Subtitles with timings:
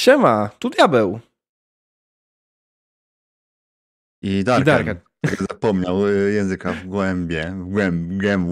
[0.00, 1.20] Siema, tu diabeł.
[4.22, 5.00] I Darken, I Darken.
[5.50, 8.46] zapomniał y, języka w głębie, w głęb, głęb,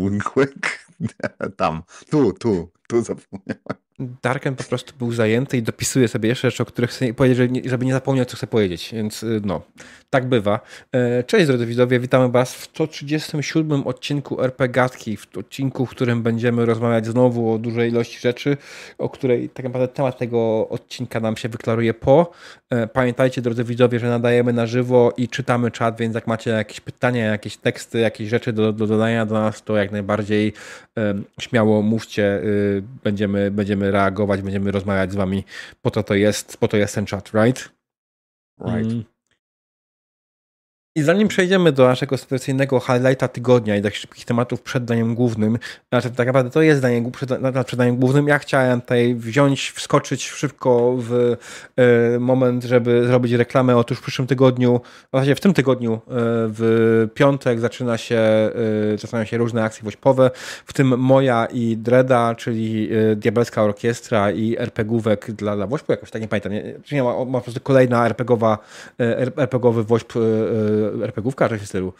[1.56, 3.88] tam, tu, tu, tu zapomniałem.
[4.22, 7.84] Darken po prostu był zajęty i dopisuje sobie jeszcze rzeczy, o których chce powiedzieć, żeby
[7.84, 8.90] nie zapomniał, co chce powiedzieć.
[8.92, 9.62] Więc y, no,
[10.10, 10.60] tak bywa.
[10.92, 16.66] E, cześć drodzy widzowie, witamy Was w 137 odcinku RPGatki, w odcinku, w którym będziemy
[16.66, 18.56] rozmawiać znowu o dużej ilości rzeczy,
[18.98, 22.30] o której tak naprawdę temat tego odcinka nam się wyklaruje po.
[22.70, 26.80] E, pamiętajcie drodzy widzowie, że nadajemy na żywo i czytamy czat, więc jak macie jakieś
[26.80, 30.52] pytania, jakieś teksty, jakieś rzeczy do, do dodania do nas, to jak najbardziej
[31.40, 33.51] śmiało mówcie, y, będziemy,
[33.91, 35.45] reagować, będziemy rozmawiać z wami,
[35.83, 37.69] po to to jest, po to jest ten chat, right?
[38.60, 38.92] Right.
[38.92, 39.05] Mm.
[40.98, 45.59] I zanim przejdziemy do naszego tradycyjnego highlighta tygodnia i takich szybkich tematów przed daniem głównym,
[45.88, 47.30] znaczy tak naprawdę to jest danie, przed,
[47.66, 51.37] przed daniem głównym, ja chciałem tutaj wziąć, wskoczyć szybko w
[51.77, 53.77] e, moment, żeby zrobić reklamę.
[53.77, 58.16] Otóż w przyszłym tygodniu, właściwie w tym tygodniu, e, w piątek zaczyna się,
[58.95, 60.30] e, zaczynają się różne akcje woźpowe,
[60.66, 66.22] w tym moja i Dreda, czyli Diabelska Orkiestra i RPGówek dla, dla woźpu, jakoś tak
[66.22, 68.59] nie pamiętam, nie, nie ma, ma po prostu kolejna RPGowa,
[69.37, 70.21] RPGowy woźp e,
[71.03, 71.92] RPGówka, czy w stylu.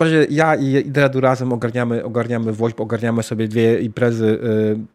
[0.00, 4.38] W razie ja i Dredu razem ogarniamy, ogarniamy WOŚP, ogarniamy sobie dwie imprezy.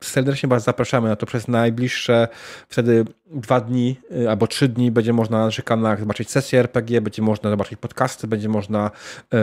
[0.02, 2.28] Y, serdecznie Was zapraszamy na to przez najbliższe
[2.70, 7.02] wtedy dwa dni y, albo trzy dni będzie można na naszych kanałach zobaczyć sesje RPG,
[7.02, 8.92] będzie można zobaczyć podcasty, będzie można
[9.34, 9.38] y,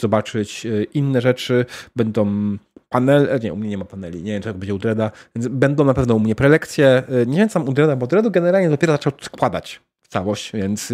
[0.00, 1.66] zobaczyć inne rzeczy.
[1.96, 2.56] Będą
[2.88, 5.48] panel, e, nie, u mnie nie ma paneli, nie wiem, czy będzie u Dreda, więc
[5.48, 7.02] będą na pewno u mnie prelekcje.
[7.26, 10.92] Nie wiem, sam u Dreda, bo Dredu generalnie dopiero zaczął składać całość, więc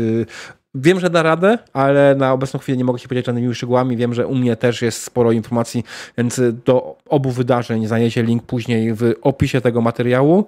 [0.75, 3.97] Wiem, że da radę, ale na obecną chwilę nie mogę się podzielić żadnymi szczegółami.
[3.97, 5.85] Wiem, że u mnie też jest sporo informacji,
[6.19, 10.47] więc do obu wydarzeń znajdziecie link później w opisie tego materiału.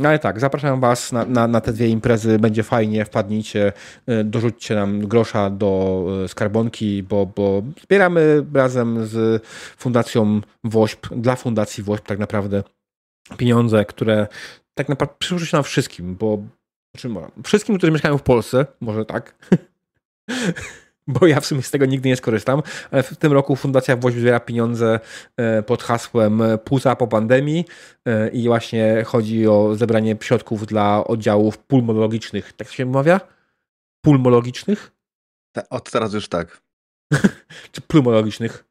[0.00, 3.72] No ale tak, zapraszam Was na, na, na, te dwie imprezy, będzie fajnie, wpadnijcie,
[4.06, 9.42] e, dorzućcie nam grosza do e, skarbonki, bo, bo zbieramy razem z
[9.78, 12.62] Fundacją WOŚP, dla Fundacji WOŚP tak naprawdę
[13.36, 14.26] pieniądze, które
[14.74, 16.38] tak naprawdę przysłuży się nam wszystkim, bo
[17.00, 19.34] znaczy, wszystkim, którzy mieszkają w Polsce, może tak,
[21.08, 24.14] bo ja w sumie z tego nigdy nie skorzystam, ale w tym roku Fundacja Włoś
[24.14, 25.00] zbiera pieniądze
[25.36, 27.64] e, pod hasłem Puza po pandemii
[28.04, 32.52] e, i właśnie chodzi o zebranie środków dla oddziałów pulmonologicznych.
[32.52, 33.20] Tak się wymawia?
[34.00, 34.92] Pulmologicznych?
[35.70, 36.62] od teraz już tak.
[37.72, 38.64] Czy plumologicznych?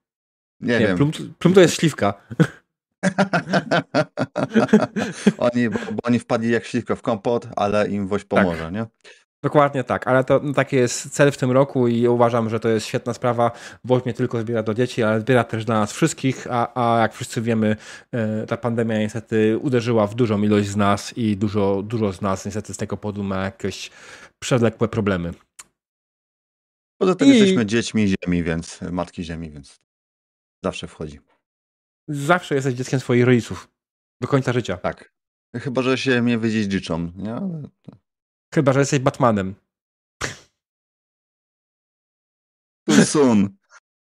[0.60, 0.98] Nie, nie wiem.
[0.98, 2.14] Plum, plum to jest śliwka.
[5.38, 8.74] oni, bo, bo, oni wpadli jak śliwka w kompot, ale im woś pomoże, tak.
[8.74, 8.86] nie?
[9.44, 12.70] Dokładnie tak, ale to no, taki jest cel w tym roku i uważam, że to
[12.70, 13.52] jest świetna sprawa.
[13.84, 17.14] Woź nie tylko zbiera do dzieci, ale zbiera też dla nas wszystkich, a, a jak
[17.14, 17.76] wszyscy wiemy,
[18.12, 22.46] e, ta pandemia niestety uderzyła w dużą ilość z nas i dużo, dużo z nas
[22.46, 23.92] niestety z tego powodu ma jakieś
[24.40, 25.34] przewlekłe problemy.
[27.02, 27.32] Poza tym I...
[27.32, 29.80] jesteśmy dziećmi ziemi, więc matki ziemi, więc
[30.64, 31.20] zawsze wchodzi.
[32.08, 33.70] Zawsze jesteś dzieckiem swoich rodziców.
[34.22, 34.78] Do końca życia.
[34.78, 35.14] Tak.
[35.56, 37.36] Chyba, że się mnie wydziedziczą, nie?
[38.54, 39.56] Chyba, że jesteś Batmanem.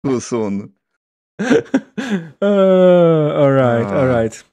[0.04, 0.74] Too soon.
[1.40, 1.52] uh,
[3.42, 4.46] alright, alright.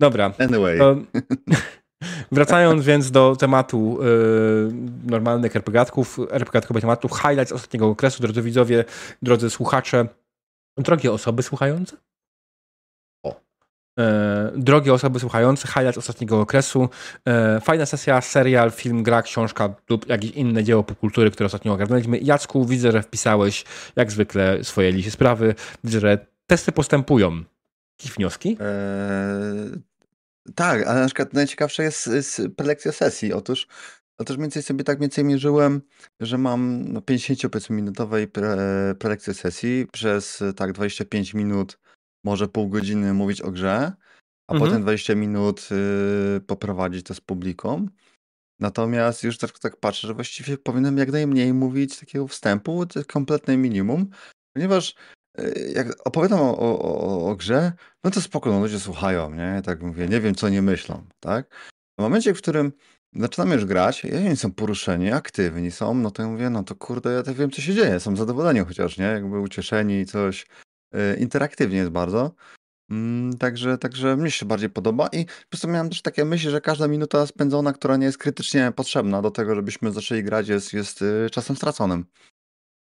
[0.00, 0.32] Dobra.
[0.38, 0.78] Anyway.
[2.32, 4.72] wracając więc do tematu yy,
[5.06, 8.84] normalnych RPGatków, RPGatkowych tematów, highlights ostatniego okresu, drodzy widzowie,
[9.22, 10.08] drodzy słuchacze,
[10.76, 11.96] drogie osoby słuchające,
[13.98, 16.88] E, drogie osoby słuchające, highlight ostatniego okresu,
[17.24, 22.18] e, fajna sesja, serial, film, gra, książka lub jakieś inne dzieło popkultury, które ostatnio ogarnęliśmy.
[22.18, 23.64] Jacku, widzę, że wpisałeś
[23.96, 25.54] jak zwykle swoje listy sprawy.
[25.84, 27.44] Widzę, że testy postępują.
[27.98, 28.48] Jakieś wnioski?
[28.48, 29.82] Eee,
[30.54, 33.32] tak, ale na przykład najciekawsza jest, jest prelekcja sesji.
[33.32, 33.66] Otóż
[34.20, 35.80] Otóż mniej więcej sobie tak więcej mierzyłem,
[36.20, 38.56] że mam no, 50-minutowej pre,
[38.98, 41.78] prelekcję sesji przez tak 25 minut
[42.28, 43.92] może pół godziny mówić o grze,
[44.48, 44.70] a mhm.
[44.70, 45.68] potem 20 minut
[46.36, 47.86] y, poprowadzić to z publiką.
[48.60, 53.56] Natomiast już tak, tak patrzę, że właściwie powinienem jak najmniej mówić takiego wstępu, to kompletne
[53.56, 54.10] minimum,
[54.54, 54.94] ponieważ
[55.40, 57.72] y, jak opowiadam o, o, o, grze,
[58.04, 59.62] no to spoko, no ludzie słuchają, nie?
[59.64, 61.54] Tak mówię, nie wiem co nie myślą, tak?
[61.98, 62.72] W momencie, w którym
[63.12, 66.74] zaczynamy już grać, i oni są poruszeni, aktywni są, no to ja mówię, no to
[66.74, 69.04] kurde, ja tak wiem co się dzieje, są zadowoleni chociaż, nie?
[69.04, 70.67] Jakby ucieszeni, coś, Y,
[71.18, 72.34] interaktywnie jest bardzo.
[72.90, 76.60] Mm, także, także mnie się bardziej podoba i po prostu miałem też takie myśli, że
[76.60, 81.02] każda minuta spędzona, która nie jest krytycznie potrzebna do tego, żebyśmy zaczęli grać, jest, jest
[81.02, 82.04] y, czasem straconym.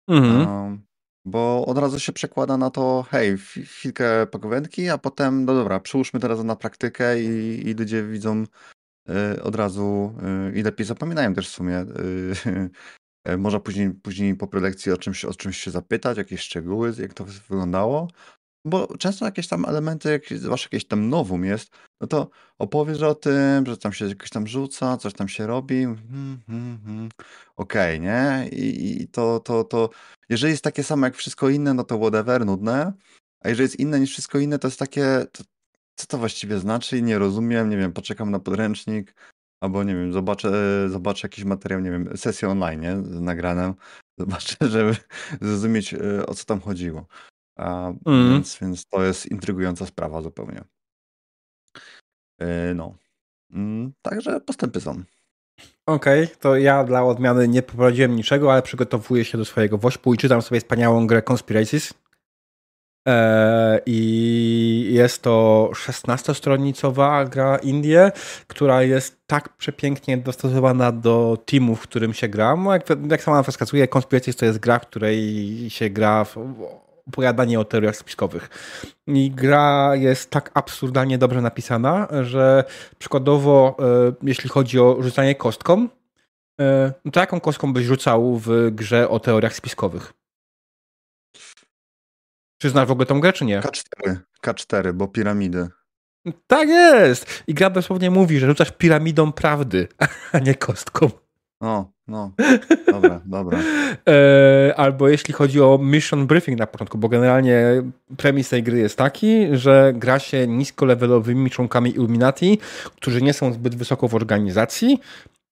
[0.08, 0.82] Mhm.
[1.24, 6.20] bo od razu się przekłada na to, hej, chwilkę pogawędki, a potem, no dobra, przyłóżmy
[6.20, 8.44] teraz na praktykę i, i ludzie widzą
[9.36, 10.14] y, od razu
[10.48, 11.80] y, i lepiej zapominają też w sumie.
[11.80, 12.70] Y,
[13.38, 17.24] można później, później po prelekcji o czymś, o czymś się zapytać, jakieś szczegóły, jak to
[17.24, 18.08] wyglądało.
[18.64, 21.70] Bo często jakieś tam elementy, jak, zwłaszcza jakieś tam nowum jest,
[22.00, 25.84] no to opowiesz o tym, że tam się jakoś tam rzuca, coś tam się robi.
[25.84, 27.08] Hmm, hmm, hmm.
[27.56, 28.48] Okej, nie?
[28.52, 29.90] I, I to, to, to,
[30.28, 32.92] jeżeli jest takie samo jak wszystko inne, no to whatever, nudne.
[33.40, 35.44] A jeżeli jest inne niż wszystko inne, to jest takie, to,
[35.96, 37.02] co to właściwie znaczy?
[37.02, 39.14] Nie rozumiem, nie wiem, poczekam na podręcznik,
[39.60, 40.50] albo nie wiem, zobaczę,
[40.90, 42.96] zobaczę jakiś materiał, nie wiem, sesję online, nie?
[42.96, 43.74] Z nagranem.
[44.18, 44.96] Zobaczę, żeby
[45.40, 47.06] zrozumieć, e, o co tam chodziło.
[47.58, 48.30] A, Mm.
[48.32, 50.64] więc, więc to jest intrygująca sprawa zupełnie.
[52.40, 52.94] E, No.
[53.52, 55.02] Mm, Także postępy są.
[55.86, 60.18] Okej, to ja dla odmiany nie poprowadziłem niczego, ale przygotowuję się do swojego wośpu i
[60.18, 61.94] czytam sobie wspaniałą grę Conspiracies.
[63.08, 68.12] Eee, I jest to 16-stronicowa gra Indie,
[68.46, 72.56] która jest tak przepięknie dostosowana do teamu, w którym się gra.
[72.56, 76.36] No, jak, jak sama nazwa wskazuje, Conspiracies to jest gra, w której się gra w
[77.08, 78.48] opowiadanie o teoriach spiskowych.
[79.06, 82.64] I gra jest tak absurdalnie dobrze napisana, że
[82.98, 85.88] przykładowo, e, jeśli chodzi o rzucanie kostką,
[86.60, 90.17] e, no to jaką kostką byś rzucał w grze o teoriach spiskowych?
[92.58, 93.60] Czy znasz w ogóle tą grę, czy nie?
[93.60, 94.16] K4,
[94.46, 95.68] K4, bo piramidy.
[96.46, 97.44] Tak jest!
[97.46, 99.88] I gra dosłownie mówi, że rzucasz piramidą prawdy,
[100.32, 101.10] a nie kostką.
[101.60, 102.32] O, no.
[102.92, 103.58] Dobra, dobra.
[104.08, 107.82] E, albo jeśli chodzi o mission briefing na początku, bo generalnie
[108.16, 112.58] premis tej gry jest taki, że gra się niskolevelowymi członkami Illuminati,
[112.96, 115.00] którzy nie są zbyt wysoko w organizacji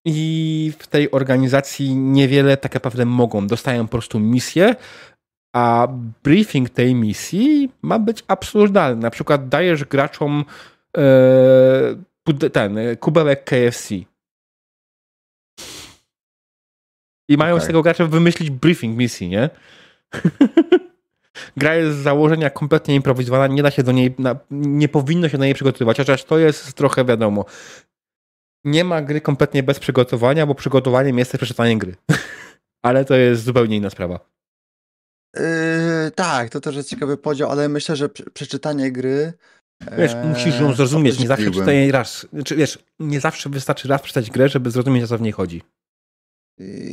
[0.05, 3.47] i w tej organizacji niewiele tak naprawdę mogą.
[3.47, 4.75] Dostają po prostu misję,
[5.57, 5.89] a
[6.25, 9.03] briefing tej misji ma być absurdalny.
[9.03, 10.45] Na przykład dajesz graczom
[10.97, 13.95] e, ten kubełek KFC
[17.29, 17.65] I mają okay.
[17.65, 19.51] z tego gracze wymyślić briefing misji, nie?
[21.57, 25.39] Gra jest z założenia kompletnie improwizowana, nie da się do niej, na, nie powinno się
[25.39, 27.45] do niej przygotowywać, chociaż to jest trochę wiadomo.
[28.65, 31.95] Nie ma gry kompletnie bez przygotowania, bo przygotowaniem jest przeczytanie gry.
[32.87, 34.36] ale to jest zupełnie inna sprawa.
[35.37, 39.33] Yy, tak, to też jest ciekawy podział, ale myślę, że przeczytanie gry.
[39.99, 41.19] Wiesz, ee, musisz ją zrozumieć.
[41.19, 42.27] Nie zawsze czytaj jej raz.
[42.33, 45.63] Znaczy, wiesz, nie zawsze wystarczy raz przeczytać grę, żeby zrozumieć, o co w niej chodzi.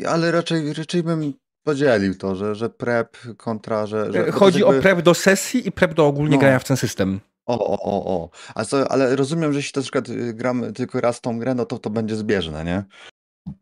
[0.07, 1.33] Ale raczej, raczej bym
[1.65, 4.13] podzielił to, że, że prep kontra, że...
[4.13, 4.77] że Chodzi jakby...
[4.77, 6.39] o prep do sesji i prep do ogólnie no.
[6.39, 7.19] grania w ten system.
[7.45, 8.29] O, o, o, o.
[8.55, 11.65] A co, ale rozumiem, że jeśli na przykład y, gram tylko raz tą grę, no
[11.65, 12.83] to to będzie zbieżne, nie?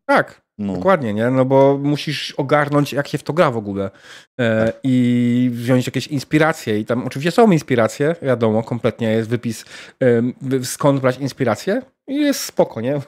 [0.06, 0.74] Tak, no.
[0.74, 1.30] dokładnie, nie?
[1.30, 3.92] No bo musisz ogarnąć, jak się w to gra w ogóle
[4.38, 4.76] e, tak.
[4.84, 6.80] i wziąć jakieś inspiracje.
[6.80, 9.66] I tam oczywiście są inspiracje, wiadomo, kompletnie jest wypis,
[10.04, 11.82] e, skąd brać inspiracje.
[12.08, 13.02] I jest spoko, nie?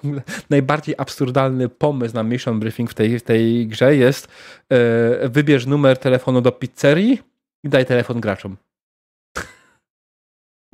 [0.50, 4.28] Najbardziej absurdalny pomysł na mission briefing w tej, w tej grze jest
[4.70, 7.22] e, wybierz numer telefonu do pizzerii
[7.64, 8.58] i daj telefon graczom.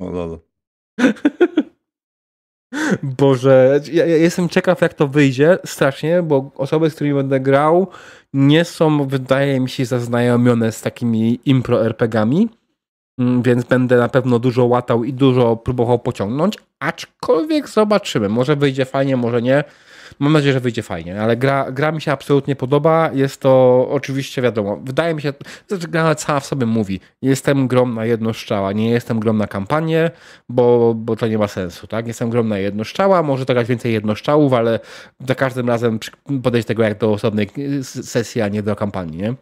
[0.00, 0.38] O, lol.
[3.02, 7.86] Boże, ja, ja, jestem ciekaw, jak to wyjdzie strasznie, bo osoby, z którymi będę grał,
[8.32, 12.48] nie są, wydaje mi się, zaznajomione z takimi impro-RPGami,
[13.18, 18.28] mm, więc będę na pewno dużo łatał i dużo próbował pociągnąć, aczkolwiek zobaczymy.
[18.28, 19.64] Może wyjdzie fajnie, może nie.
[20.18, 23.10] Mam nadzieję, że wyjdzie fajnie, ale gra, gra mi się absolutnie podoba.
[23.14, 24.80] Jest to oczywiście wiadomo.
[24.84, 25.32] Wydaje mi się,
[25.70, 27.00] że gra cała w sobie mówi.
[27.22, 28.32] Jestem grom na jedno
[28.72, 30.10] nie jestem grom na kampanię,
[30.48, 32.06] bo, bo to nie ma sensu, tak?
[32.06, 32.84] Jestem grom na jedno
[33.22, 34.80] może to więcej jednoszczałów, ale
[35.28, 35.98] za każdym razem
[36.42, 37.50] podejść tego jak do osobnej
[37.82, 39.34] sesji, a nie do kampanii, nie?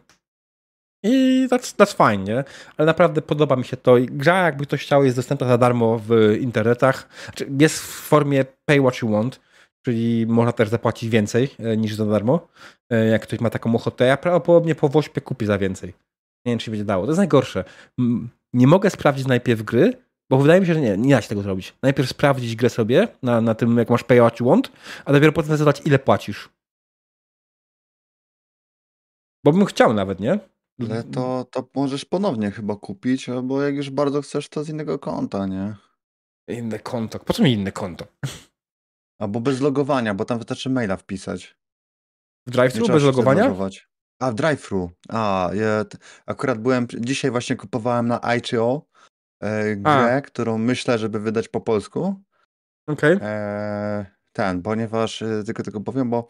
[1.03, 2.43] I that's, that's fine, nie?
[2.77, 3.95] Ale naprawdę podoba mi się to.
[4.01, 7.07] Gra, jakby ktoś chciał, jest dostępna za darmo w internetach.
[7.25, 9.39] Znaczy, jest w formie pay what you want
[9.85, 12.47] czyli można też zapłacić więcej e, niż za darmo.
[12.89, 15.93] E, jak ktoś ma taką ochotę, ja prawdopodobnie po Wośpie kupię za więcej.
[16.45, 17.05] Nie wiem, czy będzie dało.
[17.05, 17.63] To jest najgorsze.
[18.53, 19.93] Nie mogę sprawdzić najpierw gry,
[20.29, 21.73] bo wydaje mi się, że nie, nie da się tego zrobić.
[21.81, 24.71] Najpierw sprawdzić grę sobie na, na tym, jak masz pay what you want,
[25.05, 26.49] a dopiero potem zadać, ile płacisz.
[29.45, 30.39] Bo bym chciał nawet, nie?
[30.81, 34.99] Ale to, to możesz ponownie chyba kupić, bo jak już bardzo chcesz, to z innego
[34.99, 35.75] konta, nie?
[36.47, 37.19] Inne konto.
[37.19, 38.05] Po co mi inne konto?
[39.19, 41.57] Albo bez logowania, bo tam wystarczy maila wpisać.
[42.47, 43.55] W drive-thru bez logowania?
[44.19, 44.89] A, w drive-thru.
[45.09, 45.85] A, ja
[46.25, 48.85] akurat byłem, dzisiaj właśnie kupowałem na ICO
[49.41, 50.21] e, grę, A.
[50.21, 52.23] którą myślę, żeby wydać po polsku.
[52.87, 53.15] Okej.
[53.15, 53.27] Okay.
[53.27, 56.27] E, ten, ponieważ, e, tylko tylko powiem, bo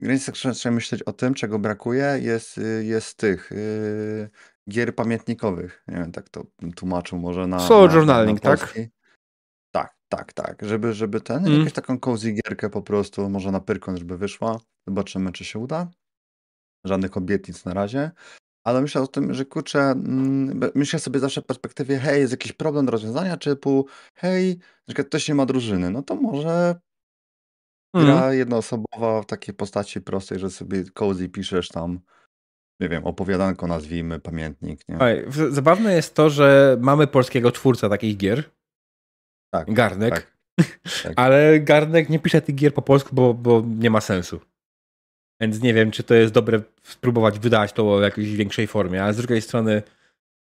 [0.00, 4.30] granicy trzeba myśleć o tym, czego brakuje, jest, y, jest tych y,
[4.70, 5.84] gier pamiętnikowych.
[5.88, 6.44] Nie wiem, tak to
[6.76, 7.58] tłumaczył może na.
[7.58, 8.60] Solo journaling, tak?
[8.60, 8.74] Tak.
[10.08, 11.58] Tak, tak, żeby, żeby ten, mm.
[11.58, 14.60] jakąś taką cozy gierkę po prostu, może na Pyrkon, żeby wyszła.
[14.86, 15.90] Zobaczymy, czy się uda.
[16.84, 18.10] Żadnych obietnic na razie.
[18.64, 22.52] Ale myślę o tym, że kurczę, mm, myślę sobie zawsze w perspektywie, hej, jest jakiś
[22.52, 26.80] problem do rozwiązania, typu, hej, na przykład ktoś nie ma drużyny, no to może
[27.94, 28.38] gra mm.
[28.38, 32.00] jednoosobowa w takiej postaci prostej, że sobie cozy piszesz tam,
[32.80, 34.98] nie wiem, opowiadanko nazwijmy, pamiętnik, nie?
[34.98, 38.50] Oj, zabawne jest to, że mamy polskiego twórca takich gier.
[39.50, 39.72] Tak.
[39.72, 40.14] Garnek.
[40.14, 40.32] Tak,
[41.02, 41.12] tak.
[41.22, 44.40] Ale Garnek nie pisze tych gier po polsku, bo, bo nie ma sensu.
[45.40, 49.14] Więc nie wiem, czy to jest dobre spróbować wydać to w jakiejś większej formie, ale
[49.14, 49.82] z drugiej strony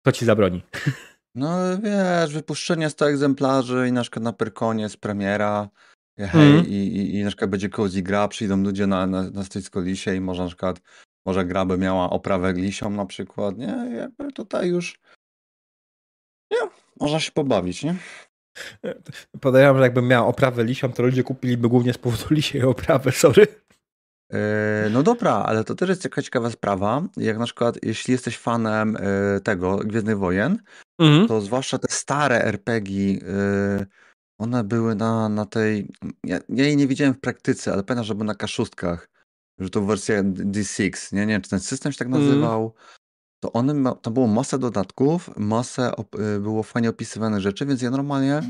[0.05, 0.61] to ci zabroni.
[1.35, 5.69] No wiesz, wypuszczenie 100 egzemplarzy i na przykład na Pyrkonie z premiera,
[6.19, 6.67] hej, mm.
[6.67, 10.15] i, i, i na przykład będzie cozy gra, przyjdą lidzie na, na, na stoisko lisie
[10.15, 10.81] i może na przykład,
[11.25, 13.91] może gra by miała oprawę lisią na przykład, nie?
[13.97, 14.99] Jakby tutaj już,
[16.51, 16.57] nie,
[16.99, 17.95] można się pobawić, nie?
[19.41, 23.47] Podejrzewam, że jakbym miał oprawę lisią, to ludzie kupiliby głównie z powodu lisiej oprawy, sorry.
[24.33, 27.03] E, no dobra, ale to też jest jakaś ciekawa sprawa.
[27.17, 30.57] Jak na przykład, jeśli jesteś fanem e, tego Gwiezdnych Wojen,
[30.99, 31.27] mhm.
[31.27, 33.85] to zwłaszcza te stare RPG, e,
[34.39, 35.87] one były na, na tej.
[36.23, 39.09] Ja, ja jej nie widziałem w praktyce, ale pamiętam, że były na kaszustkach,
[39.59, 41.13] że to wersja D6.
[41.13, 42.69] Nie, nie wiem, czy ten system się tak mhm.
[43.41, 45.91] To one, tam było masę dodatków, masę
[46.39, 48.41] było fajnie opisywane rzeczy, więc ja normalnie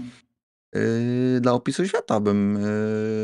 [0.75, 2.60] Yy, dla opisu świata bym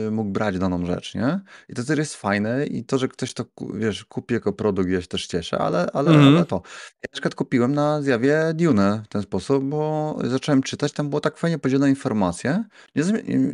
[0.05, 1.39] yy, mógł brać daną rzecz, nie?
[1.69, 5.01] I to też jest fajne i to, że ktoś to, wiesz, kupi jako produkt, ja
[5.01, 6.35] się też cieszę, ale, ale, mhm.
[6.35, 6.55] ale to.
[6.75, 11.19] Ja na przykład kupiłem na zjawie Dune w ten sposób, bo zacząłem czytać, tam było
[11.19, 12.63] tak fajnie podzielone informacje.
[12.95, 13.03] Nie,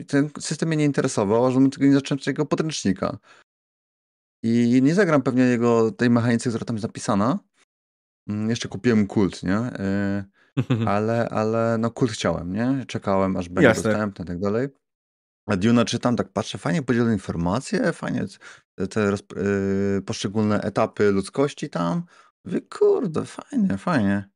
[0.04, 3.18] ten system mnie nie interesował, aż nie zacząłem czytać jego podręcznika.
[4.44, 7.40] I nie zagram pewnie jego, tej mechanice, która tam jest napisana.
[8.28, 9.72] Mm, jeszcze kupiłem kult, nie?
[10.58, 12.86] Yy, ale, ale no kult chciałem, nie?
[12.88, 13.84] Czekałem, aż będzie Jasne.
[13.84, 14.68] dostępny i tak dalej.
[15.46, 18.26] A Duna czytam, tak patrzę, fajnie podzielone informacje, fajnie
[18.90, 22.04] te yy, poszczególne etapy ludzkości tam.
[22.46, 24.33] Mówię, kurde, fajnie, fajnie.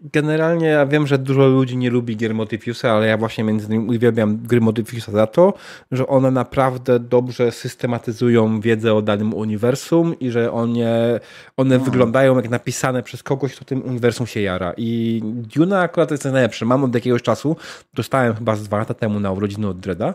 [0.00, 3.96] Generalnie ja wiem, że dużo ludzi nie lubi gier Motifiusa, ale ja właśnie między innymi
[3.96, 5.54] uwielbiam gry Motifiusa za to,
[5.90, 11.20] że one naprawdę dobrze systematyzują wiedzę o danym uniwersum i że one,
[11.56, 11.84] one no.
[11.84, 14.74] wyglądają jak napisane przez kogoś, kto tym uniwersum się jara.
[14.76, 16.64] I Duna akurat jest najlepsze.
[16.64, 17.56] Mam od jakiegoś czasu,
[17.94, 20.14] dostałem chyba z dwa lata temu na urodziny od Dreda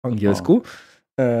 [0.00, 0.62] po angielsku.
[0.64, 0.91] E,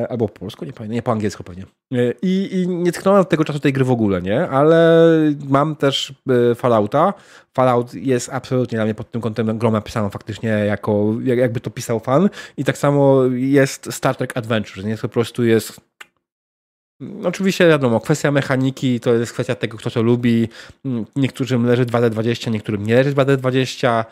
[0.08, 1.62] albo po polsku, nie pamiętam, nie po angielsku pewnie.
[1.92, 4.48] E, I, I, nie tknąłem od tego czasu tej gry w ogóle, nie?
[4.48, 5.08] Ale
[5.48, 6.14] mam też
[6.50, 7.14] e, Fallouta.
[7.54, 12.00] Fallout jest absolutnie dla mnie pod tym kątem grą napisaną faktycznie jako, jakby to pisał
[12.00, 12.30] fan.
[12.56, 14.96] I tak samo jest Star Trek Adventure, nie?
[14.96, 15.80] To po prostu jest
[17.24, 20.48] Oczywiście wiadomo, kwestia mechaniki to jest kwestia tego, kto to lubi.
[21.16, 24.04] Niektórym leży 2D20, niektórym nie leży 2D20.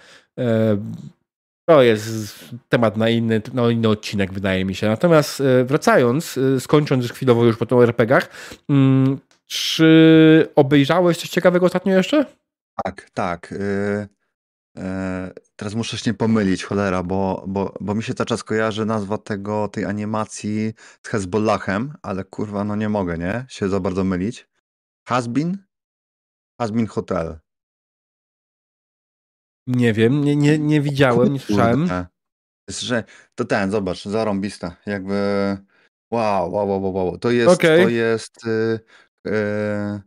[1.71, 4.89] To jest temat na inny, no inny odcinek, wydaje mi się.
[4.89, 8.29] Natomiast e, wracając, e, skończąc chwilowo już po tych RPGach,
[8.69, 12.27] mm, czy obejrzałeś coś ciekawego ostatnio jeszcze?
[12.85, 13.55] Tak, tak.
[14.77, 14.83] Yy,
[15.57, 19.19] teraz muszę się nie pomylić, cholera, bo, bo, bo mi się cały czas kojarzy nazwa
[19.19, 20.73] tego, tej animacji
[21.03, 23.47] z Hezbollahem, ale kurwa, no nie mogę, nie?
[23.49, 24.49] Się za bardzo mylić.
[25.09, 25.59] Hasbin?
[26.61, 27.39] Hasbin Hotel.
[29.67, 31.89] Nie wiem, nie, nie, nie widziałem, nie słyszałem.
[32.69, 34.77] Jest, że to ten, zobacz, zarąbista.
[34.87, 35.15] Jakby
[36.11, 37.19] wow, wow, wow, wow.
[37.19, 37.83] To jest, okay.
[37.83, 38.81] to jest yy,
[39.25, 40.01] yy,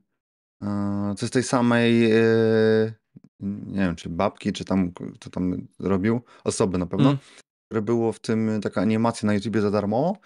[0.61, 2.93] yy, to z tej samej y,
[3.43, 7.17] nie wiem, czy babki, czy tam, kto tam robił, osoby na pewno, mm.
[7.65, 10.17] które było w tym taka animacja na YouTubie za darmo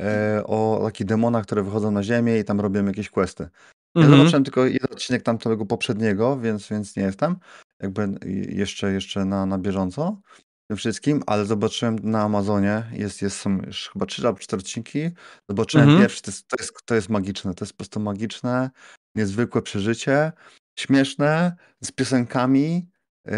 [0.00, 3.48] e, o takich demonach, które wychodzą na ziemię i tam robią jakieś questy.
[3.94, 4.16] Ja mm -hmm.
[4.16, 7.36] zobaczyłem tylko jeden odcinek tamtego poprzedniego, więc, więc nie jestem
[7.80, 8.08] jakby
[8.48, 10.20] jeszcze, jeszcze na, na bieżąco
[10.68, 15.10] tym wszystkim, ale zobaczyłem na Amazonie, jest, jest są już chyba trzy albo cztery odcinki,
[15.48, 16.02] zobaczyłem mhm.
[16.02, 18.70] pierwszy, to jest, to, jest, to jest magiczne, to jest po prostu magiczne,
[19.14, 20.32] niezwykłe przeżycie,
[20.78, 22.90] śmieszne, z piosenkami,
[23.26, 23.32] yy,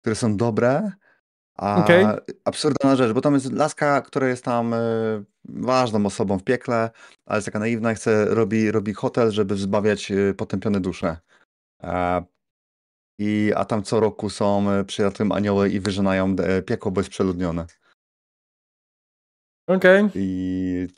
[0.00, 0.92] które są dobre,
[1.56, 2.16] a okay.
[2.44, 6.90] absurdalna rzecz, bo tam jest laska, która jest tam y, ważną osobą w piekle,
[7.26, 11.16] ale jest taka naiwna i chce, robi, robi hotel, żeby wzbawiać y, potępione dusze.
[13.18, 17.10] I, a tam co roku są e, przyjaciół anioły i wyżynają e, piekło, bo jest
[17.10, 17.66] przeludnione.
[19.66, 20.00] Okej.
[20.00, 20.10] Okay.
[20.14, 20.88] I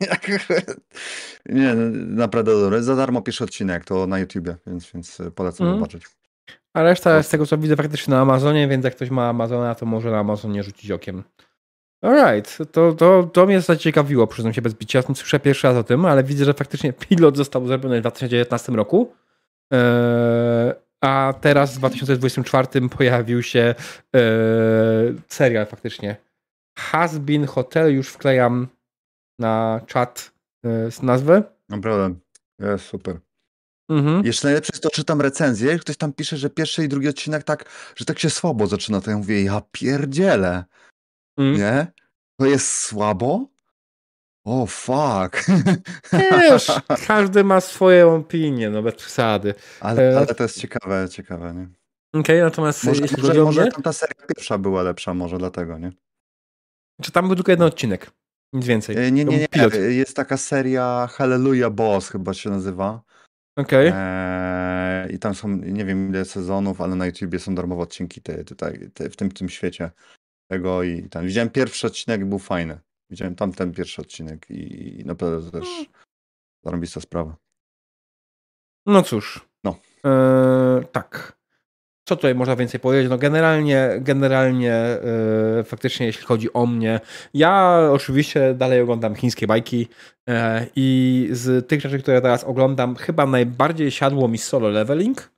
[1.46, 1.74] nie,
[2.06, 2.82] naprawdę dobre.
[2.82, 5.78] Za darmo pierwszy odcinek, to na YouTubie, więc, więc e, polecam mm.
[5.78, 6.06] zobaczyć.
[6.74, 9.86] A reszta z tego co widzę faktycznie na Amazonie, więc jak ktoś ma Amazona, to
[9.86, 11.22] może na Amazonie rzucić okiem.
[12.02, 15.02] Alright, to, to, to mnie zaciekawiło, przyznam się bez bicia.
[15.02, 19.12] Słyszę pierwszy raz o tym, ale widzę, że faktycznie pilot został zrobiony w 2019 roku.
[19.70, 20.72] Eee,
[21.04, 23.74] a teraz w 2024 pojawił się
[24.16, 24.22] e,
[25.28, 26.16] serial faktycznie.
[26.78, 28.68] Has been Hotel, już wklejam
[29.38, 30.32] na czat
[30.64, 31.42] e, z nazwę.
[31.68, 32.20] No problem.
[32.58, 33.20] Jest super.
[33.90, 34.26] Mhm.
[34.26, 37.64] Jeszcze najlepsze jest to, czytam recenzję, ktoś tam pisze, że pierwszy i drugi odcinek tak,
[37.96, 40.64] że tak się słabo zaczyna, to ja mówię, ja pierdzielę.
[41.38, 41.56] Mm.
[41.56, 41.86] Nie?
[42.40, 43.46] To jest słabo?
[44.46, 45.46] O, oh, fuck.
[46.30, 46.72] Wiesz,
[47.06, 49.54] każdy ma swoją opinię, no bez przesady.
[49.80, 51.62] Ale, e, ale to jest ciekawe, ciekawe, nie?
[52.20, 55.92] Okej, okay, natomiast może, może, może ta seria pierwsza była lepsza, może dlatego, nie?
[57.02, 58.10] Czy tam był tylko jeden odcinek?
[58.52, 58.96] Nic więcej.
[58.96, 59.48] E, nie, nie, nie.
[59.48, 59.74] Pilot.
[59.74, 63.02] Jest taka seria Hallelujah Boss chyba się nazywa.
[63.56, 63.88] Okej.
[63.88, 64.00] Okay.
[64.00, 68.44] Eee, I tam są, nie wiem ile sezonów, ale na YouTubie są darmowe odcinki te,
[68.44, 69.90] tutaj, te, w tym, tym świecie
[70.50, 71.26] tego i tam.
[71.26, 72.85] Widziałem pierwszy odcinek, był fajny.
[73.10, 75.86] Widziałem tamten pierwszy odcinek i, i naprawdę też hmm.
[76.64, 77.36] zarąbista sprawa.
[78.86, 79.48] No cóż.
[79.64, 79.76] No.
[80.04, 81.36] Eee, tak.
[82.08, 83.10] Co tutaj można więcej powiedzieć?
[83.10, 84.98] No generalnie, generalnie
[85.56, 87.00] yy, faktycznie jeśli chodzi o mnie,
[87.34, 89.88] ja oczywiście dalej oglądam chińskie bajki
[90.26, 90.34] yy,
[90.76, 95.30] i z tych rzeczy, które teraz oglądam, chyba najbardziej siadło mi solo leveling,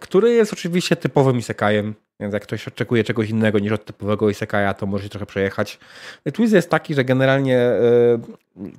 [0.00, 1.94] który jest oczywiście typowym isekajem.
[2.20, 5.78] Więc jak ktoś oczekuje czegoś innego niż od typowego Isekaja, to może trochę przejechać.
[6.32, 7.80] Twist jest taki, że generalnie e,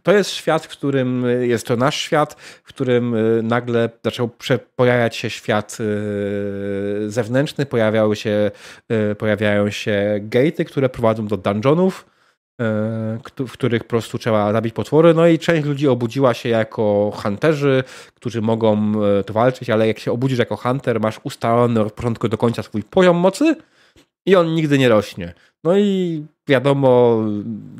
[0.04, 2.34] to jest świat, w którym jest to nasz świat,
[2.64, 4.30] w którym e, nagle zaczął
[4.76, 8.52] pojawiać się świat e, zewnętrzny, pojawiały się,
[9.18, 12.06] pojawiają się gatey, które prowadzą do dungeonów
[13.48, 15.14] w których po prostu trzeba zabić potwory.
[15.14, 17.84] No i część ludzi obudziła się jako hunterzy,
[18.16, 22.28] którzy mogą e, to walczyć, ale jak się obudzisz jako hunter, masz ustalony od początku
[22.28, 23.56] do końca swój poziom mocy
[24.26, 25.34] i on nigdy nie rośnie.
[25.64, 27.24] No i wiadomo,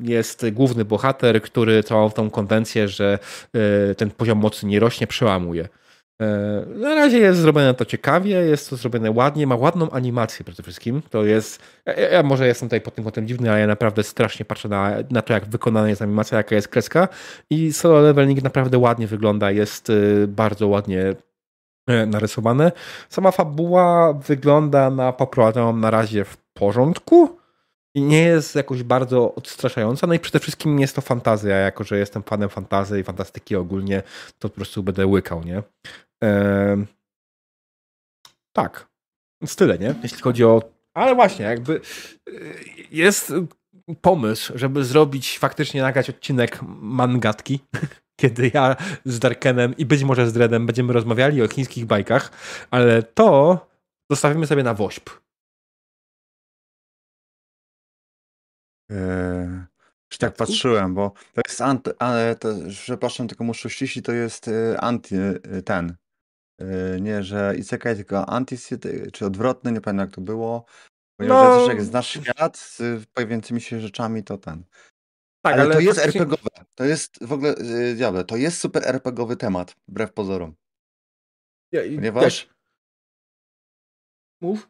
[0.02, 3.20] jest główny bohater, który całą tą konwencję, że
[3.54, 5.68] e, ten poziom mocy nie rośnie, przełamuje.
[6.22, 10.64] E, na razie jest zrobione to ciekawie, jest to zrobione ładnie, ma ładną animację przede
[10.64, 11.02] wszystkim.
[11.10, 11.62] To jest.
[11.86, 14.94] Ja, ja może jestem tutaj pod tym kątem dziwny, ale ja naprawdę strasznie patrzę na,
[15.12, 17.08] na to, jak wykonana jest animacja, jaka jest kreska.
[17.50, 21.16] I solo leveling naprawdę ładnie wygląda, jest y, bardzo ładnie
[21.88, 22.72] e, narysowane.
[23.10, 27.40] Sama fabuła wygląda na poprowadzoną na razie w porządku
[27.96, 30.08] i nie jest jakoś bardzo odstraszająca.
[30.08, 34.04] No i przede wszystkim jest to fantazja, jako że jestem fanem fantazy i fantastyki ogólnie,
[34.40, 35.64] to po prostu będę łykał, nie?
[38.54, 38.90] Tak.
[39.42, 39.96] Więc tyle, nie?
[40.04, 40.62] Jeśli chodzi o.
[40.94, 41.82] Ale właśnie, jakby
[42.28, 42.32] e,
[42.92, 43.34] jest
[44.02, 47.60] pomysł, żeby zrobić faktycznie nagrać odcinek mangatki,
[48.22, 52.32] kiedy ja z Darkenem i być może z Dredem będziemy rozmawiali o chińskich bajkach,
[52.72, 53.60] ale to
[54.12, 55.10] zostawimy sobie na wośp.
[58.90, 59.66] Eee,
[60.20, 64.82] tak patrzyłem, bo to jest anty, ale to, przepraszam, tylko muszę ściślić, to jest e,
[64.82, 65.96] anty ten.
[66.60, 68.56] E, nie, że isekai, tylko anti,
[69.14, 70.66] czy odwrotny, nie pamiętam jak to było.
[71.18, 71.68] Ponieważ no...
[71.68, 74.64] jak znasz świat z pojawiającymi się rzeczami, to ten.
[75.42, 76.22] Tak, ale, ale to jest faktycznie...
[76.22, 76.66] RPGowe.
[76.76, 77.56] To jest w ogóle,
[77.96, 80.56] diable, to jest super RPGowy temat, wbrew pozorom.
[81.72, 82.46] Ja, Ponieważ...
[82.46, 82.56] Jak?
[84.42, 84.70] Mów.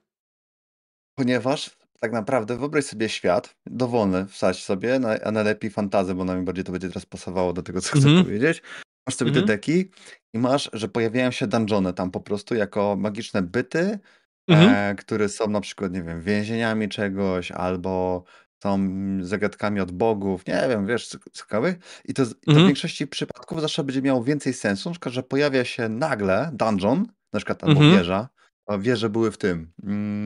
[1.15, 6.71] Ponieważ tak naprawdę wyobraź sobie świat, dowolny, wsadź sobie, a najlepiej fantazję, bo najbardziej to
[6.71, 8.23] będzie teraz pasowało do tego, co chcę mm -hmm.
[8.23, 8.62] powiedzieć.
[9.09, 9.47] Masz sobie mm -hmm.
[9.47, 9.59] te mhm.
[9.59, 9.91] deki
[10.33, 13.99] i masz, że pojawiają się dungeony tam po prostu jako magiczne byty,
[14.47, 14.73] mm -hmm.
[14.75, 18.23] e, które są na przykład, nie wiem, więzieniami czegoś albo
[18.63, 18.89] są
[19.21, 22.01] zagadkami od bogów, nie wiem, wiesz, ciekawych.
[22.05, 22.67] I to, i to w mhm.
[22.67, 27.39] większości przypadków zawsze będzie miało więcej sensu, na przykład, że pojawia się nagle dungeon, na
[27.39, 27.97] przykład albo mhm.
[27.97, 28.29] wieża,
[28.67, 30.25] a wieże były w tym, mm,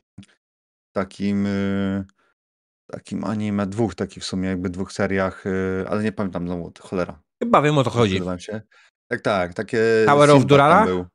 [0.92, 2.04] takim y,
[2.90, 7.23] takim anime, dwóch takich w sumie, jakby dwóch seriach, y, ale nie pamiętam znowu, cholera.
[7.42, 8.20] Chyba wiem o co chodzi.
[8.38, 8.60] Się.
[9.10, 9.78] Tak, tak, takie...
[10.06, 10.86] Tower of Durala?
[10.86, 11.06] Był.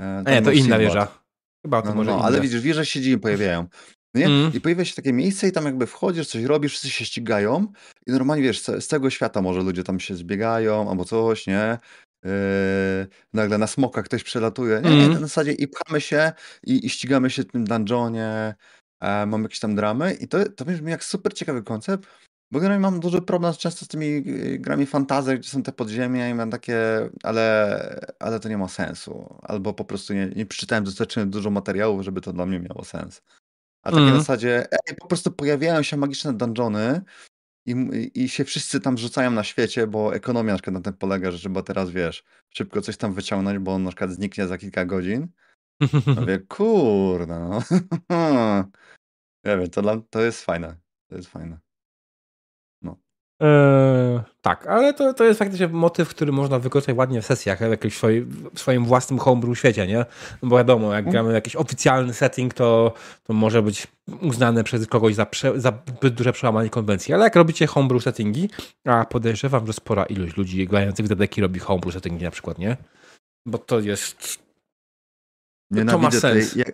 [0.00, 1.20] E, nie, to inna wieża.
[1.66, 3.66] Chyba to no, może no, ale widzisz, wieże się pojawiają.
[4.14, 4.26] Nie?
[4.26, 4.52] Mm.
[4.54, 7.66] I pojawia się takie miejsce i tam jakby wchodzisz, coś robisz, wszyscy się ścigają
[8.06, 11.78] i normalnie wiesz, z całego świata może ludzie tam się zbiegają albo coś, nie?
[12.24, 12.30] Yy,
[13.32, 14.80] nagle na smoka ktoś przelatuje.
[14.84, 15.12] Nie, nie, mm.
[15.12, 16.32] na zasadzie i pchamy się
[16.66, 18.54] i, i ścigamy się w tym dungeonie,
[19.00, 22.06] e, mamy jakieś tam dramy i to, to brzmi jak super ciekawy koncept,
[22.50, 26.28] bo generalnie mam duży problem często z tymi y, grami fantazy, gdzie są te podziemia
[26.28, 26.78] i mam takie,
[27.22, 29.38] ale, ale to nie ma sensu.
[29.42, 33.22] Albo po prostu nie, nie przeczytałem dostatecznie dużo materiałów, żeby to dla mnie miało sens.
[33.82, 34.14] A takie mm.
[34.14, 37.00] na zasadzie, ej, po prostu pojawiają się magiczne dungeony,
[37.66, 41.30] i, i się wszyscy tam rzucają na świecie, bo ekonomia na przykład na tym polega,
[41.30, 44.84] że trzeba teraz, wiesz, szybko coś tam wyciągnąć, bo on na przykład zniknie za kilka
[44.84, 45.28] godzin.
[46.16, 47.62] No wie, kurde, no.
[49.44, 50.76] Nie wiem, to, dla, to jest fajne.
[51.08, 51.58] To jest fajne.
[53.40, 57.70] Eee, tak, ale to, to jest faktycznie motyw, który można wykorzystać ładnie w sesjach, w
[57.70, 60.04] jakimś swoim, w swoim własnym homebrew świecie, nie?
[60.42, 61.12] No bo wiadomo, jak mhm.
[61.12, 62.92] gramy jakiś oficjalny setting, to,
[63.24, 63.86] to może być
[64.22, 68.50] uznane przez kogoś za, prze, za zbyt duże przełamanie konwencji, ale jak robicie homebrew settingi,
[68.84, 72.76] a podejrzewam, że spora ilość ludzi grających w dedeki robi homebrew settingi na przykład, nie?
[73.46, 74.38] Bo to jest...
[75.88, 76.52] to ma sens.
[76.52, 76.64] Tej, ja,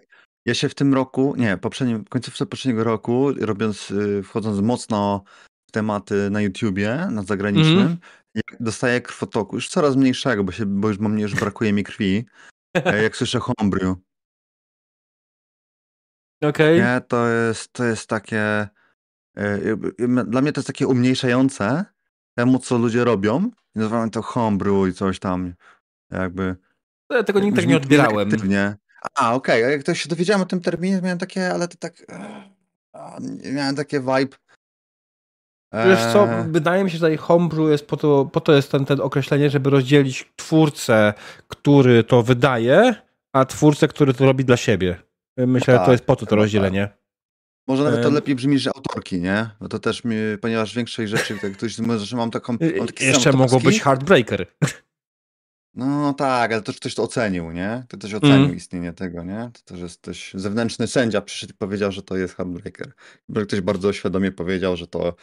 [0.46, 5.24] ja, się w tym roku, nie, poprzednim, końcówce poprzedniego roku, robiąc, y, wchodząc mocno
[5.72, 7.98] tematy na YouTubie, na zagranicznym, mm.
[8.60, 12.26] dostaję krwotoku, już coraz mniejszego, bo, się, bo już mam już brakuje mi krwi,
[12.74, 13.96] e, jak słyszę homebrew.
[16.42, 16.80] Okej.
[16.80, 16.94] Okay.
[16.94, 18.68] Nie, to jest, to jest takie,
[19.36, 19.76] e,
[20.26, 21.84] dla mnie to jest takie umniejszające
[22.34, 23.50] temu, co ludzie robią.
[23.76, 25.54] I nazywamy to homebrew i coś tam,
[26.10, 26.56] jakby...
[27.10, 28.30] Ja tego nigdy tak nie odbierałem.
[29.14, 29.72] A, okej, okay.
[29.72, 32.06] jak to się dowiedziałem o tym terminie, miałem takie, ale to tak...
[33.52, 34.36] Miałem takie vibe,
[35.84, 36.52] Wiesz co, eee.
[36.52, 39.50] wydaje mi się, że tutaj homebrew jest po to, po to jest ten, ten określenie,
[39.50, 41.14] żeby rozdzielić twórcę,
[41.48, 42.94] który to wydaje,
[43.32, 44.96] a twórcę, który to robi dla siebie.
[45.36, 46.86] Myślę, tak, że to jest po to to rozdzielenie.
[46.86, 47.06] Tak.
[47.68, 49.50] Może nawet to lepiej brzmi, że autorki, nie?
[49.60, 52.52] No to też mi, ponieważ większej rzeczy, tak ktoś że mam taką.
[52.78, 54.46] Mam Jeszcze mogło być Heartbreaker.
[55.74, 57.84] No tak, ale to ktoś to ocenił, nie?
[57.88, 58.56] To też ocenił mm.
[58.56, 59.50] istnienie tego, nie?
[59.52, 62.92] To też jest ktoś, zewnętrzny sędzia przyszedł i powiedział, że to jest Heartbreaker.
[63.46, 65.14] Ktoś bardzo świadomie powiedział, że to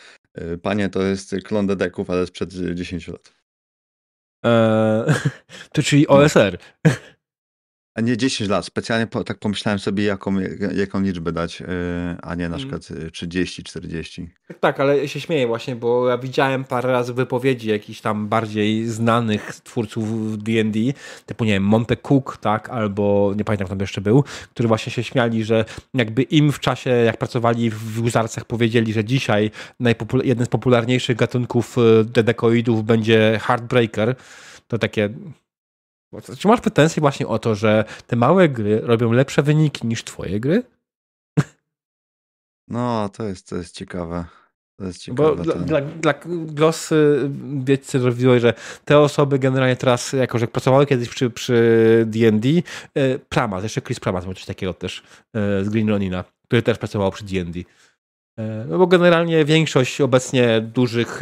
[0.62, 3.34] panie to jest klon dedeków, ale sprzed 10 lat.
[4.44, 5.14] Eee,
[5.74, 6.58] to czyli OSR.
[6.86, 6.92] No.
[7.96, 8.66] A nie 10 lat.
[8.66, 10.36] Specjalnie po, tak pomyślałem sobie, jaką,
[10.76, 11.68] jaką liczbę dać, yy,
[12.22, 12.60] a nie na mm.
[12.60, 14.30] przykład 30, 40.
[14.48, 18.88] Tak, tak, ale się śmieję właśnie, bo ja widziałem parę razy wypowiedzi jakichś tam bardziej
[18.88, 20.80] znanych twórców D&D,
[21.26, 24.92] typu nie wiem, Monte Cook, tak, albo nie pamiętam, kto tam jeszcze był, którzy właśnie
[24.92, 29.52] się śmiali, że jakby im w czasie, jak pracowali w Wizardsach, powiedzieli, że dzisiaj
[30.24, 34.16] jeden z popularniejszych gatunków y, dedekoidów będzie Heartbreaker,
[34.68, 35.10] to takie
[36.40, 40.40] czy masz pretensje właśnie o to, że te małe gry robią lepsze wyniki niż twoje
[40.40, 40.64] gry?
[42.68, 44.26] No, to jest, to jest ciekawe.
[44.78, 45.36] To jest ciekawe.
[45.36, 46.14] Bo dla, dla, dla
[46.46, 47.30] głosy
[47.64, 48.00] wiecie,
[48.40, 48.54] że
[48.86, 52.50] te osoby generalnie teraz, jako że pracowały kiedyś przy, przy D&D,
[52.96, 57.12] e, Pramas, jeszcze Chris Pramas ma coś takiego też e, z Green który też pracował
[57.12, 57.60] przy D&D.
[58.40, 61.22] E, no bo generalnie większość obecnie dużych,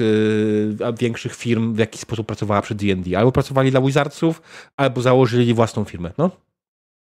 [0.81, 3.17] e, większych firm w jakiś sposób pracowała przy D&D.
[3.17, 4.41] Albo pracowali dla Wizardsów,
[4.77, 6.31] albo założyli własną firmę, no?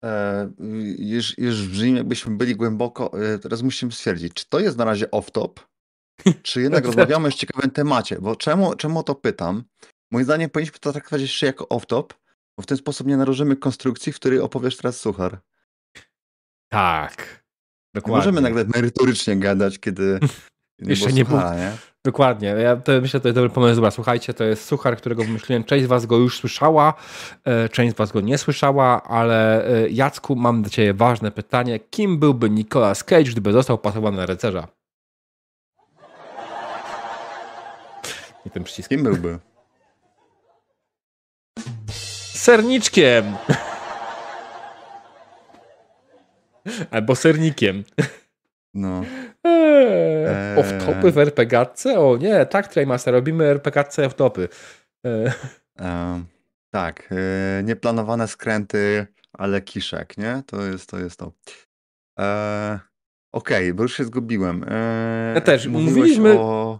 [0.05, 0.51] E,
[0.97, 3.11] już, już brzmi, jakbyśmy byli głęboko.
[3.33, 5.49] E, teraz musimy stwierdzić, czy to jest na razie off-top,
[6.41, 8.17] czy jednak rozmawiamy o ciekawym temacie.
[8.21, 9.63] Bo czemu, czemu to pytam?
[10.11, 12.13] Moim zdaniem powinniśmy to traktować jeszcze jako off-top,
[12.57, 15.39] bo w ten sposób nie nałożymy konstrukcji, w której opowiesz teraz suchar.
[16.69, 17.43] Tak.
[17.93, 18.17] Dokładnie.
[18.17, 20.19] Możemy nagle merytorycznie gadać, kiedy
[20.79, 21.53] nie Jeszcze nie było.
[21.53, 21.71] Nie?
[22.05, 22.47] Dokładnie.
[22.47, 23.75] Ja to, myślę, że to jest dobry pomysł.
[23.75, 25.63] Dobra, słuchajcie, to jest suchar, którego wymyśliłem.
[25.63, 26.93] Część z was go już słyszała,
[27.45, 31.79] e, część z was go nie słyszała, ale e, Jacku, mam do ciebie ważne pytanie.
[31.79, 34.67] Kim byłby Nicolas Cage, gdyby został pasowany na rycerza?
[38.45, 38.97] I tym przyciskiem.
[38.97, 39.39] Kim byłby?
[42.33, 43.35] Serniczkiem!
[46.91, 47.83] Albo sernikiem.
[48.73, 49.03] No.
[49.43, 51.99] Eee, off-topy w RPGatce?
[51.99, 54.47] O nie, tak, Traymaster, robimy RPGatce off-topy.
[55.03, 55.31] Eee.
[55.79, 56.23] Eee,
[56.73, 60.43] tak, e, nieplanowane skręty, ale kiszek, nie?
[60.45, 60.99] To jest to.
[60.99, 61.31] Jest to.
[62.17, 62.79] Eee,
[63.31, 64.63] Okej, okay, bo już się zgubiłem.
[64.63, 65.67] Eee, ja też.
[65.67, 66.79] Mówiliśmy o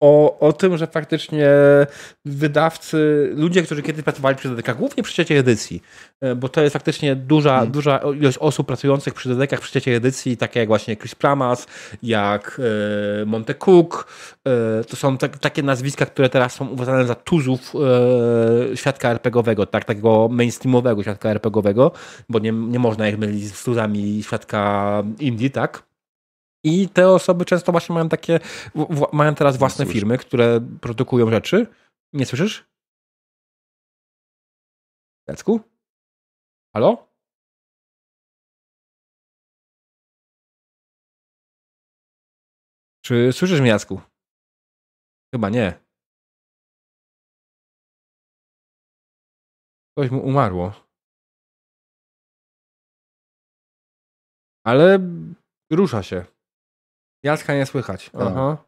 [0.00, 1.50] o, o tym, że faktycznie
[2.24, 5.82] wydawcy, ludzie, którzy kiedyś pracowali przy DDK, głównie przy trzeciej edycji,
[6.20, 7.72] e, bo to jest faktycznie duża, hmm.
[7.72, 11.66] duża ilość osób pracujących przy DDK przy trzeciej edycji, takie jak właśnie Chris Pramas,
[12.02, 12.60] jak
[13.22, 14.12] e, Monte Cook,
[14.44, 17.72] e, to są tak, takie nazwiska, które teraz są uważane za tuzów
[18.72, 21.92] e, świadka RPGowego, tak, takiego mainstreamowego świadka RPGowego,
[22.28, 25.86] bo nie, nie można ich mylić z tuzami świadka indie, tak?
[26.66, 28.40] I te osoby często właśnie mają takie,
[29.12, 31.66] mają teraz własne firmy, które produkują rzeczy.
[32.12, 32.66] Nie słyszysz?
[35.28, 35.60] Jacku?
[36.74, 37.08] Halo?
[43.04, 44.00] Czy słyszysz mnie, Jacku?
[45.34, 45.80] Chyba nie.
[49.98, 50.72] Coś mu umarło.
[54.64, 54.98] Ale
[55.70, 56.35] rusza się.
[57.26, 58.10] Jacka nie słychać.
[58.14, 58.64] Aha.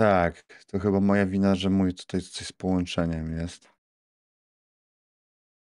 [0.00, 3.68] Tak, to chyba moja wina, że mój tutaj coś z połączeniem jest.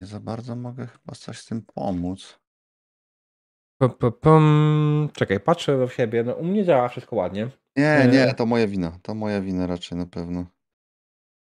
[0.00, 2.38] Nie za bardzo mogę chyba coś z tym pomóc.
[3.80, 5.08] Pum, pum, pum.
[5.12, 6.24] Czekaj, patrzę do siebie.
[6.24, 7.50] No, u mnie działa wszystko ładnie.
[7.76, 8.98] Nie, nie, to moja wina.
[9.02, 10.46] To moja wina raczej na pewno.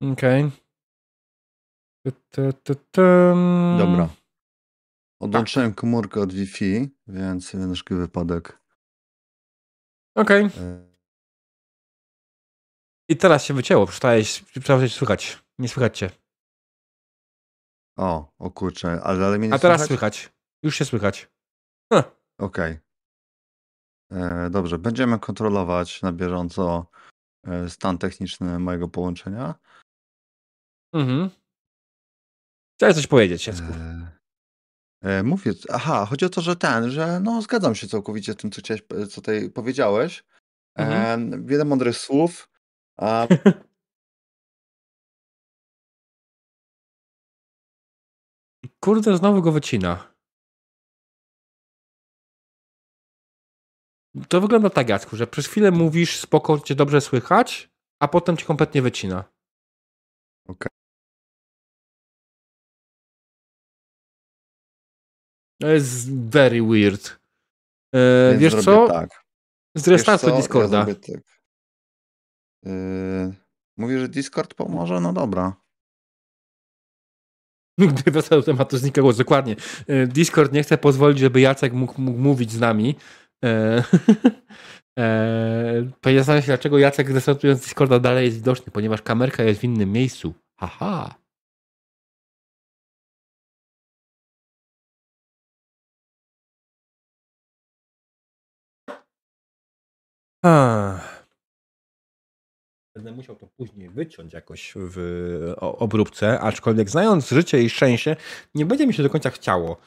[0.01, 0.51] Okej.
[3.77, 4.09] Dobra.
[5.21, 8.58] Odłączyłem komórkę od Wi-Fi, więc na wszelki wypadek.
[10.15, 10.45] Okej.
[10.45, 10.89] e,
[13.09, 13.85] I teraz się wycięło.
[13.85, 15.43] Przestałeś, przestałeś słychać.
[15.59, 16.09] Nie słychać cię.
[17.97, 20.15] O, o kurczę, ale, ale mnie nie A teraz słychać?
[20.17, 20.35] słychać.
[20.63, 21.29] Już się słychać.
[22.39, 22.79] Okej.
[24.11, 26.85] E, Dobrze, będziemy kontrolować na bieżąco
[27.43, 29.55] e, stan techniczny mojego połączenia.
[30.93, 31.29] Mhm.
[32.77, 33.67] Chciałeś coś powiedzieć, Jacku.
[33.73, 34.18] E,
[35.01, 38.51] e, Mówię, aha, chodzi o to, że ten, że no zgadzam się całkowicie z tym,
[38.51, 40.23] co, chciałeś, co tutaj powiedziałeś.
[40.75, 41.33] Mhm.
[41.33, 42.49] E, Wiele mądrych słów.
[42.97, 43.27] A
[48.83, 50.13] Kurde, znowu go wycina.
[54.29, 58.45] To wygląda tak, Jacku, że przez chwilę mówisz spoko, cię dobrze słychać, a potem cię
[58.45, 59.23] kompletnie wycina.
[60.47, 60.78] Okej.
[65.61, 67.19] To jest very weird.
[67.95, 68.87] E, wiesz co?
[68.87, 69.23] Tak.
[69.75, 70.37] Zrestartuj co?
[70.37, 70.85] Discorda.
[70.87, 71.21] Ja tak.
[72.65, 73.33] E,
[73.79, 74.99] Mówię, że Discord pomoże?
[74.99, 75.55] No dobra.
[77.93, 79.55] Gdy wraca do tematu znika głos, dokładnie.
[79.87, 82.95] E, Discord nie chce pozwolić, żeby Jacek mógł, mógł mówić z nami.
[83.45, 83.83] E,
[84.99, 89.91] e, Zastanawiam się, dlaczego Jacek restartując Discorda dalej jest widoczny, ponieważ kamerka jest w innym
[89.91, 90.33] miejscu.
[90.59, 91.15] Haha.
[100.43, 101.19] Ah.
[102.95, 108.15] Będę musiał to później wyciąć jakoś w obróbce, aczkolwiek znając życie i szczęście,
[108.55, 109.77] nie będzie mi się do końca chciało.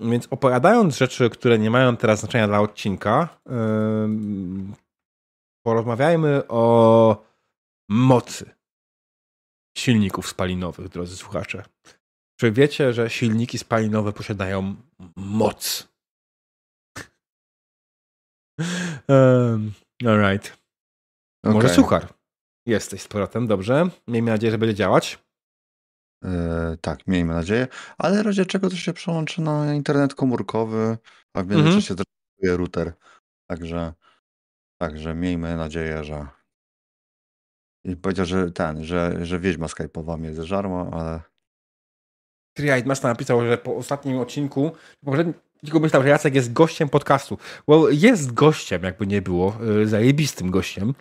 [0.00, 3.28] Więc opowiadając rzeczy, które nie mają teraz znaczenia dla odcinka,
[5.62, 7.24] porozmawiajmy o
[7.88, 8.50] mocy
[9.78, 11.64] silników spalinowych, drodzy słuchacze.
[12.40, 14.76] Czy wiecie, że silniki spalinowe posiadają
[15.16, 15.88] moc?
[19.08, 19.72] Um,
[20.06, 20.58] alright.
[21.44, 21.76] Może Okej.
[21.76, 22.08] suchar.
[22.66, 23.88] Jesteś z powrotem, dobrze.
[24.08, 25.18] Miejmy nadzieję, że będzie działać.
[26.24, 27.68] E, tak, miejmy nadzieję.
[27.98, 30.98] Ale w razie czego to się przełączy na internet komórkowy,
[31.34, 31.60] a w Mhm.
[31.64, 32.92] międzyczasie zrealizuje router.
[33.50, 33.92] Także,
[34.80, 36.26] także miejmy nadzieję, że.
[37.84, 41.20] I powiedział, że ten, że, że wiedźma skype'owa mnie zeżarła, ale.
[42.56, 44.72] Triad Master napisał, że po ostatnim odcinku,
[45.04, 47.38] poprzednim, tylko myślał, że Jacek jest gościem podcastu.
[47.68, 50.94] Well, jest gościem, jakby nie było, y, zajebistym gościem,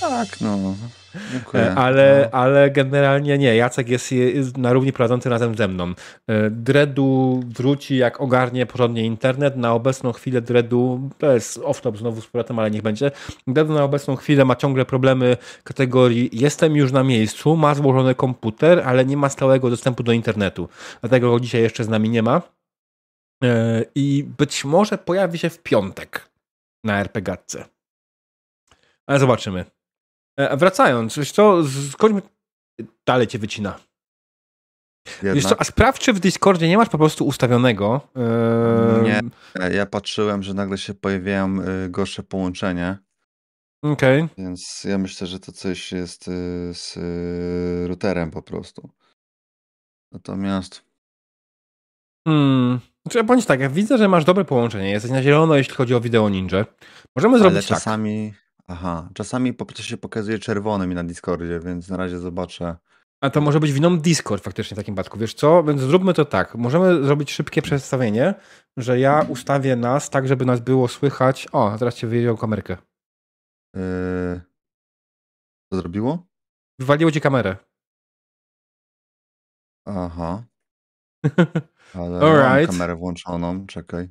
[0.00, 0.74] Tak, no.
[1.32, 1.62] Dziękuję.
[1.62, 2.38] E, ale, No.
[2.38, 3.56] ale generalnie nie.
[3.56, 5.94] Jacek jest, jest na równi prowadzący razem ze mną.
[6.26, 9.56] E, Dredu wróci, jak ogarnie porządnie internet.
[9.56, 13.10] Na obecną chwilę Dredu, to jest off-top znowu z powrotem, ale niech będzie.
[13.46, 18.82] Dredu na obecną chwilę ma ciągle problemy kategorii jestem już na miejscu, ma złożony komputer,
[18.84, 20.68] ale nie ma stałego dostępu do internetu.
[21.00, 22.42] Dlatego go dzisiaj jeszcze z nami nie ma.
[23.44, 26.28] E, I być może pojawi się w piątek
[26.84, 27.64] na RPGatce.
[29.06, 29.64] Ale zobaczymy.
[30.36, 32.22] E, Wracając, wiesz co, skończmy.
[33.06, 33.78] Dalej cię wycina.
[35.22, 38.00] Wiesz Jednak, co, a sprawdź, czy w Discordzie nie masz po prostu ustawionego.
[38.16, 39.20] e, Nie.
[39.54, 42.98] e, ja patrzyłem, że nagle się pojawiają y, gorsze połączenie,
[43.84, 44.28] Okej.
[44.38, 46.30] więc ja myślę, że to coś jest y,
[46.74, 48.90] z y, routerem po prostu.
[50.12, 50.82] Natomiast
[52.28, 52.80] Hmm.
[53.06, 54.90] Znaczy, bądź tak, ja widzę, że masz dobre połączenie.
[54.90, 56.64] Jesteś na zielono, jeśli chodzi o wideo ninja.
[57.16, 57.78] Możemy Ale zrobić tak.
[58.68, 62.76] Aha, czasami po prostu się pokazuje czerwony mi na Discordzie, więc na razie zobaczę.
[63.20, 65.18] A to może być winą Discord faktycznie w takim przypadku.
[65.18, 65.62] Wiesz co?
[65.64, 66.54] Więc zróbmy to tak.
[66.54, 68.34] Możemy zrobić szybkie przestawienie,
[68.76, 71.46] że ja ustawię nas tak, żeby nas było słychać.
[71.52, 72.76] O, teraz cię wyjedział kamerkę.
[73.74, 74.40] Yy...
[75.72, 76.26] Co zrobiło?
[76.78, 77.56] Wywaliło ci kamerę.
[79.86, 80.44] Aha,
[81.94, 82.68] ale Alright.
[82.68, 84.08] mam kamerę włączoną, czekaj.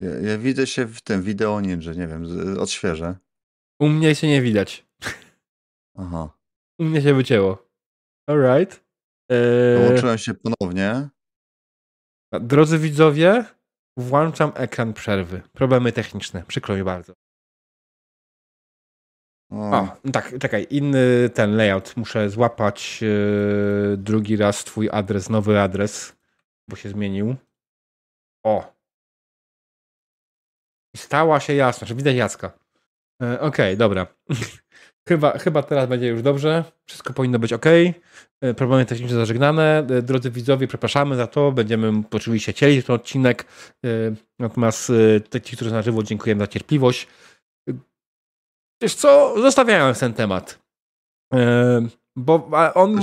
[0.00, 3.16] Ja, ja widzę się w tym wideo ninja, nie wiem, z- odświeżę.
[3.80, 4.86] U mnie się nie widać.
[5.98, 6.30] Aha.
[6.80, 7.68] U mnie się wycięło.
[8.28, 8.84] Alright.
[9.30, 11.08] Eee, Połączyłem się ponownie.
[12.40, 13.44] drodzy widzowie,
[13.98, 15.42] włączam ekran przerwy.
[15.52, 16.44] Problemy techniczne.
[16.48, 17.12] Przykro mi bardzo.
[19.52, 20.66] O, O, tak, czekaj.
[20.70, 21.96] Inny ten layout.
[21.96, 26.16] Muszę złapać e, drugi raz twój adres, nowy adres,
[26.68, 27.36] bo się zmienił.
[28.44, 28.73] O.
[30.96, 32.52] Stała się jasna, że widać Jacka.
[33.22, 34.06] E, Okej, dobra.
[35.08, 36.64] Chyba, chyba teraz będzie już dobrze.
[36.86, 37.64] Wszystko powinno być ok.
[38.56, 39.86] Problemy techniczne zażegnane.
[40.02, 41.52] Drodzy widzowie, przepraszamy za to.
[41.52, 43.46] Będziemy oczywiście chcieli ten odcinek.
[44.38, 44.92] Natomiast
[45.42, 47.06] ci, którzy na żywo, dziękujemy za cierpliwość.
[48.82, 50.58] Wiesz co, zostawiając ten temat.
[52.16, 53.00] Bo on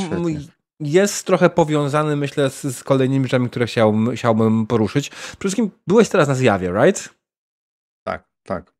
[0.80, 5.10] jest trochę powiązany, myślę, z, z kolejnymi rzeczami, które chciałbym, chciałbym poruszyć.
[5.10, 7.10] Przede wszystkim byłeś teraz na zjawie, right?
[8.44, 8.74] Tak.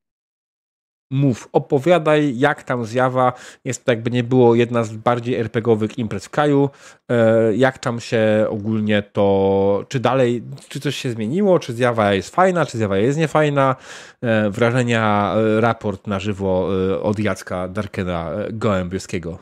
[1.12, 3.34] Mów, opowiadaj, jak tam zjawa.
[3.66, 6.70] Jest to jakby nie było jedna z bardziej RPGowych imprez w kraju.
[7.10, 12.36] E, jak tam się ogólnie to, czy dalej, czy coś się zmieniło, czy zjawa jest
[12.36, 13.76] fajna, czy zjawa jest niefajna.
[14.22, 16.70] E, wrażenia, e, raport na żywo
[17.02, 19.40] od Jacka Darkena Gołębieskiego.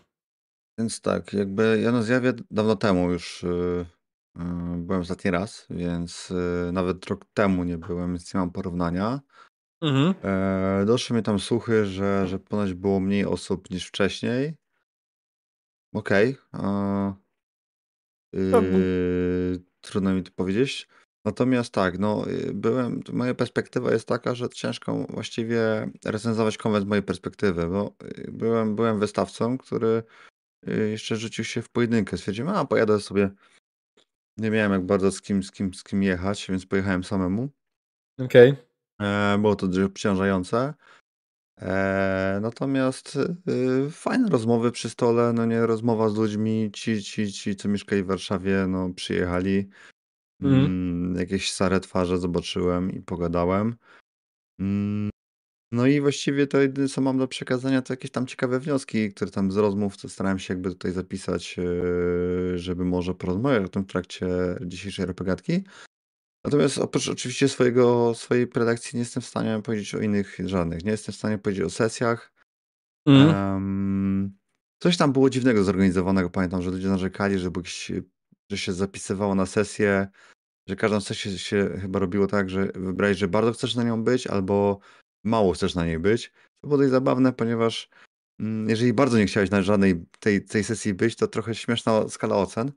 [0.79, 3.45] Więc tak, jakby ja na zjawie dawno temu już
[4.77, 6.33] byłem ostatni raz, więc
[6.73, 9.19] nawet rok temu nie byłem, więc nie mam porównania.
[9.81, 10.13] Mhm.
[10.23, 14.55] E, doszły mi tam słuchy, że, że ponoć było mniej osób niż wcześniej.
[15.93, 16.37] Okej.
[16.51, 17.15] Okay.
[18.33, 20.87] Yy, trudno mi to powiedzieć.
[21.25, 27.03] Natomiast tak, no byłem, moja perspektywa jest taka, że ciężko właściwie recenzować konwent z mojej
[27.03, 27.95] perspektywy, bo
[28.27, 30.03] byłem, byłem wystawcą, który
[30.67, 32.17] Y, jeszcze rzucił się w pojedynkę.
[32.17, 33.29] Stwierdziłem, a pojadę sobie.
[34.37, 37.49] Nie miałem jak bardzo z kim, z kim, z kim jechać, więc pojechałem samemu.
[38.19, 38.49] Okej.
[38.49, 38.55] E,
[39.39, 40.73] było to dość obciążające.
[41.61, 43.15] E, natomiast
[43.85, 48.03] y, fajne rozmowy przy stole, no nie, rozmowa z ludźmi, ci, ci, ci, co mieszkali
[48.03, 49.69] w Warszawie, no przyjechali.
[50.41, 50.65] Mhm.
[50.65, 53.75] Mm, jakieś stare twarze zobaczyłem i pogadałem.
[54.59, 55.09] Mm,
[55.71, 59.31] no i właściwie to jedyne, co mam do przekazania, to jakieś tam ciekawe wnioski, które
[59.31, 63.83] tam z rozmów, co starałem się jakby tutaj zapisać, yy, żeby może porozmawiać o tym
[63.83, 64.27] w trakcie
[64.61, 65.63] dzisiejszej repegatki.
[66.45, 70.83] Natomiast oprócz oczywiście swojego, swojej predakcji nie jestem w stanie powiedzieć o innych żadnych.
[70.83, 72.33] Nie jestem w stanie powiedzieć o sesjach.
[73.07, 73.27] Mm.
[73.27, 74.37] Um,
[74.83, 76.29] coś tam było dziwnego zorganizowanego.
[76.29, 77.49] Pamiętam, że ludzie narzekali, że,
[78.51, 80.07] że się zapisywało na sesję,
[80.67, 84.27] że każdą sesję się chyba robiło tak, że wybrałeś, że bardzo chcesz na nią być,
[84.27, 84.79] albo
[85.23, 86.31] mało chcesz na niej być.
[86.61, 87.89] To było dość zabawne, ponieważ
[88.39, 92.35] mm, jeżeli bardzo nie chciałeś na żadnej tej, tej sesji być, to trochę śmieszna skala
[92.35, 92.71] ocen.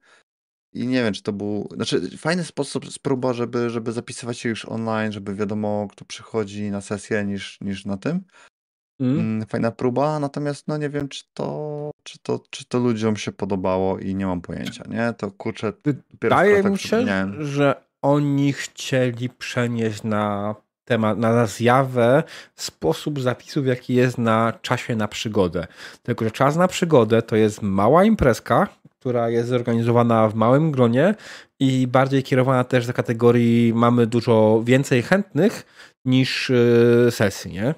[0.72, 1.68] I nie wiem, czy to był.
[1.74, 6.80] Znaczy, fajny sposób, próba, żeby, żeby zapisywać się już online, żeby wiadomo, kto przychodzi na
[6.80, 8.20] sesję niż, niż na tym.
[9.00, 9.46] Mm.
[9.46, 13.98] Fajna próba, natomiast no nie wiem, czy to, czy, to, czy to ludziom się podobało
[13.98, 15.14] i nie mam pojęcia, nie?
[15.16, 15.72] To kurczę.
[16.20, 17.06] Wydaje mi się,
[17.38, 20.54] że oni chcieli przenieść na
[20.85, 22.22] temat, na zjawę
[22.56, 25.66] sposób zapisów, jaki jest na czasie na przygodę.
[26.02, 28.68] Tylko, że czas na przygodę to jest mała imprezka,
[29.02, 31.14] która jest zorganizowana w małym gronie
[31.60, 35.66] i bardziej kierowana też do kategorii mamy dużo więcej chętnych
[36.04, 37.74] niż y, sesji, nie?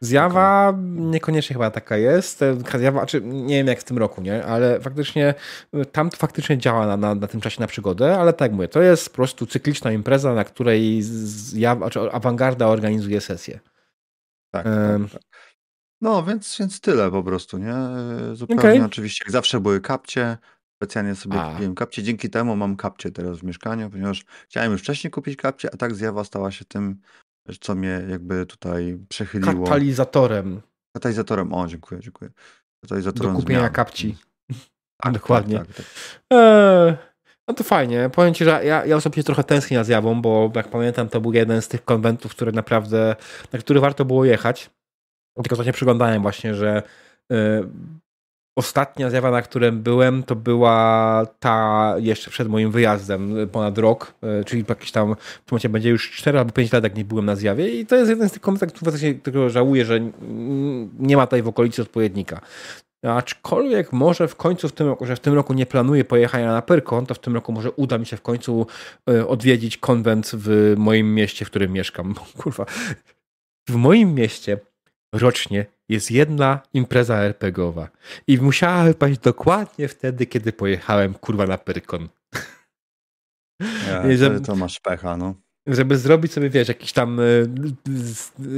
[0.00, 0.82] Zjawa okay.
[0.84, 2.40] niekoniecznie chyba taka jest.
[2.78, 4.44] Zjawa, czy nie wiem jak w tym roku, nie?
[4.44, 5.34] Ale faktycznie
[5.74, 8.68] y, tam to faktycznie działa na, na, na tym czasie na przygodę, ale tak mówię,
[8.68, 13.60] to jest po prostu cykliczna impreza, na której zjawa, czy awangarda organizuje sesję.
[14.50, 15.22] Tak, tak, tak.
[16.00, 17.74] No, więc, więc tyle po prostu, nie?
[18.32, 18.84] Zupełnie okay.
[18.84, 20.38] oczywiście, jak zawsze były kapcie.
[20.82, 21.52] Specjalnie sobie a.
[21.52, 22.02] kupiłem kapcie.
[22.02, 25.94] Dzięki temu mam kapcie teraz w mieszkaniu, ponieważ chciałem już wcześniej kupić kapcie, a tak
[25.94, 27.00] zjawa stała się tym
[27.60, 29.64] co mnie jakby tutaj przechyliło.
[29.64, 30.60] Katalizatorem.
[30.96, 32.30] Katalizatorem, o dziękuję, dziękuję.
[32.84, 33.72] Katalizatorem Do kupienia zmian.
[33.72, 34.16] kapci.
[35.02, 35.58] Tak, Dokładnie.
[35.58, 35.86] Tak, tak, tak.
[36.30, 36.96] Eee,
[37.48, 38.10] no to fajnie.
[38.12, 41.32] Powiem Ci, że ja, ja osobiście trochę tęsknię za zjawą, bo jak pamiętam, to był
[41.32, 43.16] jeden z tych konwentów, który naprawdę,
[43.52, 44.70] na który warto było jechać.
[45.42, 46.82] Tylko to nie przyglądałem właśnie, że
[47.32, 47.62] e,
[48.56, 54.44] Ostatnia zjawa, na którym byłem, to była ta jeszcze przed moim wyjazdem ponad rok, e,
[54.44, 57.26] czyli jakiś tam w tym momencie będzie już 4 albo 5 lat, jak nie byłem
[57.26, 58.88] na zjawie i to jest jeden z tych kontaktów,
[59.22, 60.00] którego żałuję, że
[60.98, 62.40] nie ma tutaj w okolicy odpowiednika.
[63.06, 66.62] Aczkolwiek może w końcu w tym roku, że w tym roku nie planuję pojechania na
[66.62, 68.66] Pyrkon, to w tym roku może uda mi się w końcu
[69.10, 72.14] e, odwiedzić konwent w moim mieście, w którym mieszkam.
[72.42, 72.66] Kurwa.
[73.68, 74.58] W moim mieście
[75.12, 77.88] rocznie jest jedna impreza RPGowa.
[78.26, 82.08] I musiała wypaść dokładnie wtedy, kiedy pojechałem kurwa na Pyrkon.
[83.88, 85.34] Ja, żeby, to masz pecha, no.
[85.66, 87.48] Żeby zrobić sobie, wiesz, jakiś tam y,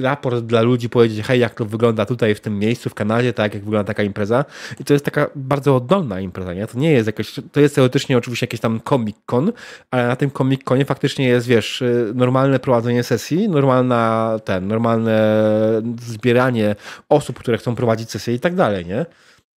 [0.02, 3.54] raport dla ludzi, powiedzieć, hej, jak to wygląda tutaj w tym miejscu, w Kanadzie, tak,
[3.54, 4.44] jak wygląda taka impreza.
[4.80, 6.66] I to jest taka bardzo oddolna impreza, nie?
[6.66, 9.52] To nie jest jakoś, to jest teoretycznie oczywiście jakiś tam Comic Con,
[9.90, 15.22] ale na tym Comic Conie faktycznie jest, wiesz, y, normalne prowadzenie sesji, normalna, ten, normalne
[16.00, 16.76] zbieranie
[17.08, 19.06] osób, które chcą prowadzić sesję i tak dalej, nie?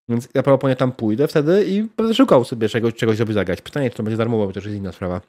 [0.09, 3.61] Więc ja prawdopodobnie tam pójdę wtedy i będę szukał sobie czegoś, czegoś żeby zagrać.
[3.61, 5.21] Pytanie, czy to będzie darmowo, bo to już jest inna sprawa.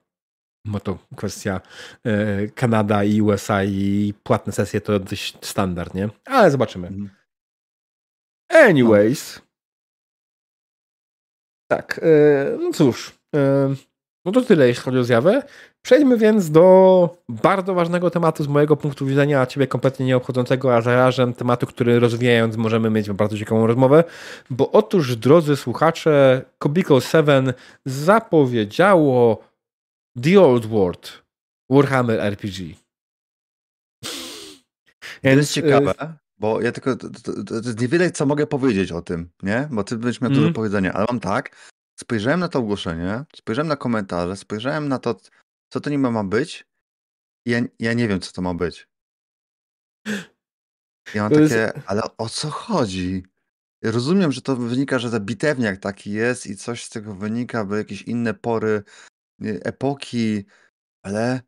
[0.67, 1.61] Bo to kwestia
[2.05, 6.09] e, Kanada i USA i płatne sesje to dość standard, nie?
[6.25, 6.87] Ale zobaczymy.
[6.87, 7.11] Mhm.
[8.51, 9.37] Anyways.
[9.37, 9.47] No.
[11.71, 13.19] Tak, e, no cóż.
[13.37, 13.75] E,
[14.25, 15.43] no to tyle, jeśli chodzi o zjawę.
[15.83, 20.77] Przejdźmy więc do bardzo ważnego tematu z mojego punktu widzenia, a ciebie kompletnie nie obchodzącego,
[20.77, 24.05] a zarazem tematu, który rozwijając możemy mieć bardzo ciekawą rozmowę.
[24.51, 27.53] Bo otóż, drodzy słuchacze, Kobiko 7
[27.85, 29.45] zapowiedziało
[30.23, 31.23] The Old World
[31.71, 32.75] Warhammer RPG.
[35.23, 35.95] To jest ciekawe,
[36.39, 39.69] bo ja tylko, to, to, to, jest niewiele co mogę powiedzieć o tym, nie?
[39.71, 40.43] Bo ty będziesz miał mm.
[40.43, 45.17] dużo powiedzenia, ale mam tak, spojrzałem na to ogłoszenie, spojrzałem na komentarze, spojrzałem na to,
[45.73, 46.67] co to niby ma być
[47.47, 48.89] i ja, ja nie wiem, co to ma być.
[51.14, 51.75] Ja mam takie, jest...
[51.87, 53.23] ale o co chodzi?
[53.83, 57.64] Ja rozumiem, że to wynika, że ten bitewniak taki jest i coś z tego wynika,
[57.64, 58.83] by jakieś inne pory,
[59.43, 60.45] epoki,
[61.03, 61.41] ale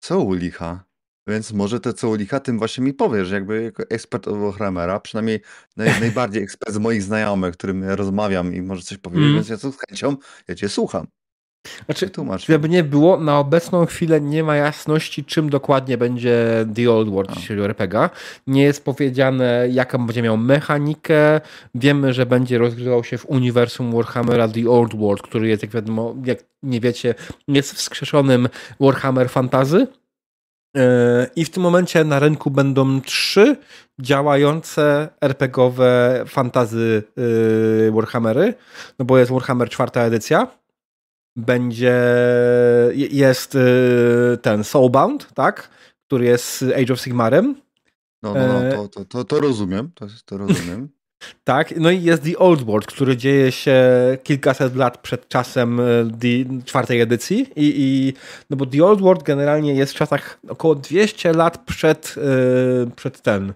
[0.00, 0.84] co u licha?
[1.26, 5.00] Więc może te co u licha, tym właśnie mi powiesz, jakby jako ekspert od Warhammera,
[5.00, 5.40] przynajmniej
[5.76, 9.34] naj, najbardziej ekspert z moich znajomych, którym rozmawiam i może coś powiedzieć, mm.
[9.34, 10.16] więc ja z chęcią,
[10.48, 11.06] ja cię słucham.
[11.84, 12.10] Znaczy,
[12.48, 17.30] żeby nie było, na obecną chwilę nie ma jasności, czym dokładnie będzie The Old World,
[17.60, 18.10] o RPGa.
[18.46, 21.40] Nie jest powiedziane, jaką będzie miał mechanikę.
[21.74, 26.14] Wiemy, że będzie rozgrywał się w uniwersum Warhammera The Old World, który jest, jak wiadomo,
[26.24, 27.14] jak nie wiecie,
[27.48, 28.48] jest wskrzeszonym
[28.80, 29.86] Warhammer Fantazy.
[30.76, 33.56] E, I w tym momencie na rynku będą trzy
[34.00, 37.02] działające RPGowe fantazy
[37.88, 38.54] e, Warhammery,
[38.98, 40.46] no bo jest Warhammer czwarta edycja,
[41.36, 41.94] będzie,
[42.94, 45.70] jest y, ten Soulbound, tak?
[46.06, 47.54] Który jest Age of Sigmarem.
[48.22, 50.88] No, no, no e, to, to, to, to rozumiem, to, to rozumiem.
[51.44, 53.78] Tak, no i jest The Old World, który dzieje się
[54.22, 58.12] kilkaset lat przed czasem y, The czwartej edycji i, i
[58.50, 63.22] no bo The Old World generalnie jest w czasach około 200 lat przed, yy, przed
[63.22, 63.52] ten,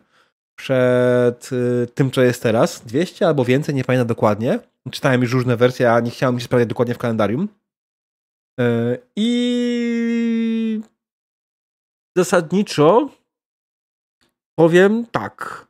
[0.56, 2.82] przed yy, tym, co jest teraz.
[2.86, 4.58] 200 albo więcej, nie pamiętam dokładnie.
[4.90, 7.48] Czytałem już różne wersje, a nie chciałem się sprawdzić dokładnie w kalendarium.
[8.60, 10.80] E, I
[12.16, 13.10] zasadniczo
[14.58, 15.66] powiem tak.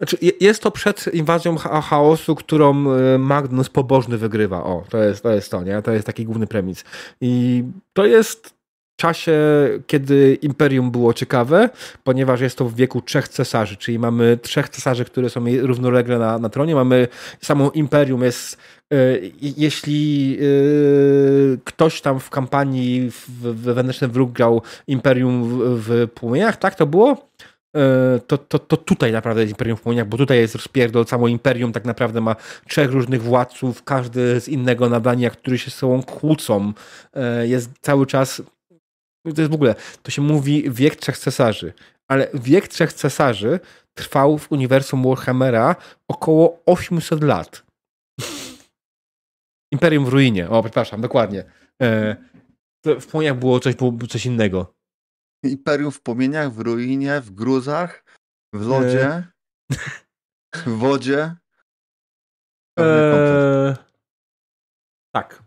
[0.00, 4.64] Znaczy, jest to przed inwazją chaosu, którą e, Magnus pobożny wygrywa.
[4.64, 5.82] O, to jest to, jest to nie?
[5.82, 6.84] To jest taki główny premis.
[7.20, 8.56] I to jest
[8.96, 9.38] czasie,
[9.86, 11.70] kiedy imperium było ciekawe,
[12.04, 16.38] ponieważ jest to w wieku trzech cesarzy, czyli mamy trzech cesarzy, które są równolegle na,
[16.38, 16.74] na tronie.
[16.74, 17.08] Mamy
[17.40, 18.58] samo imperium jest
[19.40, 20.44] jeśli e,
[21.64, 26.86] ktoś tam w kampanii w, w Wewnętrzny Wróg grał Imperium w, w płomieniach, tak to
[26.86, 27.28] było?
[27.76, 31.28] E, to, to, to tutaj naprawdę jest Imperium w płomieniach, bo tutaj jest rozpierdol, samo
[31.28, 32.36] Imperium tak naprawdę ma
[32.68, 36.72] trzech różnych władców, każdy z innego nadania, którzy się z sobą kłócą.
[37.44, 38.42] Jest cały czas
[39.34, 41.72] to jest w ogóle, to się mówi wiek trzech cesarzy,
[42.08, 43.60] ale wiek trzech cesarzy
[43.94, 45.76] trwał w uniwersum Warhammera
[46.08, 47.65] około 800 lat.
[49.72, 50.50] Imperium w ruinie.
[50.50, 51.44] O, przepraszam, dokładnie.
[51.82, 52.16] E,
[52.84, 53.74] w płomieniach było coś,
[54.08, 54.74] coś innego.
[55.42, 58.04] Imperium w płomieniach, w ruinie, w gruzach,
[58.54, 59.26] w lodzie, e...
[60.66, 61.36] w wodzie.
[62.78, 63.76] E...
[65.14, 65.42] Tak.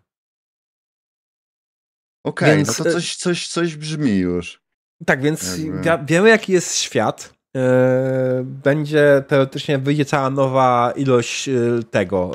[2.26, 4.62] Okej, okay, no to e, coś, coś, coś brzmi już.
[5.06, 6.06] Tak, więc Jakby...
[6.06, 7.39] wiemy, jaki jest świat.
[7.58, 11.54] E, będzie teoretycznie wyjdzie cała nowa ilość e,
[11.92, 12.32] tego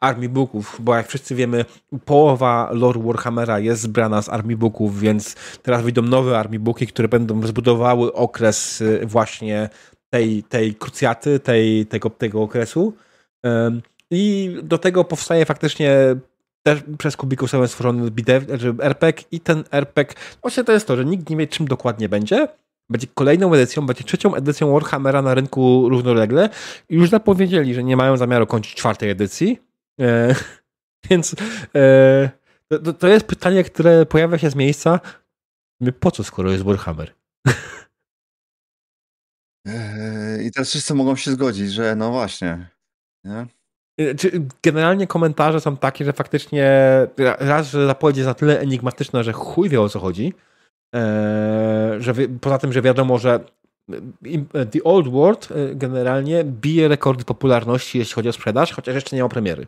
[0.00, 1.64] armii booków, bo jak wszyscy wiemy,
[2.04, 7.08] połowa lore Warhammera jest zbrana z armii booków, więc teraz wyjdą nowe armii booki, które
[7.08, 9.68] będą zbudowały okres właśnie
[10.10, 12.94] tej, tej krucjaty, tej, tego, tego okresu.
[14.10, 16.16] I do tego powstaje faktycznie
[16.62, 18.10] też przez Kubiku są stworzony
[18.82, 22.48] RPG i ten RPG, właśnie to jest to, że nikt nie wie czym dokładnie będzie.
[22.90, 26.48] Będzie kolejną edycją, będzie trzecią edycją Warhammera na rynku równolegle
[26.88, 29.58] i już zapowiedzieli, że nie mają zamiaru kończyć czwartej edycji.
[30.00, 30.34] E,
[31.10, 31.34] więc
[31.74, 32.30] e,
[32.68, 35.00] to, to, jest pytanie, które pojawia się z miejsca.
[36.00, 37.14] Po co, skoro jest Warhammer?
[40.44, 42.68] I teraz wszyscy mogą się zgodzić, że no właśnie.
[43.24, 43.46] Nie?
[44.00, 44.16] Y,
[44.62, 46.70] generalnie komentarze są takie, że faktycznie
[47.38, 50.34] raz, że zapowiedź jest na tyle enigmatyczna, że chuj wie o co chodzi.
[50.94, 53.40] Eee, że poza tym, że wiadomo, że
[54.70, 59.22] The Old World y, generalnie bije rekordy popularności, jeśli chodzi o sprzedaż, chociaż jeszcze nie
[59.22, 59.66] ma premiery.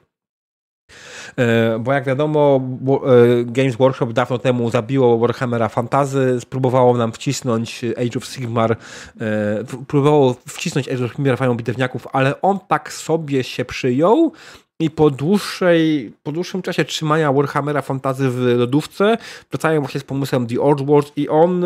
[1.37, 7.85] E, bo jak wiadomo, e, Games Workshop dawno temu zabiło Warhammera Fantazy, spróbowało nam wcisnąć
[7.85, 8.77] Age of Sigmar,
[9.21, 14.33] e, próbowało wcisnąć Age of Sigmar fajną bitewniaków, ale on tak sobie się przyjął
[14.81, 19.19] i po, dłuższej, po dłuższym czasie trzymania Warhammera Fantazy w lodówce
[19.51, 21.65] wracają właśnie z pomysłem The Old World i on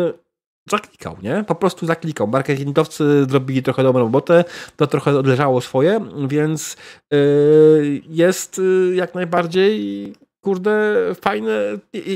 [0.69, 1.43] zaklikał, nie?
[1.47, 2.27] Po prostu zaklikał.
[2.27, 4.43] Marketingowcy zrobili trochę dobrą robotę,
[4.75, 6.77] to trochę odleżało swoje, więc
[7.11, 11.51] yy, jest yy, jak najbardziej kurde, fajne,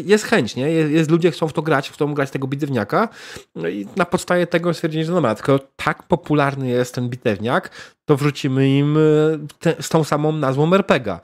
[0.06, 0.72] jest chęć, nie?
[0.72, 3.10] Jest, jest ludzie chcą w to grać, chcą grać tego bitewniaka
[3.56, 7.70] no i na podstawie tego stwierdzili, że dobra, tylko tak popularny jest ten bitewniak,
[8.06, 11.20] to wrzucimy im y, te, z tą samą nazwą RPGa,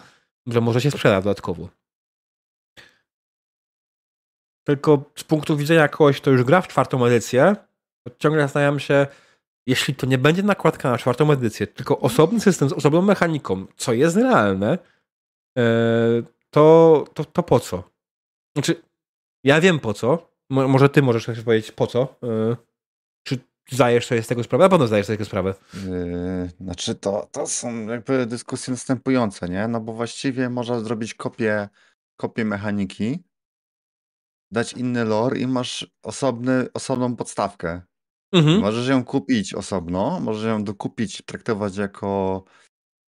[0.47, 1.69] że może się sprzeda dodatkowo.
[4.63, 7.55] Tylko z punktu widzenia kogoś, kto już gra w czwartą edycję,
[8.19, 9.07] ciągle zastanawiam się,
[9.67, 13.93] jeśli to nie będzie nakładka na czwartą edycję, tylko osobny system z osobną mechaniką, co
[13.93, 14.77] jest realne,
[15.57, 15.63] e,
[16.53, 17.83] to, to, to po co?
[18.55, 18.83] Znaczy,
[19.43, 20.31] ja wiem po co.
[20.49, 22.15] Może ty możesz powiedzieć po co.
[22.23, 22.55] E,
[23.23, 23.39] czy
[23.69, 24.63] zdajesz sobie z tego sprawę?
[24.63, 25.53] Na pewno zdajesz sobie z tego sprawę.
[25.73, 29.67] Yy, znaczy, to, to są jakby dyskusje następujące, nie?
[29.67, 31.69] No bo właściwie można zrobić kopię,
[32.17, 33.23] kopię mechaniki,
[34.51, 37.81] dać inny lore i masz osobny, osobną podstawkę.
[38.33, 38.59] Mhm.
[38.59, 42.43] Możesz ją kupić osobno, możesz ją dokupić, traktować jako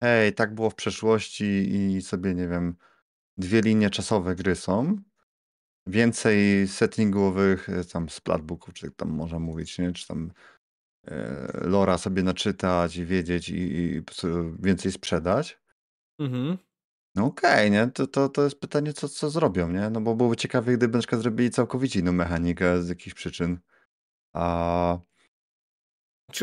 [0.04, 2.76] hej, tak było w przeszłości i sobie, nie wiem,
[3.38, 4.98] dwie linie czasowe gry są.
[5.88, 9.92] Więcej settingowych, e, tam splatbooków, czy tam można mówić, nie?
[9.92, 10.32] Czy tam
[11.08, 14.04] e, lora sobie naczytać i wiedzieć i, i
[14.60, 15.60] więcej sprzedać.
[16.20, 16.58] Mhm.
[17.16, 17.88] No okej, nie?
[17.88, 19.90] To, to, to jest pytanie, co, co zrobią, nie?
[19.90, 23.60] No bo byłoby ciekawe, gdyby na przykład zrobili całkowicie inną mechanikę z jakichś przyczyn.
[24.34, 25.00] A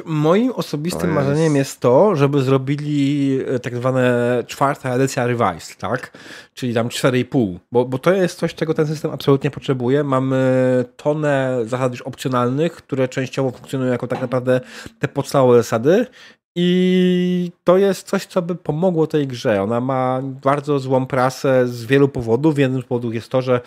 [0.05, 1.14] Moim osobistym jest...
[1.14, 4.12] marzeniem jest to, żeby zrobili e, tak zwane
[4.47, 6.18] czwarta edycja Revised, tak?
[6.55, 10.05] Czyli tam 4,5, bo, bo to jest coś, czego ten system absolutnie potrzebuje.
[10.05, 14.61] Mamy tonę zasad już opcjonalnych, które częściowo funkcjonują jako tak naprawdę
[14.99, 16.07] te podstawowe zasady
[16.55, 19.62] i to jest coś, co by pomogło tej grze.
[19.62, 22.59] Ona ma bardzo złą prasę z wielu powodów.
[22.59, 23.61] Jednym z powodów jest to, że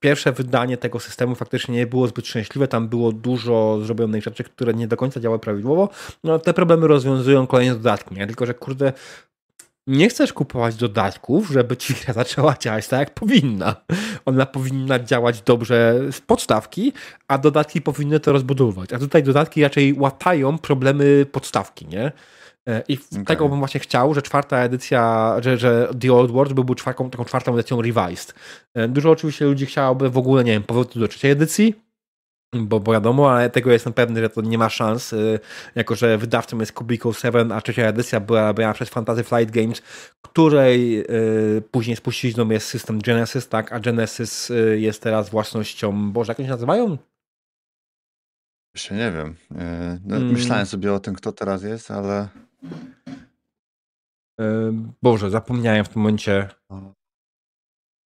[0.00, 2.68] pierwsze wydanie tego systemu faktycznie nie było zbyt szczęśliwe.
[2.68, 5.88] Tam było dużo zrobionych rzeczy, które nie do końca działały prawidłowo.
[6.24, 8.14] No, te problemy rozwiązują kolejne dodatki.
[8.14, 8.26] Nie?
[8.26, 8.92] Tylko, że kurde,
[9.86, 13.76] nie chcesz kupować dodatków, żeby ci gra zaczęła działać tak, jak powinna.
[14.24, 16.92] Ona powinna działać dobrze z podstawki,
[17.28, 18.92] a dodatki powinny to rozbudowywać.
[18.92, 22.12] A tutaj dodatki raczej łatają problemy podstawki, nie?
[22.68, 23.24] E, I okay.
[23.24, 27.24] tego bym właśnie chciał, że czwarta edycja, że, że The Old World byłby czwartą, taką
[27.24, 28.34] czwartą edycją revised.
[28.74, 31.74] E, dużo oczywiście ludzi chciałoby w ogóle, nie wiem, powrotu do trzeciej edycji,
[32.54, 35.16] bo, bo wiadomo, ale tego jestem pewny, że to nie ma szans, e,
[35.74, 39.82] jako że wydawcą jest Cubicle 7, a trzecia edycja była robiona przez Fantasy Flight Games,
[40.22, 41.04] której
[41.70, 46.52] później spuścizną jest system Genesis, tak, a Genesis jest teraz własnością, boże, jak oni się
[46.52, 46.98] nazywają?
[48.74, 49.36] Jeszcze nie wiem.
[50.04, 50.32] No, hmm.
[50.32, 52.28] Myślałem sobie o tym, kto teraz jest, ale
[55.02, 56.48] Boże, zapomniałem w tym momencie.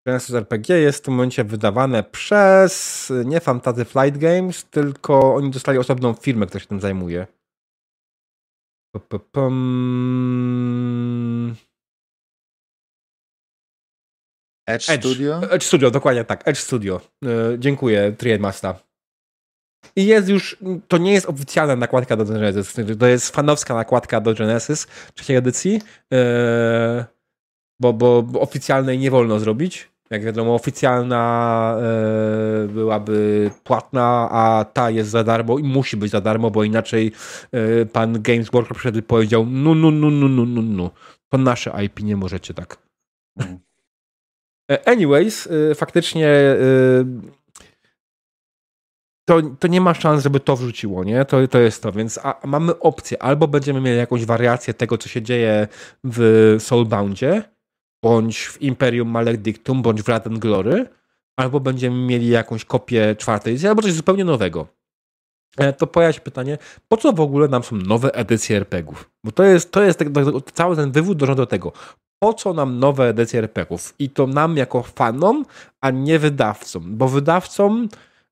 [0.07, 5.77] Genesis RPG jest w tym momencie wydawane przez nie Fantasy Flight Games, tylko oni dostali
[5.77, 7.27] osobną firmę, która się tym zajmuje.
[14.67, 15.41] Edge, Edge Studio?
[15.51, 16.47] Edge Studio, dokładnie tak.
[16.47, 17.01] Edge Studio.
[17.25, 18.88] E, dziękuję, Triadmasta.
[19.95, 20.57] I jest już,
[20.87, 25.81] to nie jest oficjalna nakładka do Genesis, to jest fanowska nakładka do Genesis trzeciej edycji,
[26.13, 27.05] e,
[27.79, 29.89] bo, bo, bo oficjalnej nie wolno zrobić.
[30.09, 36.21] Jak wiadomo, oficjalna e, byłaby płatna, a ta jest za darmo i musi być za
[36.21, 37.11] darmo, bo inaczej
[37.51, 40.91] e, pan Games Workshop wtedy powiedział: No, no, no, no, no, no, no.
[41.29, 42.77] To nasze IP, nie możecie tak.
[43.39, 43.59] Mm.
[44.85, 46.27] Anyways, faktycznie
[49.29, 51.25] to, to nie ma szans, żeby to wrzuciło, nie?
[51.25, 53.23] To, to jest to, więc a, mamy opcję.
[53.23, 55.67] Albo będziemy mieli jakąś wariację tego, co się dzieje
[56.03, 57.43] w Soulboundzie,
[58.03, 60.89] bądź w Imperium Maledictum, bądź w Raden Glory,
[61.37, 64.67] albo będziemy mieli jakąś kopię czwartej edycji, albo coś zupełnie nowego.
[65.57, 66.57] E, to pojawia się pytanie,
[66.87, 69.09] po co w ogóle nam są nowe edycje RPGów?
[69.23, 70.03] Bo to jest, to jest
[70.53, 71.71] cały ten wywód dąży do tego.
[72.19, 73.93] Po co nam nowe edycje RPGów?
[73.99, 75.45] I to nam jako fanom,
[75.81, 76.97] a nie wydawcom.
[76.97, 77.89] Bo wydawcom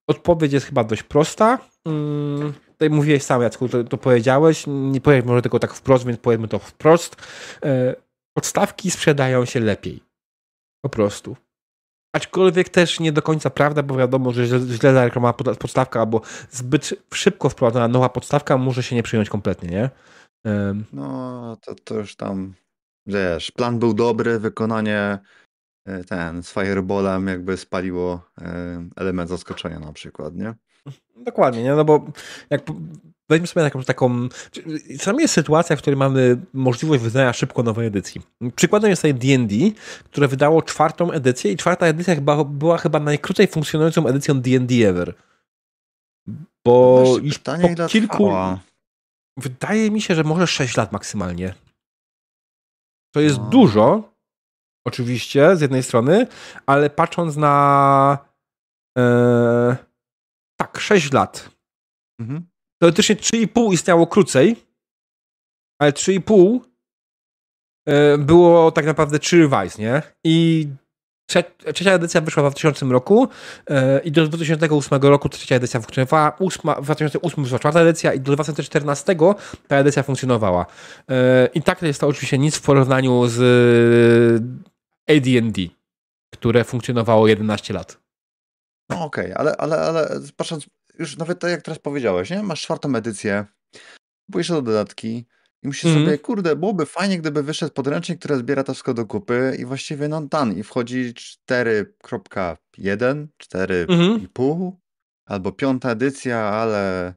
[0.08, 1.60] Odpowiedź jest chyba dość prosta.
[1.88, 4.64] Hmm, tutaj mówiłeś sam, Jacku, to, to powiedziałeś.
[4.68, 7.16] Nie powiem może tylko tak wprost, więc powiedzmy to wprost.
[7.64, 7.96] E,
[8.34, 10.04] podstawki sprzedają się lepiej.
[10.82, 11.36] Po prostu.
[12.16, 17.50] Aczkolwiek też nie do końca prawda, bo wiadomo, że źle zareklamowana podstawka albo zbyt szybko
[17.50, 19.90] wprowadzona nowa podstawka może się nie przyjąć kompletnie, nie?
[20.94, 22.54] No, to, to już tam,
[23.06, 25.20] wiesz, plan był dobry, wykonanie
[26.10, 30.54] ten z Fireballem jakby spaliło e, element zaskoczenia na przykład, nie?
[31.16, 31.76] Dokładnie, nie?
[31.76, 32.06] No bo
[32.50, 32.62] jak
[33.30, 34.28] weźmy sobie taką, taką
[35.00, 38.22] czasami jest sytuacja, w której mamy możliwość wydania szybko nowej edycji.
[38.56, 39.56] Przykładem jest tutaj D&D,
[40.04, 45.14] które wydało czwartą edycję i czwarta edycja chyba, była chyba najkrócej funkcjonującą edycją D&D ever.
[46.66, 48.18] Bo No już pytanie, po kilku...
[48.18, 48.60] trwała?
[49.38, 51.54] Wydaje mi się, że może 6 lat maksymalnie.
[53.14, 53.50] To jest No.
[53.50, 54.14] dużo,
[54.88, 56.28] oczywiście, z jednej strony,
[56.66, 58.18] ale patrząc na.
[58.98, 59.78] E,
[60.60, 61.50] tak, 6 lat.
[62.20, 62.48] Mhm.
[62.82, 64.56] Teoretycznie 3,5 istniało krócej,
[65.82, 66.60] ale 3,5
[67.88, 70.02] e, było tak naprawdę 3 Revise, nie?
[70.24, 70.68] I
[71.30, 73.28] trze trzecia edycja wyszła w 2000 roku
[73.70, 78.20] e, i do 2008 roku trzecia edycja funkcjonowała, ósma, w 2008 wyszła czwarta edycja i
[78.20, 79.16] do 2014
[79.68, 80.66] ta edycja funkcjonowała.
[81.10, 83.38] E, I tak jest to oczywiście nic w porównaniu z
[85.10, 85.62] AD&D,
[86.34, 88.02] które funkcjonowało 11 lat.
[88.90, 90.66] No okej, ale, ale, ale patrząc,
[91.00, 92.44] już nawet tak jak teraz powiedziałeś, nie?
[92.44, 93.46] Masz czwartą edycję,
[94.26, 95.26] kupujesz do dodatki
[95.64, 96.06] i myślisz Mhm.
[96.06, 100.08] sobie, kurde, byłoby fajnie, gdyby wyszedł podręcznik, który zbiera to wszystko do kupy i właściwie
[100.08, 104.72] no done i wchodzi 4.1, 4,5
[105.26, 107.14] albo piąta edycja, ale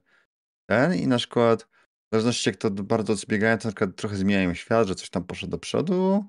[0.69, 1.67] ten i na przykład w
[2.13, 5.51] zależności jak to bardzo zbiegają, to na przykład trochę zmieniają świat, że coś tam poszedł
[5.51, 6.25] do przodu,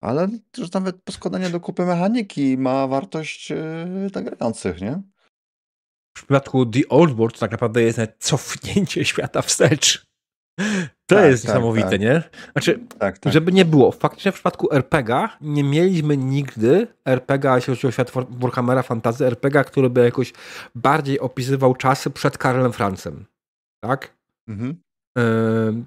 [0.00, 0.28] ale
[0.58, 5.02] że nawet poskładanie do kupy mechaniki ma wartość yy, grających, nie?
[6.10, 10.06] W przypadku The Old World tak naprawdę jest nawet cofnięcie świata wstecz.
[11.06, 12.00] To Tak, jest tak, niesamowite, tak.
[12.00, 12.22] nie?
[12.52, 13.32] Znaczy, Tak, tak.
[13.32, 18.10] żeby nie było, faktycznie w przypadku RPGa nie mieliśmy nigdy RPGa, jeśli chodzi o świat
[18.10, 20.32] War- Warhammera Fantasy, RPGa, który by jakoś
[20.74, 23.26] bardziej opisywał czasy przed Karlem Francem.
[23.84, 24.14] Tak?
[24.48, 24.80] Mhm.
[25.18, 25.86] Ym,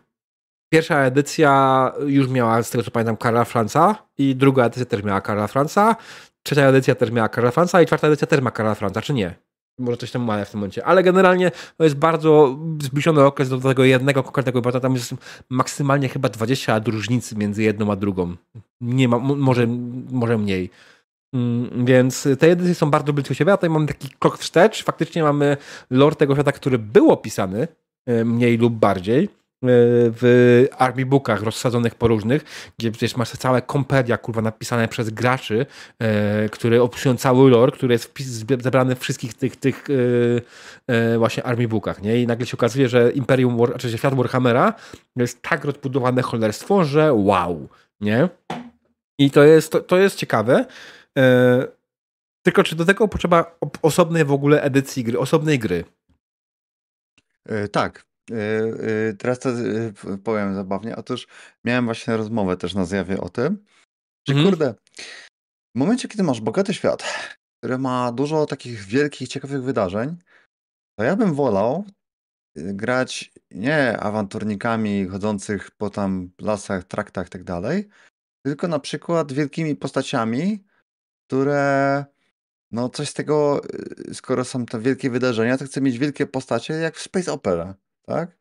[0.74, 5.22] Pierwsza edycja już miała, z tego co pamiętam, Karla Franca i druga edycja też miała
[5.22, 5.96] Karla Franca,
[6.44, 9.36] trzecia edycja też miała Karla Franca i czwarta edycja też ma Karla Franca, czy nie?
[9.80, 13.60] Może coś tam ma w tym momencie, ale generalnie to jest bardzo zbliżony okres do
[13.60, 15.16] tego jednego konkretnego bo tam jest
[15.50, 18.36] maksymalnie chyba 20 lat różnicy między jedną a drugą.
[18.82, 19.68] Nie ma, może,
[20.12, 20.70] może mniej.
[21.34, 24.84] Mm, Więc te edycje są bardzo blisko siebie, a tutaj mamy taki krok wstecz.
[24.84, 25.58] Faktycznie mamy
[25.90, 27.68] lore tego świata, który był opisany,
[28.06, 29.30] e, mniej lub bardziej,
[29.66, 35.66] w army bookach rozsadzonych po różnych, gdzie przecież masz całe kompedia, kurwa, napisane przez graczy,
[36.00, 38.14] e, które opisują cały lore, który jest
[38.60, 39.86] zebrany w wszystkich tych, tych
[40.88, 42.22] e, e, właśnie army bookach, nie?
[42.22, 44.74] I nagle się okazuje, że Imperium, War, czy świat Warhammera
[45.16, 47.70] jest tak rozbudowane cholerstwo, że wow,
[48.02, 48.30] nie?
[49.20, 50.66] I to jest, to, to jest ciekawe.
[51.18, 51.68] E,
[52.46, 55.84] tylko czy do tego potrzeba osobnej w ogóle edycji gry, osobnej gry?
[57.46, 58.13] E, tak.
[58.32, 58.36] E,
[59.10, 59.50] e, teraz to
[60.02, 60.96] p- powiem zabawnie.
[60.96, 61.28] Otóż
[61.64, 63.66] miałem właśnie rozmowę też na zjawie o tym,
[64.28, 64.50] że Mhm.
[64.50, 64.74] kurde,
[65.76, 67.04] w momencie, kiedy masz bogaty świat,
[67.58, 70.18] który ma dużo takich wielkich, ciekawych wydarzeń,
[71.00, 71.86] to ja bym wolał
[72.58, 77.88] y, grać nie awanturnikami chodzących po tam lasach, traktach i tak dalej,
[78.46, 80.64] tylko na przykład wielkimi postaciami,
[81.28, 82.06] które
[82.72, 83.62] no coś z tego,
[84.10, 87.76] y, skoro są te wielkie wydarzenia, to chcę mieć wielkie postacie jak w Space Opera,
[88.06, 88.38] tak?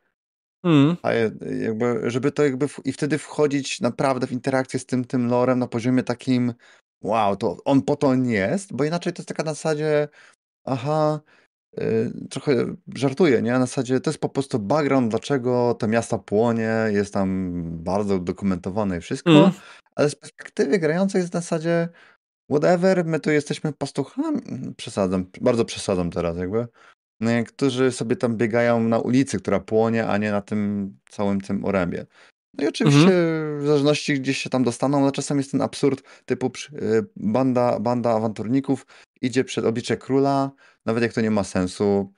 [0.64, 0.96] Mm.
[1.02, 5.28] A jakby, żeby to jakby w, i wtedy wchodzić naprawdę w interakcję z tym, tym
[5.28, 6.54] lorem na poziomie takim
[7.02, 10.08] wow, to on po to nie jest, bo inaczej to jest taka na zasadzie
[10.64, 11.20] aha,
[11.80, 13.52] y, trochę żartuję, nie?
[13.52, 18.98] Na zasadzie to jest po prostu background, dlaczego to miasto płonie, jest tam bardzo udokumentowane
[18.98, 19.50] i wszystko, Mm.
[19.94, 21.88] ale z perspektywy grającej jest na zasadzie
[22.50, 24.40] whatever, my tu jesteśmy pastuchami,
[24.76, 26.66] przesadzam, bardzo przesadzam teraz jakby,
[27.46, 32.06] którzy sobie tam biegają na ulicy, która płonie, a nie na tym całym tym orębie.
[32.58, 33.10] No i oczywiście
[33.58, 38.10] w zależności gdzieś się tam dostaną, ale czasem jest ten absurd typu y, banda, banda
[38.10, 38.86] awanturników
[39.20, 40.50] idzie przed oblicze króla,
[40.86, 42.12] nawet jak to nie ma sensu.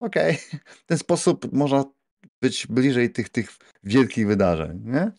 [0.00, 1.84] Okej, w ten sposób można
[2.42, 3.50] być bliżej tych, tych
[3.82, 5.12] wielkich wydarzeń, nie?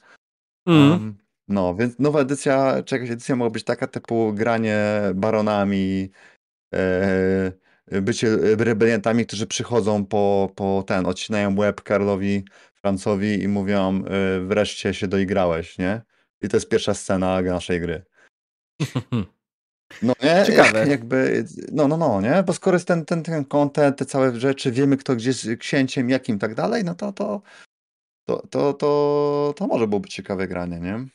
[0.68, 0.92] Mm.
[0.92, 1.18] Um,
[1.48, 6.12] no, więc nowa edycja, czy jakaś edycja mogła być taka typu granie baronami,
[6.74, 7.52] e,
[7.92, 14.94] bycie rebeliantami, którzy przychodzą po, po ten, odcinają łeb Karlowi Francowi i mówią e, wreszcie
[14.94, 16.02] się doigrałeś, nie?
[16.42, 18.04] I to jest pierwsza scena naszej gry.
[20.02, 20.44] No nie?
[20.48, 20.88] Ciekawe.
[20.88, 22.44] Jakby, no, no, no, nie?
[22.48, 26.10] Bo skoro jest ten, ten, ten content, te całe rzeczy, wiemy kto gdzie jest księciem,
[26.10, 27.42] jakim i tak dalej, no to to,
[28.26, 31.06] to, to, to, to może byłoby ciekawe granie, nie?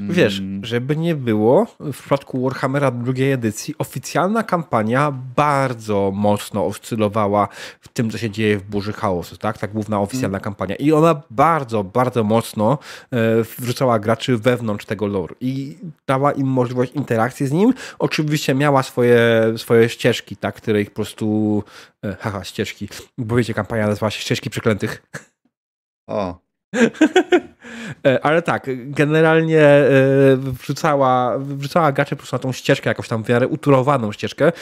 [0.00, 0.64] Wiesz, Mm.
[0.64, 7.48] żeby nie było, w przypadku Warhammera drugiej edycji oficjalna kampania bardzo mocno oscylowała
[7.80, 9.58] w tym, co się dzieje w Burzy Chaosu, tak?
[9.58, 10.74] Ta główna oficjalna kampania.
[10.76, 12.78] I ona bardzo, bardzo mocno
[13.10, 13.16] e,
[13.58, 15.76] wrzucała graczy wewnątrz tego lore i
[16.06, 17.74] dała im możliwość interakcji z nim.
[17.98, 19.20] Oczywiście miała swoje,
[19.56, 20.54] swoje ścieżki, tak?
[20.54, 21.62] Które ich po prostu...
[22.04, 22.88] E, haha, ścieżki.
[23.18, 25.02] Bo wiecie, kampania nazywała się Ścieżki Przeklętych.
[26.08, 26.38] O,
[28.22, 29.88] Ale tak, generalnie e,
[30.36, 34.52] wrzucała, wrzucała graczy po prostu na tą ścieżkę, jakąś tam w miarę uturowaną ścieżkę.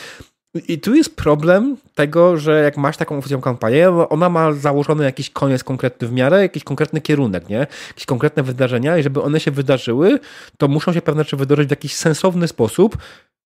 [0.68, 5.30] I tu jest problem tego, że jak masz taką oficjalną kampanię, ona ma założony jakiś
[5.30, 7.66] koniec konkretny w miarę, jakiś konkretny kierunek, nie?
[7.88, 10.18] Jakieś konkretne wydarzenia i żeby one się wydarzyły,
[10.58, 12.98] to muszą się pewne rzeczy wydarzyć w jakiś sensowny sposób,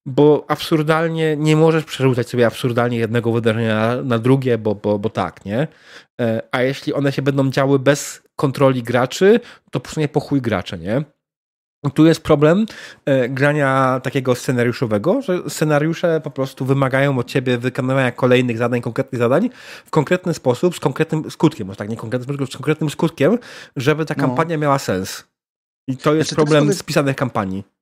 [0.07, 5.45] bo absurdalnie nie możesz przerzucać sobie absurdalnie jednego wydarzenia na drugie, bo, bo, bo tak,
[5.45, 5.69] nie?
[6.21, 10.41] E, a jeśli one się będą działy bez kontroli graczy, to po prostu nie pochuj
[10.41, 11.05] gracze, nie?
[11.95, 12.67] Tu jest problem
[13.05, 19.19] e, grania takiego scenariuszowego, że scenariusze po prostu wymagają od ciebie wykonywania kolejnych zadań, konkretnych
[19.19, 19.51] zadań
[19.85, 23.39] w konkretny sposób, z konkretnym skutkiem, może tak, nie konkretnym, z konkretnym skutkiem,
[23.77, 24.21] żeby ta no.
[24.21, 25.25] kampania miała sens.
[25.89, 27.76] I to jest znaczy, problem z pisanych kampanii.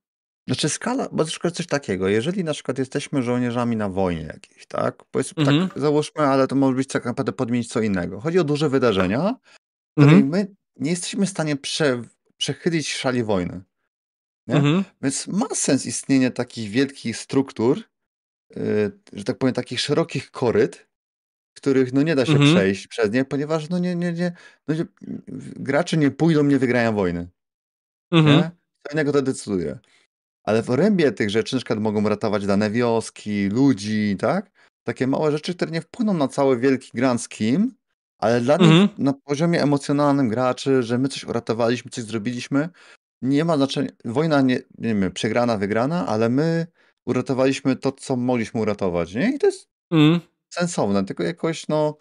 [0.47, 5.05] Znaczy skala, bo przykład coś takiego, jeżeli na przykład jesteśmy żołnierzami na wojnie jakiejś, tak?
[5.05, 5.71] Powiedzmy tak, mhm.
[5.71, 8.21] tak, załóżmy, ale to może być tak naprawdę podmienić co innego.
[8.21, 9.35] Chodzi o duże wydarzenia,
[9.97, 10.29] mhm.
[10.29, 12.03] my nie jesteśmy w stanie prze,
[12.37, 13.63] przechylić szali wojny.
[14.49, 14.85] Mhm.
[15.03, 17.83] Więc ma sens istnienie takich wielkich struktur,
[18.57, 20.87] yy, że tak powiem, takich szerokich koryt,
[21.57, 22.51] których no nie da się mhm.
[22.51, 24.33] przejść przez nie, ponieważ no nie, nie, nie,
[24.69, 24.85] no nie,
[25.57, 27.29] gracze nie pójdą, nie wygrają wojny.
[28.13, 28.37] Mhm.
[28.37, 28.51] Nie?
[28.87, 29.79] Co innego to decyduje.
[30.45, 34.51] Ale w obrębie tych rzeczy na przykład mogą ratować dane wioski, ludzi, tak?
[34.83, 37.69] Takie małe rzeczy, które nie wpłyną na cały wielki grand scheme,
[38.19, 38.81] ale dla mhm.
[38.81, 42.69] nich na poziomie emocjonalnym graczy, że my coś uratowaliśmy, coś zrobiliśmy,
[43.23, 43.91] nie ma znaczenia.
[44.05, 46.67] Wojna nie, nie wiem, przegrana, wygrana, ale my
[47.07, 49.35] uratowaliśmy to, co mogliśmy uratować, nie?
[49.35, 50.21] I to jest mm.
[50.55, 51.97] sensowne, tylko jakoś, no.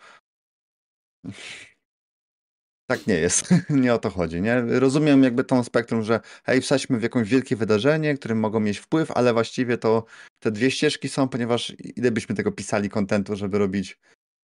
[2.94, 3.50] Tak nie jest.
[3.70, 4.62] nie o to chodzi, nie?
[4.62, 9.12] Rozumiem jakby tą spektrum, że hej, wsadźmy w jakieś wielkie wydarzenie, którym mogą mieć wpływ,
[9.12, 10.06] ale właściwie to
[10.39, 14.00] te dwie ścieżki są, ponieważ ile byśmy tego pisali kontentu, żeby robić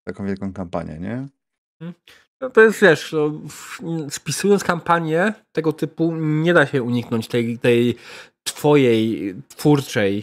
[0.03, 1.27] taką wielką kampanię, nie?
[1.81, 1.93] Mhm.
[2.41, 3.41] No to jest, wiesz, no,
[4.09, 7.95] spisując kampanię tego typu nie da się uniknąć tej, tej
[8.53, 10.15] twojej twórczej,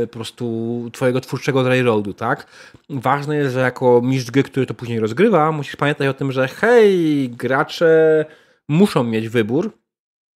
[0.00, 2.46] yy, po prostu twojego twórczego railroadu, tak?
[2.90, 6.48] Ważne jest, że jako mistrz gry, który to później rozgrywa, musisz pamiętać o tym, że
[6.48, 8.24] hej, gracze
[8.68, 9.72] muszą mieć wybór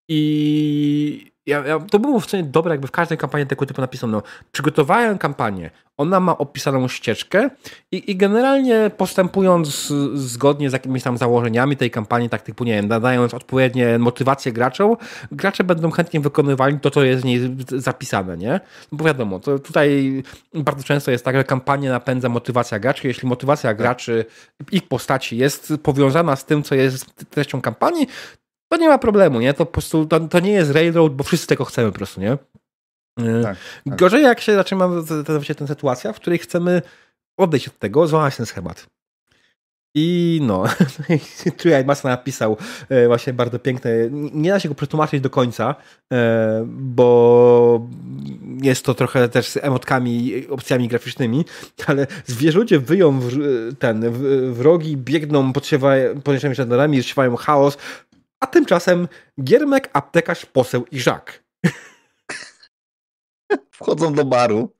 [0.09, 4.23] i ja, ja, to było w sumie dobre, jakby w każdej kampanii tego typu napisano.
[4.53, 7.51] Przygotowałem kampanię, ona ma opisaną ścieżkę
[7.93, 12.89] i, i generalnie postępując zgodnie z jakimiś tam założeniami tej kampanii, tak typu, nie wiem,
[12.89, 14.97] nadając odpowiednie motywacje graczom,
[15.33, 18.61] gracze będą chętnie wykonywali to, co jest w niej zapisane, nie?
[18.93, 20.23] No bo wiadomo, to tutaj
[20.55, 23.09] bardzo często jest tak, że kampanię napędza motywacja graczy.
[23.09, 23.77] Jeśli motywacja tak.
[23.77, 24.25] graczy,
[24.73, 28.07] ich postaci jest powiązana z tym, co jest treścią kampanii,
[28.75, 29.55] to nie ma problemu, nie?
[29.55, 32.33] To po prostu to, to nie jest railroad, bo wszyscy tego chcemy po prostu, nie?
[32.33, 33.97] E, tak, tak.
[33.97, 34.89] Gorzej jak się zaczyna
[35.57, 36.83] tę sytuacja, w której chcemy
[37.39, 38.87] odejść od tego, złamać ten schemat.
[39.97, 40.65] I no,
[41.59, 42.57] Tui Masa napisał
[42.89, 45.75] e, właśnie bardzo piękne, nie da się go przetłumaczyć do końca,
[46.13, 47.89] e, bo
[48.63, 51.45] jest to trochę też z emotkami, opcjami graficznymi,
[51.87, 53.31] ale zwierzucie wyją w,
[53.79, 54.11] ten,
[54.53, 57.79] wrogi, biegną, podsiewają, podniesionymi żandarami, rozsiewają chaos,
[58.45, 59.09] a tymczasem
[59.45, 61.45] Giermek, aptekarz, poseł i Żak.
[63.71, 64.71] Wchodzą do baru.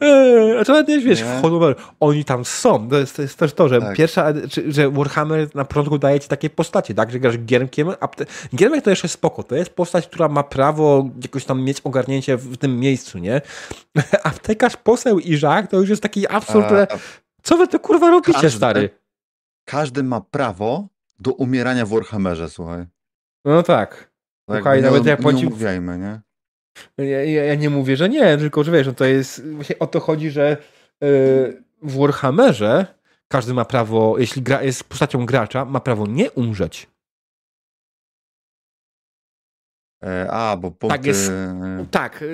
[0.00, 1.38] Eee, a nawet nie wiesz, nie?
[1.38, 1.74] wchodzą do baru.
[2.00, 2.88] Oni tam są.
[2.88, 3.96] To jest, to jest też to, że tak.
[3.96, 4.32] pierwsza,
[4.68, 7.10] że Warhammer na początku daje ci takie postacie, tak?
[7.10, 7.88] Że grasz Giermkiem.
[8.00, 8.26] Apte...
[8.54, 9.42] Giermek to jeszcze spoko.
[9.42, 13.40] To jest postać, która ma prawo jakoś tam mieć ogarnięcie w tym miejscu, nie?
[14.30, 16.86] Aptekarz, poseł i Żak to już jest taki absurd, że
[17.42, 18.90] co wy to kurwa robicie, każdy, stary?
[19.64, 22.86] Każdy ma prawo do umierania w Warhammerze, słuchaj.
[23.44, 24.10] No tak.
[24.46, 26.20] tak słuchaj, nie, nawet jak nie umówiajmy, nie?
[26.98, 29.86] Ja, ja, ja, nie mówię, że nie, tylko że wiesz, no to jest, właśnie o
[29.86, 30.56] to chodzi, że
[31.00, 32.86] yy, w Warhammerze
[33.28, 36.86] każdy ma prawo, jeśli gra, jest postacią gracza, ma prawo nie umrzeć.
[40.30, 40.98] A, bo punkty...
[40.98, 41.32] Tak jest,
[41.90, 42.24] tak,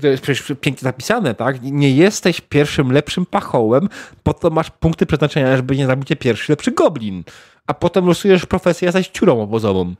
[0.00, 1.62] to jest przecież pięknie napisane, tak?
[1.62, 3.88] Nie jesteś pierwszym lepszym pachołem,
[4.22, 7.24] po to masz punkty przeznaczenia, żeby nie zabić pierwszy lepszy goblin
[7.68, 9.94] a potem losujesz profesję, jesteś ciurą obozową.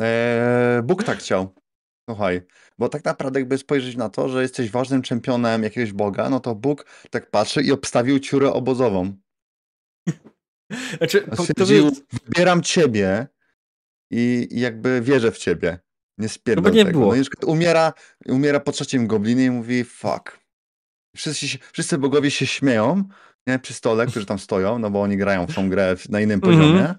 [0.00, 1.54] Eee, Bóg tak chciał.
[2.10, 2.42] Słuchaj,
[2.78, 6.54] bo tak naprawdę jakby spojrzeć na to, że jesteś ważnym czempionem jakiegoś boga, no to
[6.54, 9.12] Bóg tak patrzy i obstawił ciurę obozową.
[10.98, 11.96] Znaczy, Stwierdził, to...
[12.24, 13.26] wybieram ciebie
[14.10, 15.78] i, i, jakby wierzę w ciebie.
[16.18, 16.98] Nie spierdol no nie tego.
[16.98, 17.14] Było.
[17.14, 17.92] No i umiera,
[18.26, 20.40] umiera po trzecim goblinie i mówi fuck.
[21.16, 23.04] Wszyscy, wszyscy bogowie się śmieją,
[23.46, 26.40] nie, przy stole, którzy tam stoją, no bo oni grają w tą grę na innym
[26.40, 26.80] poziomie.
[26.80, 26.98] Mm -hmm.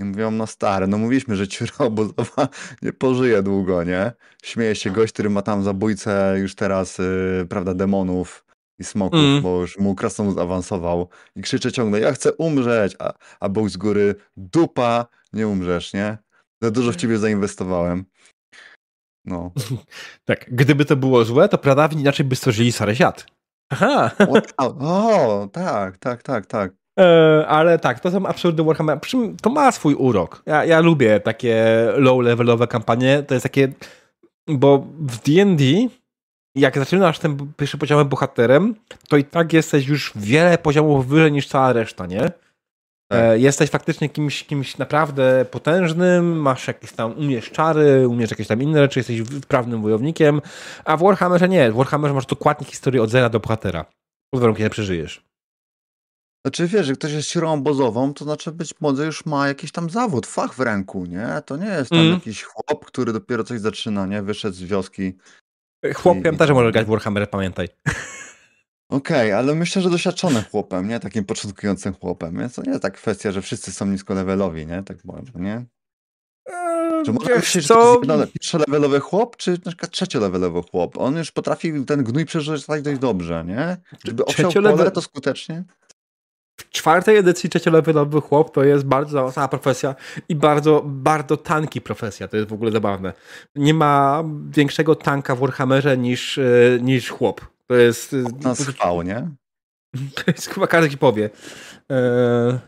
[0.00, 2.48] I mówią, no stary, no mówiliśmy, że ciura obozowa
[2.82, 4.12] nie pożyje długo, nie?
[4.44, 8.44] Śmieje się gość, który ma tam zabójcę już teraz, yy, prawda, demonów
[8.78, 9.42] i smoków, mm.
[9.42, 13.76] bo już mu krasnolud awansował i krzycze ciągle, ja chcę umrzeć, a, a Bóg z
[13.76, 16.18] góry, dupa, nie umrzesz, nie?
[16.64, 18.04] Za dużo w ciebie zainwestowałem.
[19.24, 19.50] No.
[20.28, 23.26] tak, gdyby to było złe, to prawda inaczej by stworzyli Saresiat.
[23.72, 24.10] Aha!
[24.58, 26.72] O, tak, tak, tak, tak.
[27.00, 29.00] E, ale tak, to są absolutnie Warhammer.
[29.42, 30.42] To ma swój urok.
[30.46, 31.64] Ja, ja lubię takie
[31.96, 33.22] low-levelowe kampanie.
[33.22, 33.72] To jest takie.
[34.48, 35.62] Bo w DD,
[36.54, 38.74] jak zaczynasz tym pierwszym poziomem bohaterem,
[39.08, 42.30] to i tak jesteś już wiele poziomów wyżej niż cała reszta, nie?
[43.14, 43.24] Tak.
[43.24, 48.62] E, jesteś faktycznie kimś, kimś naprawdę potężnym, masz jakieś tam, umiesz czary, umiesz jakieś tam
[48.62, 50.40] inne rzeczy, jesteś wprawnym wojownikiem,
[50.84, 51.72] a w Warhammerze nie.
[51.72, 53.84] W Warhammerze masz dokładnie historię od zera do bohatera.
[54.30, 55.24] Pod warunkiem, że przeżyjesz.
[56.46, 59.90] Znaczy wiesz, że ktoś jest siłą obozową, to znaczy być może już ma jakiś tam
[59.90, 61.28] zawód, fach w ręku, nie?
[61.46, 62.12] To nie jest tam mm.
[62.12, 64.22] jakiś chłop, który dopiero coś zaczyna, nie?
[64.22, 65.12] Wyszedł z wioski.
[65.94, 66.38] Chłopiem i...
[66.38, 67.68] też może grać w Warhammer, pamiętaj.
[68.88, 71.00] Okej, okay, ale myślę, że doświadczonym chłopem, nie?
[71.00, 74.82] Takim początkującym chłopem, więc to nie jest tak kwestia, że wszyscy są niskolevelowi, nie?
[74.82, 75.64] Tak powiem, nie?
[77.04, 80.98] Czy można myśleć, że to jest pierwszolevelowy chłop, czy na przykład trzeciolevelowy chłop?
[80.98, 83.76] On już potrafi ten gnój przeżyć dość dobrze, nie?
[84.04, 85.64] Żeby owsiał pole, to skutecznie
[86.56, 89.94] w czwartej edycji trzeciolevelowy chłop to jest bardzo zaawansowana profesja
[90.28, 92.28] i bardzo, bardzo tanki profesja.
[92.28, 93.12] To jest w ogóle zabawne.
[93.56, 96.42] Nie ma większego tanka w Warhammerze niż, e,
[96.80, 97.53] niż chłop.
[97.74, 98.16] To jest...
[98.40, 99.28] Na schwał, nie?
[100.14, 101.30] To jest chyba każdy ci powie.
[101.90, 102.58] Eee...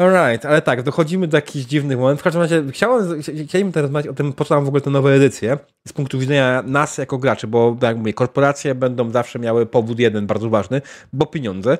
[0.00, 2.20] Alright, ale tak, dochodzimy do jakichś dziwnych momentów.
[2.20, 4.90] W każdym razie chciałem, chcieliśmy teraz rozmawiać o tym, po co nam w ogóle te
[4.90, 9.66] nowe edycje, z punktu widzenia nas jako graczy, bo jak mówię, korporacje będą zawsze miały
[9.66, 10.82] powód jeden bardzo ważny,
[11.12, 11.78] bo pieniądze.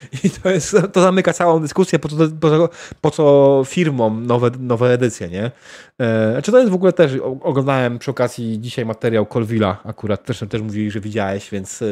[0.24, 2.68] I to, jest, to zamyka całą dyskusję, po co, po,
[3.00, 5.50] po co firmom nowe, nowe edycje, nie?
[6.00, 10.44] E, znaczy to jest w ogóle też, oglądałem przy okazji dzisiaj materiał Colvilla, akurat też,
[10.50, 11.86] też mówili, że widziałeś, więc e,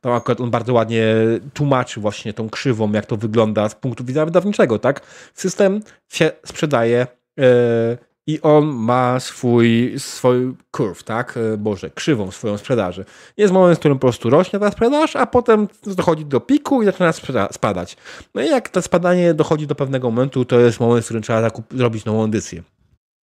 [0.00, 1.14] tam akurat on bardzo ładnie
[1.54, 5.00] tłumaczy właśnie tą krzywą, jak to wygląda z punktu widzenia wydawniczego, tak?
[5.34, 7.06] System się sprzedaje
[7.38, 11.36] e, i on ma swój, swój curve, tak?
[11.36, 13.04] E, Boże, krzywą swoją sprzedaży.
[13.36, 16.84] Jest moment, w którym po prostu rośnie ta sprzedaż, a potem dochodzi do piku i
[16.84, 17.12] zaczyna
[17.52, 17.96] spadać.
[18.34, 21.50] No i jak to spadanie dochodzi do pewnego momentu, to jest moment, w którym trzeba
[21.70, 22.62] zrobić nową edycję.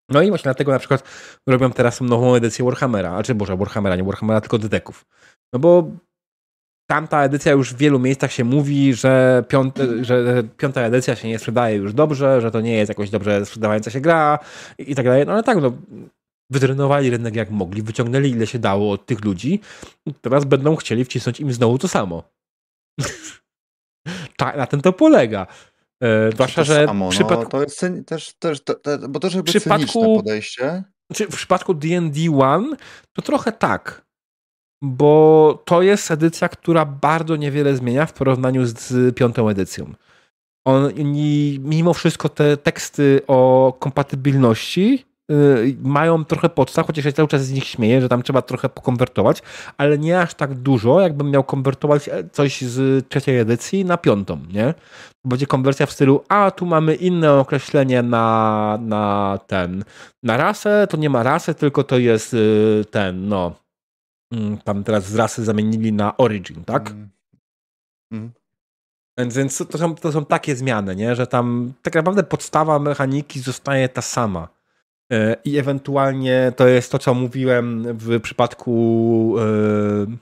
[0.09, 1.03] No i właśnie dlatego na przykład
[1.47, 5.05] robią teraz nową edycję Warhammera, a czy Boże, Warhammera, nie Warhammera, tylko Deteków.
[5.53, 5.91] No bo
[6.93, 9.45] tamta edycja już w wielu miejscach się mówi, że,
[10.03, 13.91] że piąta edycja się nie sprzedaje już dobrze, że to nie jest jakoś dobrze sprzedawająca
[13.91, 14.39] się gra
[14.79, 15.27] i, i tak dalej.
[15.27, 15.73] No ale tak, no,
[16.51, 19.61] wytrenowali rynek jak mogli, wyciągnęli ile się dało od tych ludzi,
[20.21, 22.23] teraz będą chcieli wcisnąć im znowu to samo.
[24.37, 25.47] tak, na tym to polega.
[26.03, 27.51] E, zwłaszcza, że samo, no, przypadku...
[27.51, 30.85] to jest też, też to, to, bo to żeby przypadku, podejście.
[31.15, 32.77] Czy w przypadku D&D 1
[33.13, 34.12] to trochę tak
[34.83, 39.93] bo to jest edycja, która bardzo niewiele zmienia w porównaniu z piątą edycją.
[40.65, 47.45] Oni mimo wszystko te teksty o kompatybilności yy, mają trochę podstaw, chociaż ja cały czas
[47.45, 49.43] z nich śmieję, że tam trzeba trochę pokonwertować,
[49.79, 54.39] ale nie aż tak dużo, jakbym miał konwertować e, coś z trzeciej edycji na piątą,
[54.53, 54.75] nie?
[55.25, 59.85] Będzie konwersja w stylu, a tu mamy inne określenie na, na ten,
[60.23, 63.63] na rasę, to nie ma rasy, tylko to jest yy, ten, no,
[64.65, 66.91] tam teraz z rasy zamienili na Origin, tak?
[66.91, 67.09] Mm.
[68.13, 68.33] Mm.
[69.19, 71.15] Więc, więc to, są, to są takie zmiany, nie?
[71.17, 74.49] że tam tak naprawdę podstawa mechaniki zostaje ta sama.
[75.13, 79.35] E, I ewentualnie to jest to, co mówiłem w przypadku
[80.09, 80.17] yy,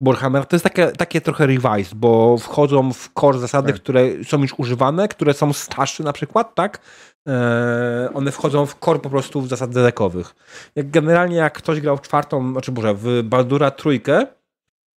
[0.00, 0.46] Warhammer.
[0.46, 3.82] To jest takie, takie trochę revised, bo wchodzą w core zasady, tak.
[3.82, 6.80] które są już używane, które są starsze na przykład, tak?
[7.28, 10.34] E, one wchodzą w core po prostu w zasad dedekowych.
[10.74, 14.26] Jak generalnie jak ktoś grał w czwartą, znaczy może w Baldura trójkę,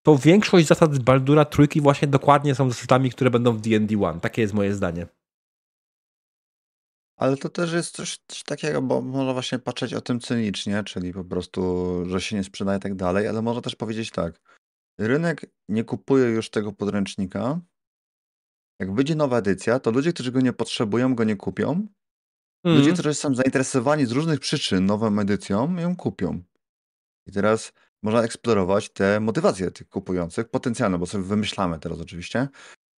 [0.03, 4.19] to większość zasad z Baldura trójki właśnie dokładnie są zasadami, które będą w D&D 1.
[4.19, 5.07] Takie jest moje zdanie.
[7.17, 11.13] Ale to też jest coś, coś takiego, bo można właśnie patrzeć o tym cynicznie, czyli
[11.13, 14.39] po prostu, że się nie sprzedaje i tak dalej, ale można też powiedzieć tak.
[14.99, 17.59] Rynek nie kupuje już tego podręcznika.
[18.79, 21.87] Jak wyjdzie nowa edycja, to ludzie, którzy go nie potrzebują, go nie kupią,
[22.63, 22.93] Ludzie, mhm.
[22.93, 26.43] którzy są zainteresowani z różnych przyczyn nową edycją, ją kupią.
[27.27, 27.73] I teraz
[28.03, 32.47] można eksplorować te motywacje tych kupujących, potencjalne, bo sobie wymyślamy teraz oczywiście.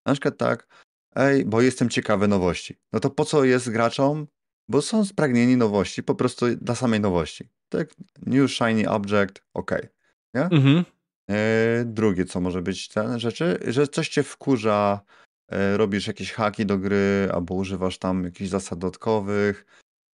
[0.06, 0.68] Na przykład tak,
[1.16, 2.80] ej, bo jestem ciekawy nowości.
[2.94, 4.28] No to po co jest graczom?
[4.68, 7.50] Bo są spragnieni nowości, po prostu dla samej nowości.
[7.70, 7.90] Tak,
[8.26, 9.72] new shiny object, ok.
[10.34, 10.44] Nie?
[10.44, 10.86] Mhm.
[11.30, 15.02] E, drugie, co może być te rzeczy, że coś cię wkurza,
[15.52, 19.66] E, robisz jakieś haki do gry, albo używasz tam jakichś zasad dodatkowych.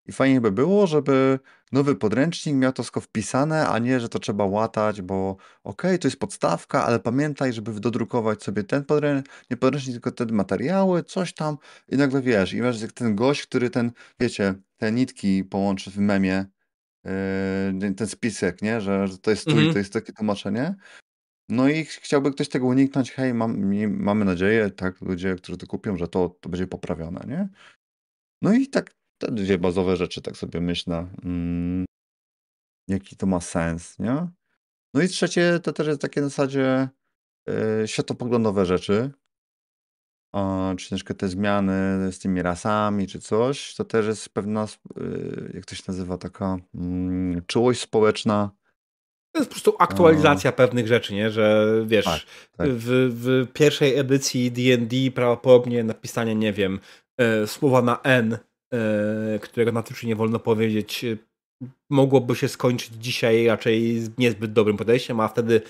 [0.06, 1.38] I fajnie by było, żeby
[1.72, 6.08] nowy podręcznik miał to wszystko wpisane, a nie, że to trzeba łatać, bo okej, to
[6.08, 11.34] jest podstawka, ale pamiętaj, żeby dodrukować sobie ten podręcznik, nie podręcznik, tylko te materiały, coś
[11.34, 11.56] tam
[11.88, 15.98] i nagle wiesz, i masz jak ten gość, który ten, wiecie, te nitki połączy w
[15.98, 16.44] memie,
[17.96, 18.80] ten spisek, nie?
[18.80, 19.70] Że, że to jest tu -hmm.
[19.70, 20.74] i to jest takie tłumaczenie.
[21.48, 25.96] No i chciałby ktoś tego uniknąć, hej, mam, mamy nadzieję, tak, ludzie, którzy to kupią,
[25.96, 27.48] że to, to będzie poprawione, nie?
[28.42, 31.84] No i tak te dwie bazowe rzeczy, tak sobie myślę, mm,
[32.88, 34.28] jaki to ma sens, nie?
[34.94, 36.88] No i trzecie to też jest takie na zasadzie
[37.48, 39.10] yy, światopoglądowe rzeczy,
[40.34, 41.72] a, czy troszkę te zmiany
[42.12, 44.66] z tymi rasami, czy coś, to też jest pewna,
[44.96, 48.50] yy, jak to się nazywa, taka mm, czułość społeczna,
[49.34, 51.30] to jest po prostu aktualizacja pewnych rzeczy, nie?
[51.30, 52.20] Że wiesz, tak,
[52.56, 52.68] tak.
[52.68, 56.80] W, w pierwszej edycji D&D prawdopodobnie napisanie, nie wiem,
[57.18, 58.38] e, słowa na N,
[58.72, 61.16] e, którego na Twitchu nie wolno powiedzieć, e,
[61.90, 65.60] mogłoby się skończyć dzisiaj raczej niezbyt dobrym podejściem, a wtedy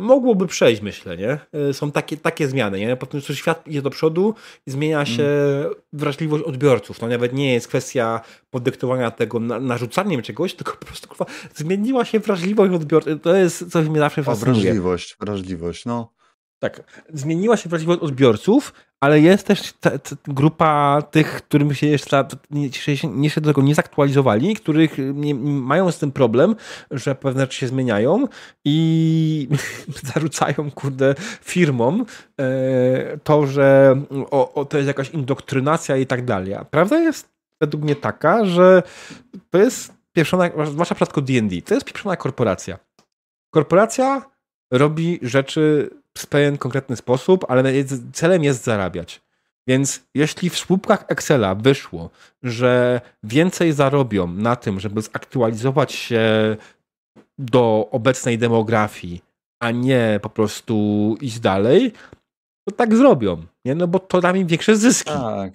[0.00, 1.38] mogłoby przejść, myślę, nie?
[1.68, 2.96] E, są takie, takie zmiany, nie?
[2.96, 4.34] Po prostu świat idzie do przodu
[4.66, 5.74] i zmienia się mm.
[5.92, 6.98] wrażliwość odbiorców.
[6.98, 8.20] To nawet nie jest kwestia
[8.50, 13.20] podyktowania tego na, narzucaniem czegoś, tylko po prostu kurwa, zmieniła się wrażliwość odbiorców.
[13.22, 14.62] To jest coś, mnie zawsze fascynuje.
[14.62, 16.19] wrażliwość, wrażliwość, no.
[16.60, 16.82] Tak,
[17.12, 22.28] zmieniła się wrażliwość odbiorców, ale jest też ta, ta grupa tych, którym się jeszcze,
[23.28, 26.56] się do tego nie zaktualizowali, których nie, mają z tym problem,
[26.90, 28.28] że pewne rzeczy się zmieniają
[28.64, 29.48] i
[30.14, 32.06] zarzucają, kurde, firmom
[32.40, 33.96] e, to, że
[34.30, 36.54] o, o, to jest jakaś indoktrynacja i tak dalej.
[36.70, 37.28] Prawda jest
[37.60, 38.82] według mnie taka, że
[39.50, 42.78] to jest pieprzona, zwłaszcza w przypadku D&D, to jest pieprzona korporacja.
[43.50, 44.22] Korporacja
[44.72, 47.72] robi rzeczy w pewien konkretny sposób, ale
[48.12, 49.20] celem jest zarabiać.
[49.68, 52.10] Więc jeśli w słupkach Excela wyszło,
[52.42, 56.56] że więcej zarobią na tym, żeby zaktualizować się
[57.38, 59.22] do obecnej demografii,
[59.62, 60.74] a nie po prostu
[61.20, 61.92] iść dalej,
[62.68, 63.46] to tak zrobią.
[63.64, 63.74] Nie?
[63.74, 65.12] No bo to da im większe zyski.
[65.12, 65.52] Tak.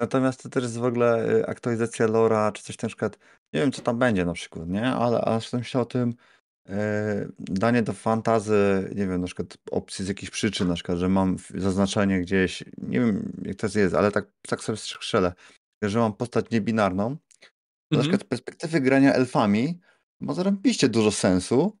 [0.00, 3.18] Natomiast to też jest w ogóle y, aktualizacja lora, czy coś na przykład,
[3.52, 4.86] nie wiem co tam będzie na przykład, nie?
[4.86, 6.14] Ale, ale myślę o tym,
[6.68, 11.08] E, danie do fantazy, nie wiem, na przykład opcji z jakichś przyczyn, na przykład, że
[11.08, 15.32] mam zaznaczenie gdzieś, nie wiem jak to jest, ale tak, tak sobie strzelę,
[15.82, 18.02] że mam postać niebinarną, to na mhm.
[18.02, 19.80] przykład perspektywy grania elfami
[20.20, 21.78] ma zarąbiście dużo sensu,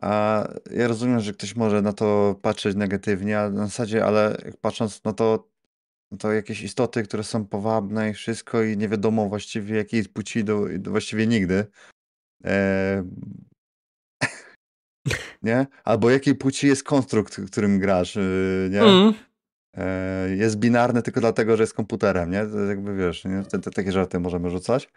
[0.00, 5.04] a ja rozumiem, że ktoś może na to patrzeć negatywnie, ale na zasadzie, ale patrząc,
[5.04, 5.48] no to,
[6.18, 10.60] to jakieś istoty, które są powabne i wszystko i nie wiadomo właściwie jakiej płci do,
[10.78, 11.66] właściwie nigdy.
[12.44, 13.04] E,
[15.42, 15.66] nie?
[15.84, 18.80] Albo jakiej płci jest konstrukt, którym grasz, y, nie?
[18.80, 19.14] Mm.
[19.76, 22.46] E, jest binarny tylko dlatego, że jest komputerem, nie?
[22.46, 23.42] To jakby wiesz, nie?
[23.42, 24.88] Te, te, takie żarty możemy rzucać.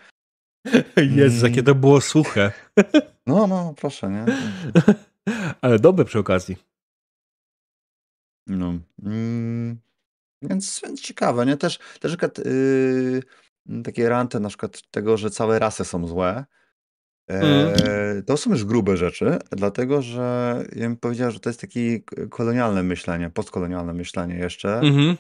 [0.97, 1.51] Jest, mm.
[1.51, 2.51] jakie to było suche.
[3.27, 4.25] No, no, proszę, nie?
[5.61, 6.57] Ale dobre przy okazji.
[8.47, 8.73] No.
[9.03, 9.77] Mm.
[10.41, 11.57] Więc, więc ciekawe, nie?
[11.57, 16.45] Też, też na przykład, yy, takie ranty na przykład tego, że całe rasy są złe.
[17.27, 17.73] Mm.
[17.83, 21.99] E, to są już grube rzeczy, dlatego że ja bym powiedział, że to jest takie
[22.29, 25.17] kolonialne myślenie, postkolonialne myślenie jeszcze Mhm.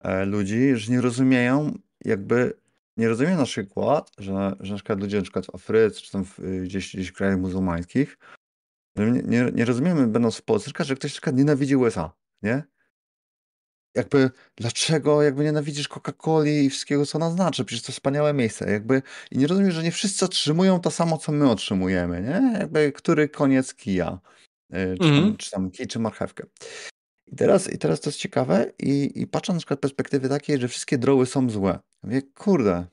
[0.00, 2.52] e, ludzi, że nie rozumieją jakby,
[2.96, 6.24] nie rozumieją na przykład, że, że na przykład ludzie na przykład w Afryce, czy tam
[6.24, 8.18] w, gdzieś, gdzieś w krajach muzułmańskich,
[8.96, 12.62] nie, nie, nie rozumiemy, będąc w Polsce, że ktoś na przykład nienawidzi USA, nie?
[13.94, 17.64] Jakby dlaczego jakby nienawidzisz Coca-Coli i wszystkiego, co ona znaczy?
[17.64, 18.70] Przecież to wspaniałe miejsce.
[18.70, 22.58] Jakby, I nie rozumiem, że nie wszyscy otrzymują to samo, co my otrzymujemy, nie?
[22.58, 24.20] Jakby który koniec kija.
[24.70, 25.36] Yy, czy, tam, mhm.
[25.36, 26.46] czy tam kij, czy marchewkę.
[27.26, 30.68] I teraz, I teraz to jest ciekawe i, i patrzę na przykład perspektywy takiej, że
[30.68, 31.78] wszystkie droły są złe.
[32.02, 32.86] Mówię, kurde,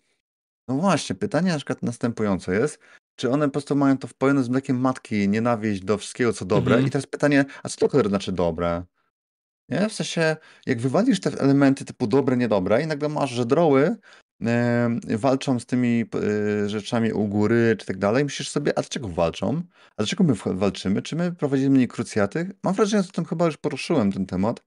[0.67, 2.79] no właśnie, pytanie na przykład następujące jest,
[3.15, 6.73] czy one po prostu mają to wpojone z mlekiem matki, nienawiść do wszystkiego, co dobre?
[6.73, 6.87] Mhm.
[6.87, 8.83] I teraz pytanie, a co to znaczy dobre?
[9.69, 9.89] Nie?
[9.89, 13.95] W sensie, jak wywalisz te elementy typu dobre, niedobre i nagle masz, że droły
[14.45, 16.05] e, walczą z tymi
[16.65, 19.61] e, rzeczami u góry czy tak dalej, myślisz sobie, a dlaczego walczą?
[19.97, 21.01] A dlaczego my walczymy?
[21.01, 22.51] Czy my prowadzimy krucjaty?
[22.63, 24.63] Mam wrażenie, że o tym chyba już poruszyłem ten temat,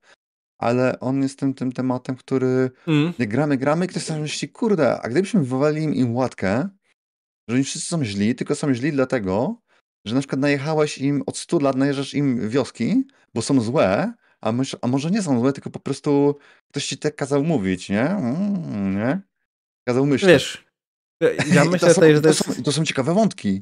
[0.58, 3.12] ale on jest tym, tym tematem, który mm.
[3.18, 6.68] jak gramy, gramy i ktoś sobie myśli, kurde, a gdybyśmy wywalili im łatkę,
[7.48, 9.60] że oni wszyscy są źli, tylko są źli dlatego,
[10.06, 14.52] że na przykład najechałeś im od 100 lat, najeżdżasz im wioski, bo są złe, a,
[14.52, 16.38] mysz, a może nie są złe, tylko po prostu
[16.68, 18.10] ktoś ci tak kazał mówić, nie?
[18.10, 19.20] Mm, nie?
[19.84, 20.32] Kazał myśleć.
[20.32, 20.64] Wiesz,
[21.54, 23.60] ja myślę to są, tutaj, że to, to, są, to są ciekawe wątki.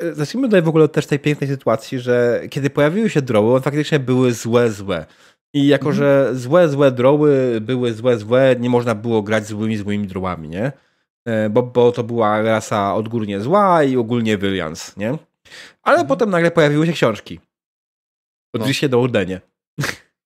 [0.00, 3.62] E, zacznijmy tutaj w ogóle też tej pięknej sytuacji, że kiedy pojawiły się droły, one
[3.62, 5.06] faktycznie były złe, złe.
[5.54, 5.96] I jako, mm.
[5.96, 10.72] że złe, złe droły były złe, złe, nie można było grać złymi, złymi drołami, nie?
[11.24, 15.18] E, bo, bo to była rasa odgórnie zła i ogólnie wylians, nie?
[15.82, 16.08] Ale mm.
[16.08, 17.40] potem nagle pojawiły się książki.
[18.54, 18.90] Odgryzie no.
[18.90, 19.40] do Ordenie.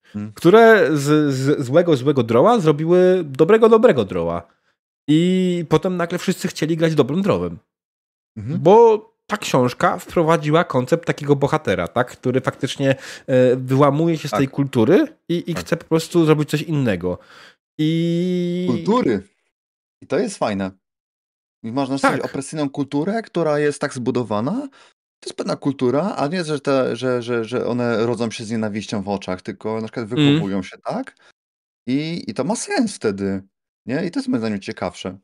[0.04, 0.32] Hmm.
[0.38, 4.46] Które z, z, złego, złego droła zrobiły dobrego, dobrego droła.
[5.08, 7.58] I potem nagle wszyscy chcieli grać dobrym drowem.
[8.36, 8.60] Mhm.
[8.60, 12.10] Bo ta książka wprowadziła koncept takiego bohatera, tak?
[12.10, 12.90] który faktycznie
[13.26, 14.40] e, wyłamuje się z tak.
[14.40, 15.64] tej kultury i, i tak.
[15.64, 17.18] chce po prostu zrobić coś innego.
[17.78, 18.66] I...
[18.70, 19.22] Kultury.
[20.02, 20.70] I to jest fajne.
[21.62, 21.98] I można tak.
[21.98, 24.68] stworzyć opresyjną kulturę, która jest tak zbudowana.
[25.22, 28.50] To jest pewna kultura, a nie, że, te, że, że, że one rodzą się z
[28.50, 30.26] nienawiścią w oczach, tylko na przykład mm.
[30.26, 30.64] wychowują mm.
[30.64, 31.16] się tak.
[31.86, 33.42] I, I to ma sens wtedy.
[33.86, 34.06] Nie?
[34.06, 35.18] I to jest moim zdaniem ciekawsze.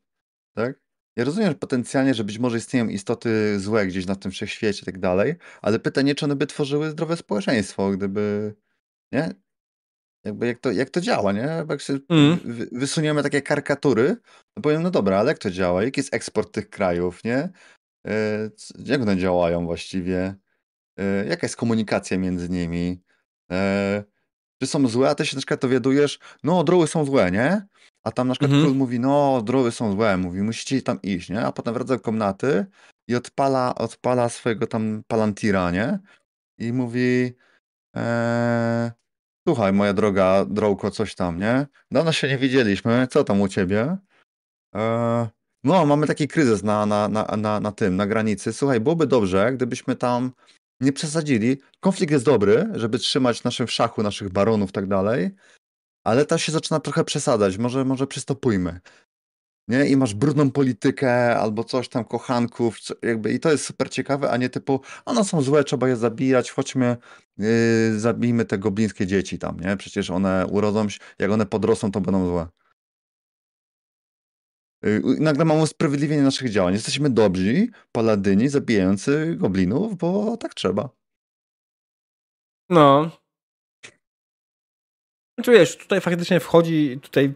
[0.57, 0.81] Tak?
[1.17, 4.85] Ja rozumiem że potencjalnie, że być może istnieją istoty złe gdzieś na tym wszechświecie i
[4.85, 8.55] tak dalej, ale pytanie, czy one by tworzyły zdrowe społeczeństwo, gdyby,
[9.13, 9.35] nie?
[10.25, 11.65] Jakby jak to, jak to działa, nie?
[11.69, 12.39] jak się mm.
[12.73, 14.17] wysuniemy takie karykatury,
[14.55, 15.83] to powiem, no dobra, ale jak to działa?
[15.83, 17.49] Jaki jest eksport tych krajów, nie?
[18.07, 18.51] E,
[18.85, 20.35] jak one działają właściwie?
[20.99, 23.03] E, jaka jest komunikacja między nimi?
[23.51, 24.05] E,
[24.63, 27.67] czy są złe, a ty się na przykład dowiadujesz, no droły są złe, nie?
[28.05, 28.65] A tam na przykład mhm.
[28.67, 31.41] król mówi, no droły są złe, mówi, musicie tam iść, nie?
[31.41, 32.67] A potem wraca do komnaty
[33.09, 35.99] i odpala, odpala swojego tam palantira, nie?
[36.59, 37.33] I mówi,
[37.95, 38.91] eee,
[39.49, 41.67] słuchaj moja droga drołko, coś tam, nie?
[41.91, 43.97] Dawno się nie widzieliśmy, co tam u ciebie?
[44.75, 45.27] Eee,
[45.65, 48.53] no, mamy taki kryzys na, na, na, na, na tym, na granicy.
[48.53, 50.33] Słuchaj, byłoby dobrze, gdybyśmy tam
[50.81, 51.57] nie przesadzili.
[51.81, 55.31] Konflikt jest dobry, żeby trzymać naszym w szachu naszych baronów i tak dalej,
[56.05, 57.59] ale to się zaczyna trochę przesadzać.
[57.59, 58.81] Może, może przystopujmy.
[59.69, 59.87] Nie?
[59.89, 64.37] I masz brudną politykę albo coś tam, kochanków, jakby, i to jest super ciekawe, a
[64.37, 66.97] nie typu, one są złe, trzeba je zabijać, chodźmy,
[67.39, 69.77] yy, zabijmy te goblińskie dzieci tam, nie?
[69.77, 72.47] Przecież one urodzą się, jak one podrosną, to będą złe.
[74.83, 76.75] Yy, nagle mamy usprawiedliwienie naszych działań.
[76.75, 80.89] Jesteśmy dobrzy, paladyni zabijający goblinów, bo tak trzeba.
[82.71, 83.11] No.
[85.47, 87.35] Wiesz, tutaj faktycznie wchodzi, tutaj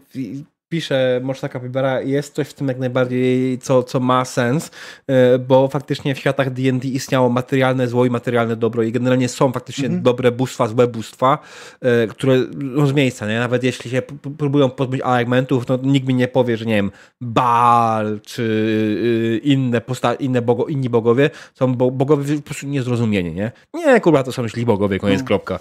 [0.73, 4.71] pisze Moczna Capybara, jest coś w tym jak najbardziej, co, co ma sens,
[5.07, 9.51] e, bo faktycznie w światach D&D istniało materialne zło i materialne dobro i generalnie są
[9.51, 10.03] faktycznie mm -hmm.
[10.03, 11.39] dobre bóstwa, złe bóstwa,
[11.81, 13.39] e, które no, z miejsca, nie?
[13.39, 14.01] Nawet jeśli się
[14.37, 19.81] próbują pozbyć argumentów, no nikt mi nie powie, że nie wiem, Baal czy y, inne
[19.81, 23.51] posta inne bogo inni bogowie są bogowie po prostu niezrozumieni, nie?
[23.73, 25.25] Nie, kurwa, to są źli bogowie, koniec, no.
[25.25, 25.59] kropka.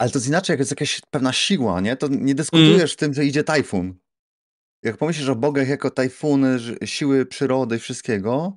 [0.00, 1.96] Ale to jest inaczej, jak jest jakaś pewna siła, nie?
[1.96, 2.96] To nie dyskutujesz mm.
[2.96, 3.94] tym, że idzie tajfun.
[4.82, 8.56] Jak pomyślisz o bogach jako tajfuny, siły przyrody i wszystkiego,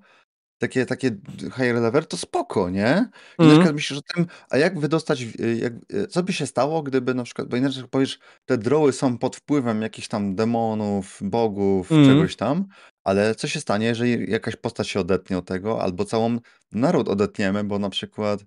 [0.57, 1.17] takie, takie
[1.55, 3.09] higher level, to spoko, nie?
[3.39, 3.49] I mm.
[3.49, 5.25] na przykład myślisz o tym, a jak wydostać,
[5.61, 5.73] jak,
[6.09, 9.81] co by się stało, gdyby na przykład, bo inaczej powiesz, te droły są pod wpływem
[9.81, 12.05] jakichś tam demonów, bogów, mm.
[12.05, 12.65] czegoś tam,
[13.03, 16.37] ale co się stanie, jeżeli jakaś postać się odetnie od tego, albo całą
[16.71, 18.45] naród odetniemy, bo na przykład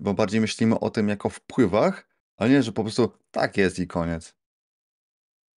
[0.00, 3.86] bo bardziej myślimy o tym jako wpływach, a nie, że po prostu tak jest i
[3.86, 4.36] koniec.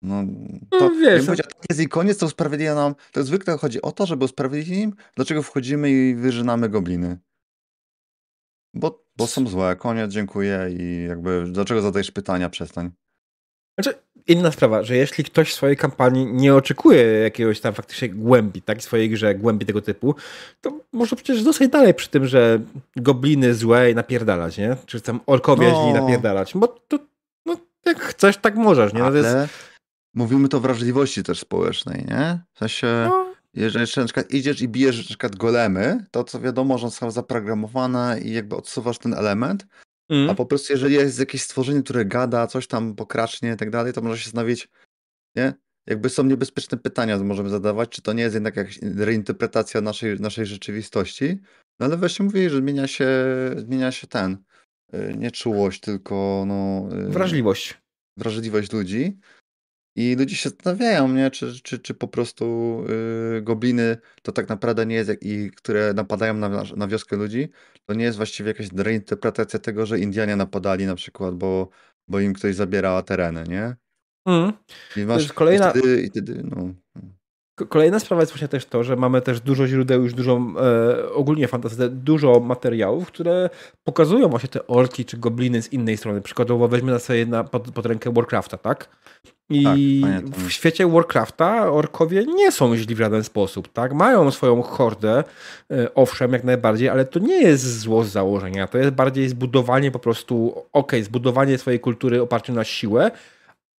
[0.03, 0.23] No,
[0.71, 1.37] to no, wiesz, no...
[1.37, 4.95] tak jest i koniec, to usprawiedliwia nam, to zwykle chodzi o to, żeby usprawiedliwić im,
[5.15, 7.19] dlaczego wchodzimy i wyżynamy gobliny.
[8.75, 12.91] Bo, bo są złe, koniec, dziękuję i jakby, dlaczego zadajesz pytania, przestań.
[13.79, 18.63] Znaczy, inna sprawa, że jeśli ktoś w swojej kampanii nie oczekuje jakiegoś tam faktycznie głębi,
[18.63, 20.15] tak, w swojej grze głębi tego typu,
[20.61, 22.61] to może przecież zostać dalej przy tym, że
[22.97, 24.77] gobliny złe i napierdalać, nie?
[24.87, 25.83] Czy tam orkowie no.
[25.83, 26.99] źli napierdalać, bo to,
[27.47, 27.57] no,
[27.87, 29.01] jak chcesz, tak możesz, nie?
[29.01, 29.53] No, Ale jest...
[30.15, 32.41] mówimy to wrażliwości też społecznej, nie?
[32.55, 32.87] W sensie...
[33.09, 33.29] No.
[33.55, 38.21] Jeżeli na przykład idziesz i bijesz na przykład golemy, to co wiadomo, że są zaprogramowane
[38.21, 39.67] i jakby odsuwasz ten element,
[40.11, 40.31] Mm.
[40.31, 43.93] A po prostu, jeżeli jest jakieś stworzenie, które gada, coś tam pokracznie i tak dalej,
[43.93, 44.69] to może się zastanowić,
[45.37, 45.55] nie?
[45.87, 50.47] Jakby są niebezpieczne pytania, możemy zadawać, czy to nie jest jednak jakaś reinterpretacja naszej, naszej
[50.47, 51.39] rzeczywistości.
[51.81, 53.09] No ale właśnie mówili, że zmienia się,
[53.57, 54.39] zmienia się ten,
[54.95, 56.89] y, nie czułość, tylko no...
[56.97, 57.79] Y, wrażliwość.
[58.17, 59.19] Wrażliwość ludzi.
[59.99, 61.31] I ludzie się zastanawiają, nie?
[61.31, 62.45] Czy, czy, czy po prostu
[63.33, 67.49] yy, gobliny to tak naprawdę nie jest, jak, i które napadają na, na wioskę ludzi,
[67.87, 71.69] to nie jest właściwie jakaś reinterpretacja tego, że Indianie napadali na przykład, bo,
[72.09, 73.77] bo im ktoś zabierała tereny, nie?
[74.27, 74.53] Mm.
[74.97, 75.71] I masz, kolejna...
[75.71, 76.75] I wtedy, i wtedy, no.
[77.69, 81.49] Kolejna sprawa jest właśnie też to, że mamy też dużo źródeł, już dużo, e, ogólnie
[81.49, 83.51] fantastyce, dużo materiałów, które
[83.85, 86.21] pokazują właśnie te orki czy gobliny z innej strony.
[86.21, 88.89] Przykładowo weźmy na sobie na, pod, pod rękę Warcrafta, tak?
[89.51, 93.95] I tak, w świecie Warcrafta orkowie nie są źli w żaden sposób, tak?
[93.95, 95.25] Mają swoją hordę,
[95.71, 98.67] e, owszem, jak najbardziej, ale to nie jest zło z założenia.
[98.67, 103.11] To jest bardziej zbudowanie po prostu, okej, okay, zbudowanie swojej kultury opartej na siłę,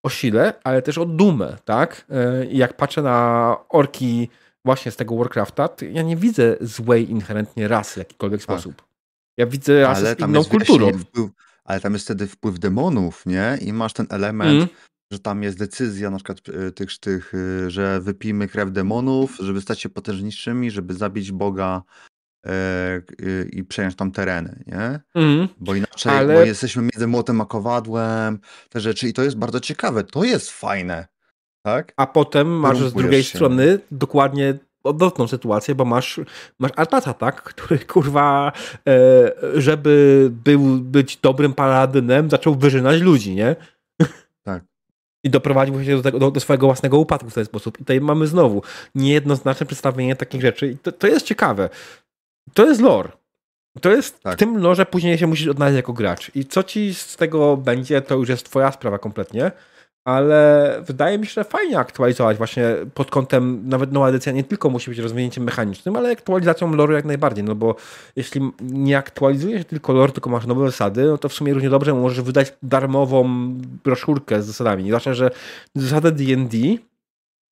[0.03, 2.05] o sile, ale też o dumę, tak?
[2.09, 4.29] E, I jak patrzę na orki
[4.65, 8.43] właśnie z tego Warcrafta, to ja nie widzę złej inherentnie rasy w jakikolwiek tak.
[8.43, 8.83] sposób.
[9.37, 10.91] Ja widzę rasę ale z inną kulturą.
[10.93, 11.29] Wpływ,
[11.65, 13.57] ale tam jest wtedy wpływ demonów, nie?
[13.61, 14.67] I masz ten element, mm
[15.11, 19.61] że tam jest decyzja na przykład y, tych, tych, y, że wypijmy krew demonów, żeby
[19.61, 22.08] stać się potężniejszymi, żeby zabić Boga e,
[23.51, 24.99] i przejąć tam tereny, nie?
[25.15, 25.47] Mhm.
[25.57, 28.39] Bo inaczej, Ale- bo jesteśmy między młotem a kowadłem,
[28.69, 31.07] te rzeczy i to jest bardzo ciekawe, to jest fajne,
[31.63, 31.93] tak?
[31.97, 33.37] A potem masz z drugiej się.
[33.37, 36.19] strony dokładnie odwrotną sytuację, bo masz,
[36.59, 37.43] masz Artata, tak?
[37.53, 38.51] Który kurwa,
[38.87, 43.55] e, żeby był, być dobrym paladynem, zaczął wyżynać ludzi, nie?
[44.43, 44.63] Tak.
[45.23, 47.75] I doprowadził się do, tego, do, do swojego własnego upadku w ten sposób.
[47.75, 48.61] I tutaj mamy znowu
[48.95, 50.67] niejednoznaczne przedstawienie takich rzeczy.
[50.67, 51.69] I to, to jest ciekawe.
[52.53, 53.09] To jest lore.
[53.81, 54.35] To jest Tak.
[54.35, 56.31] w tym lore później się musisz odnaleźć jako gracz.
[56.35, 59.51] I co ci z tego będzie, to już jest twoja sprawa kompletnie.
[60.05, 64.69] Ale wydaje mi się, że fajnie aktualizować właśnie pod kątem, nawet nowa edycja nie tylko
[64.69, 67.75] musi być rozwinięciem mechanicznym, ale aktualizacją lore jak najbardziej, no bo
[68.15, 71.93] jeśli nie aktualizujesz tylko lore, tylko masz nowe zasady, no to w sumie równie dobrze
[71.93, 73.53] możesz wydać darmową
[73.83, 74.87] broszurkę z zasadami.
[74.87, 75.31] Zwłaszcza, że
[75.75, 76.57] zasady D&D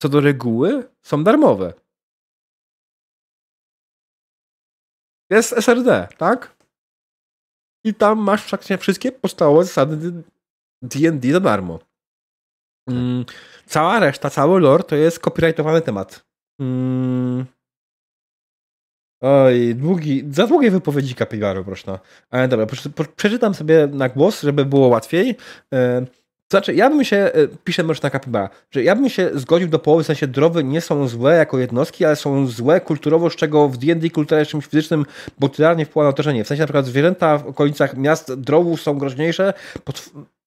[0.02, 1.72] co do reguły są darmowe.
[5.30, 6.56] Jest SRD, tak?
[7.84, 10.22] I tam masz praktycznie wszystkie podstawowe zasady
[10.82, 11.78] D&D za darmo.
[12.90, 13.24] Mm,
[13.66, 16.26] cała reszta, cały lore to jest copyrightowany temat.
[16.60, 17.46] Mm.
[19.20, 21.98] Oj, długi, za długie wypowiedzi Capybaro, proszę.
[22.30, 22.66] Ale dobra,
[23.16, 25.36] przeczytam sobie na głos, żeby było łatwiej.
[26.50, 27.30] Znaczy, ja bym się, e,
[27.64, 31.08] pisze Mroczna Capybara, że ja bym się zgodził do połowy, w sensie drowy nie są
[31.08, 35.06] złe jako jednostki, ale są złe kulturowo, z czego w D&D kultura jest czymś fizycznym,
[35.38, 36.44] bo tylarnie wpływa na otoczenie.
[36.44, 39.54] W sensie na przykład zwierzęta w okolicach miast drowów są groźniejsze,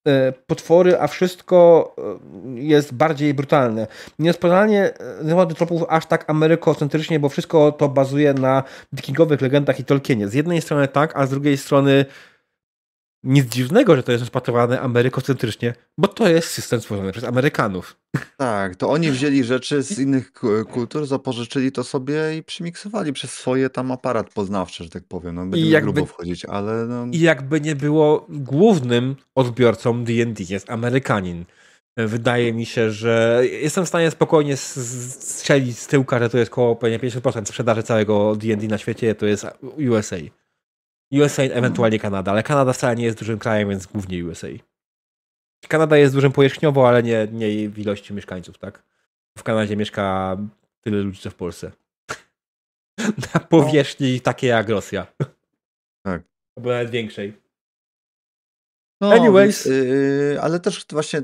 [0.08, 3.88] e, potwory, a wszystko e, jest bardziej brutalne.
[4.20, 8.64] Niespodziewanie e, nie ma tropów aż tak amerykocentrycznie, bo wszystko to bazuje na
[8.94, 10.28] wikingowych legendach i Tolkienie.
[10.28, 12.06] Z jednej strony tak, a z drugiej strony
[13.24, 17.98] nic dziwnego, że to jest rozpatrywane amerykocentrycznie, bo to jest system stworzony przez Amerykanów.
[18.38, 23.32] Tak, to oni wzięli rzeczy z innych ku- kultur, zapożyczyli to sobie i przymiksowali przez
[23.34, 25.36] swoje tam aparat poznawczy, że tak powiem.
[25.36, 30.70] No, będziemy jakby- grubo wchodzić, ale no, I jakby nie było, głównym odbiorcą D&D jest
[30.70, 31.46] Amerykanin.
[31.98, 36.76] Wydaje mi się, że jestem w stanie spokojnie strzelić z tyłka, że to jest około
[36.76, 39.46] pewnie 50% sprzedaży całego D&D na świecie, to jest
[39.90, 40.16] USA.
[41.12, 44.48] USA, ewentualnie Kanada, ale Kanada wcale nie jest dużym krajem, więc głównie USA.
[45.68, 48.84] Kanada jest dużym powierzchniowo, ale nie, nie w ilości mieszkańców, tak?
[49.38, 50.38] W Kanadzie mieszka
[50.82, 51.72] tyle ludzi, co w Polsce.
[53.34, 55.08] Na powierzchni takiej jak Rosja.
[56.06, 56.24] Tak.
[56.58, 57.41] Albo nawet większej.
[59.02, 59.66] No, Anyways.
[59.66, 61.22] Yy, ale też właśnie,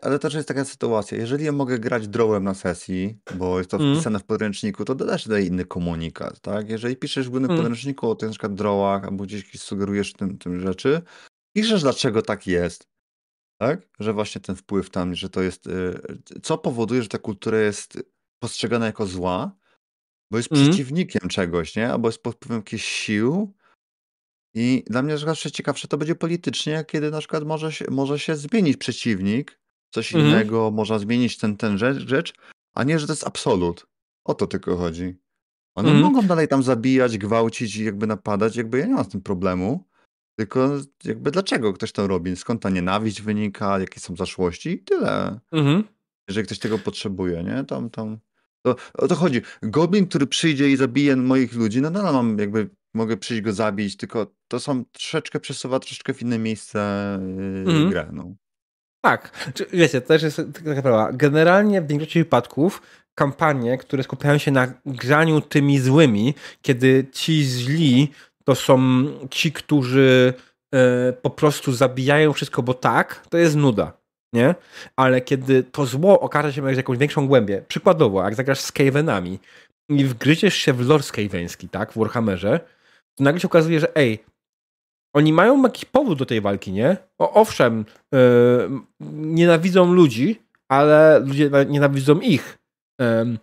[0.00, 3.76] ale też jest taka sytuacja, jeżeli ja mogę grać drawem na sesji, bo jest to
[3.76, 3.94] Mm.
[3.94, 6.70] wpisane w podręczniku, to dodasz tutaj inny komunikat, tak?
[6.70, 7.62] Jeżeli piszesz w głównym Mm.
[7.62, 11.02] podręczniku o tych na przykład drawach, albo gdzieś sugerujesz tym, tym rzeczy,
[11.56, 12.86] piszesz dlaczego tak jest,
[13.60, 13.80] tak?
[14.00, 16.00] Że właśnie ten wpływ tam, że to jest, yy,
[16.42, 18.02] co powoduje, że ta kultura jest
[18.42, 19.56] postrzegana jako zła,
[20.30, 20.64] bo jest Mm.
[20.68, 21.92] przeciwnikiem czegoś, nie?
[21.92, 23.54] Albo jest pod wpływem jakichś sił,
[24.54, 28.36] i dla mnie zawsze ciekawsze to będzie politycznie, kiedy na przykład może się, może się
[28.36, 29.58] zmienić przeciwnik,
[29.90, 30.30] coś Mhm.
[30.32, 32.34] innego, można zmienić ten, ten rzecz, rzecz,
[32.74, 33.86] a nie, że to jest absolut.
[34.24, 35.14] O to tylko chodzi.
[35.74, 36.12] One Mhm.
[36.12, 39.84] mogą dalej tam zabijać, gwałcić i jakby napadać, jakby ja nie mam z tym problemu.
[40.38, 40.70] Tylko
[41.04, 42.36] jakby dlaczego ktoś to robi?
[42.36, 45.40] Skąd ta nienawiść wynika, jakie są zaszłości i tyle.
[45.52, 45.84] Mhm.
[46.28, 47.64] Jeżeli ktoś tego potrzebuje, nie?
[47.64, 48.18] Tam, tam.
[48.66, 49.40] To, o to chodzi.
[49.62, 53.96] Goblin, który przyjdzie i zabije moich ludzi, no nadal mam jakby, mogę przyjść go zabić,
[53.96, 56.78] tylko to są troszeczkę przesuwa troszeczkę w inne miejsce
[57.36, 57.90] yy, Mhm.
[57.90, 58.34] grę, no.
[59.04, 59.50] Tak.
[59.72, 61.12] Wiecie, to też jest taka sprawa.
[61.12, 62.82] Generalnie w większości wypadków
[63.14, 68.12] kampanie, które skupiają się na graniu tymi złymi, kiedy ci źli
[68.44, 70.34] to są ci, którzy
[70.74, 73.92] e, po prostu zabijają wszystko, bo tak, to jest nuda.
[74.32, 74.54] Nie?
[74.96, 79.38] Ale kiedy to zło okaże się mieć jakąś większą głębię, przykładowo, jak zagrasz z Skavenami
[79.88, 82.60] i wgryziesz się w lore skaveński, tak, w Warhammerze,
[83.14, 84.24] to nagle się okazuje, że ej,
[85.14, 86.96] oni mają jakiś powód do tej walki, nie?
[87.18, 88.70] O, owszem, yy,
[89.10, 92.58] nienawidzą ludzi, ale ludzie na- nienawidzą ich.
[93.02, 93.38] Ym,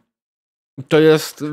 [0.87, 1.43] to jest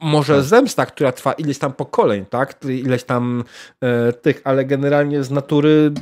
[0.00, 0.44] może Tak.
[0.44, 2.64] zemsta, która trwa ileś tam pokoleń, tak?
[2.64, 3.44] Ileś tam
[3.80, 5.92] e, tych, ale generalnie z natury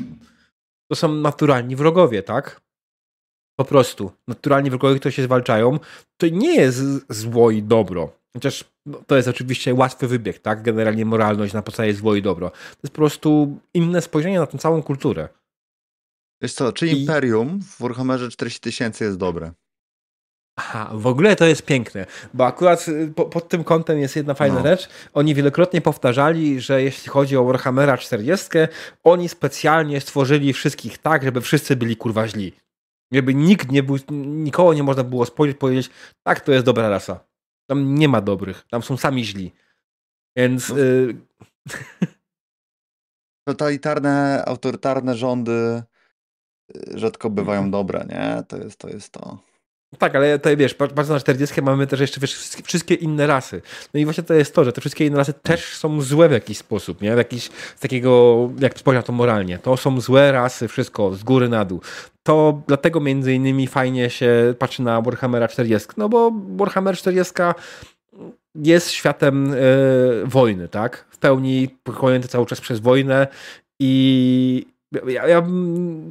[0.90, 2.60] to są naturalni wrogowie, tak?
[3.58, 4.12] Po prostu.
[4.28, 5.78] Naturalni wrogowie, którzy się zwalczają,
[6.16, 8.12] to nie jest zło i dobro.
[8.36, 10.62] Chociaż no, to jest oczywiście łatwy wybieg, tak?
[10.62, 12.50] Generalnie moralność na podstawie zło i dobro.
[12.50, 15.28] To jest po prostu inne spojrzenie na tę całą kulturę.
[16.42, 19.52] Wiesz co, czy I- Imperium w Warhammerze 40 tysięcy jest dobre?
[20.60, 24.34] Aha, w ogóle to jest piękne, bo akurat y, po, pod tym kątem jest jedna
[24.34, 24.62] fajna No.
[24.66, 24.88] rzecz.
[25.14, 28.48] Oni wielokrotnie powtarzali, że jeśli chodzi o Warhammera 40,
[29.04, 32.52] oni specjalnie stworzyli wszystkich tak, żeby wszyscy byli kurwa źli.
[33.12, 35.90] Jakby nikt nie był, nikogo nie można było spojrzeć powiedzieć,
[36.26, 37.20] tak, to jest dobra rasa.
[37.68, 39.52] Tam nie ma dobrych, tam są sami źli.
[40.36, 40.68] Więc...
[40.68, 40.78] No.
[40.78, 41.16] Y
[43.48, 45.82] Totalitarne, autorytarne rządy
[46.76, 47.70] y, rzadko bywają mhm.
[47.70, 48.42] dobre, nie?
[48.48, 48.88] To jest to.
[48.88, 49.47] Jest to.
[49.98, 52.34] Tak, ale tutaj wiesz, patrząc na 40 mamy też jeszcze wiesz,
[52.64, 53.62] wszystkie inne rasy.
[53.94, 56.32] No i właśnie to jest to, że te wszystkie inne rasy też są złe w
[56.32, 57.14] jakiś sposób, nie?
[57.14, 59.58] W jakiś, z takiego, jak spojrzeć to moralnie.
[59.58, 61.80] To są złe rasy, wszystko, z góry na dół.
[62.22, 67.34] To dlatego między innymi fajnie się patrzy na Warhammera 40, no bo Warhammer 40
[68.54, 69.58] jest światem y,
[70.24, 71.06] wojny, tak?
[71.10, 73.26] W pełni pochłonięty cały czas przez wojnę
[73.80, 75.40] i ja, ja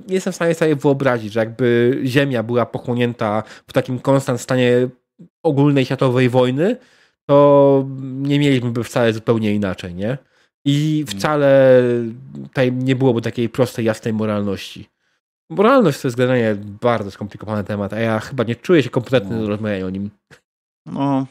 [0.08, 4.90] nie jestem w stanie sobie wyobrazić, że jakby Ziemia była pochłonięta w takim konstant stanie
[5.44, 6.78] ogólnej światowej wojny,
[7.26, 10.18] to nie mielibyśmy wcale zupełnie inaczej, nie?
[10.66, 11.82] I wcale
[12.44, 14.90] tutaj nie byłoby takiej prostej, jasnej moralności.
[15.49, 19.41] Moralność to jest generalnie bardzo skomplikowany temat, a ja chyba nie czuję się kompetentny no.
[19.41, 20.10] do rozmawiania o nim.
[20.86, 21.28] No.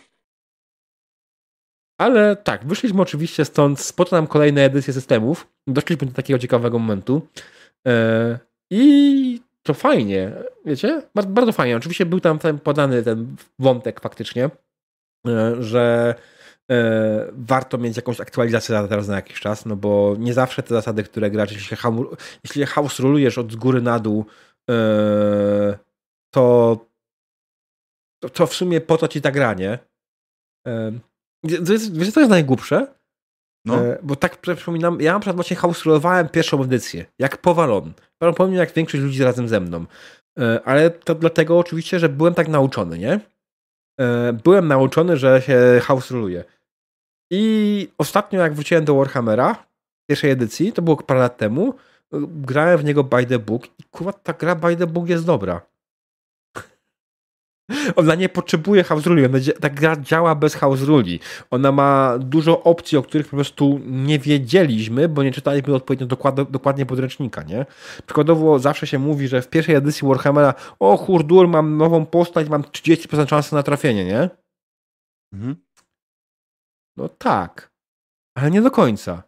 [1.99, 5.47] Ale tak, wyszliśmy oczywiście stąd, spotkał nam kolejne edycje systemów.
[5.67, 7.29] Doszliśmy do takiego ciekawego momentu.
[7.87, 8.39] E,
[8.71, 10.33] I to fajnie,
[10.65, 11.03] wiecie?
[11.27, 11.77] Bardzo, fajnie.
[11.77, 14.51] Oczywiście był tam podany ten wątek faktycznie,
[15.29, 16.15] e, że
[16.71, 21.03] e, warto mieć jakąś aktualizację teraz na jakiś czas, no bo nie zawsze te zasady,
[21.03, 21.77] które gracze, jeśli,
[22.45, 24.25] jeśli house rulujesz od góry na dół,
[26.31, 26.79] to,
[28.33, 29.31] to w sumie po to ci ta
[31.93, 32.87] Wiesz, co jest najgłupsze?
[33.65, 33.85] No.
[33.85, 37.93] E, bo tak przypominam, ja na przykład właśnie houserollowałem pierwszą edycję, jak powalon.
[38.19, 39.87] Prawdopodobnie jak większość ludzi razem ze mną.
[40.39, 43.21] E, ale to dlatego oczywiście, że byłem tak nauczony, nie?
[44.01, 46.45] E, byłem nauczony, że się houserolluje.
[47.31, 49.67] I ostatnio jak wróciłem do Warhammera,
[50.11, 51.75] pierwszej edycji, to było parę lat temu,
[52.29, 55.61] grałem w niego by the book i kurwa ta gra by the book jest dobra.
[57.97, 61.21] Ona nie potrzebuje house ruli, ona, ta gra działa bez house ruli.
[61.51, 66.51] Ona ma dużo opcji, o których po prostu nie wiedzieliśmy, bo nie czytaliśmy odpowiednio dokład,
[66.51, 67.67] dokładnie podręcznika, nie?
[68.07, 72.63] Przykładowo zawsze się mówi, że w pierwszej edycji Warhammera o hurdur, mam nową postać, mam
[72.63, 74.31] 30% szansy na trafienie, nie?
[75.33, 75.57] Mhm.
[76.97, 77.71] No tak,
[78.37, 79.23] ale nie do końca.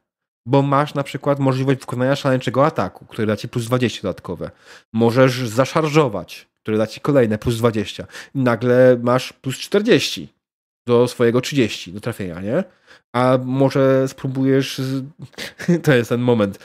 [0.47, 4.51] Bo masz na przykład możliwość wykonania szaleńczego ataku, który da ci plus 20 dodatkowe.
[4.93, 8.07] Możesz zaszarżować które da ci kolejne plus 20.
[8.35, 10.29] I nagle masz plus 40
[10.87, 12.65] do swojego 30 do trafienia, nie?
[13.13, 14.81] A może spróbujesz.
[15.83, 16.59] To jest ten moment.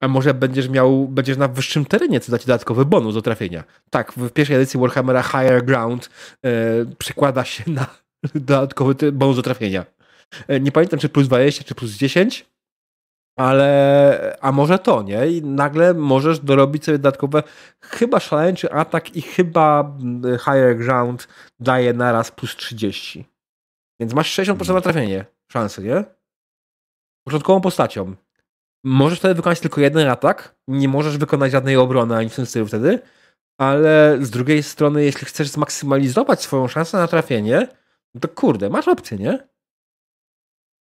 [0.00, 3.64] A może będziesz miał, będziesz na wyższym terenie, co da ci dodatkowy bonus do trafienia.
[3.90, 6.10] Tak, w pierwszej edycji Warhammera Higher Ground
[6.44, 6.50] e,
[6.98, 7.86] przekłada się na
[8.34, 9.86] dodatkowy bonus do trafienia.
[10.48, 12.46] E, nie pamiętam, czy plus 20, czy plus 10,
[13.40, 15.26] ale a może to, nie?
[15.26, 17.42] I nagle możesz dorobić sobie dodatkowe
[17.80, 21.28] chyba szaleńczy atak i chyba mm, higher ground
[21.60, 23.24] daje naraz plus 30.
[24.00, 26.04] Więc masz 60% na trafienie szansy, nie?
[27.24, 28.14] Początkową postacią.
[28.84, 32.66] Możesz wtedy wykonać tylko jeden atak, nie możesz wykonać żadnej obrony ani w tym stylu
[32.66, 32.98] wtedy,
[33.58, 37.68] ale z drugiej strony, jeśli chcesz zmaksymalizować swoją szansę na trafienie,
[38.20, 39.48] to kurde, masz opcję, nie?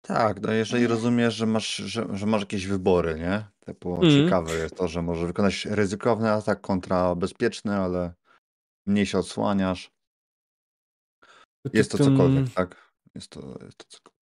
[0.02, 0.96] Tak, no jeżeli mm.
[0.96, 3.44] rozumiesz, że masz, że, że masz jakieś wybory, nie?
[3.60, 4.10] Typu Mm.
[4.10, 8.14] ciekawe jest to, że możesz wykonać ryzykowny atak kontra bezpieczny, ale
[8.86, 9.90] mniej się odsłaniasz.
[11.72, 12.92] Jest to cokolwiek, tak?
[13.14, 14.17] Jest to, jest to cokolwiek.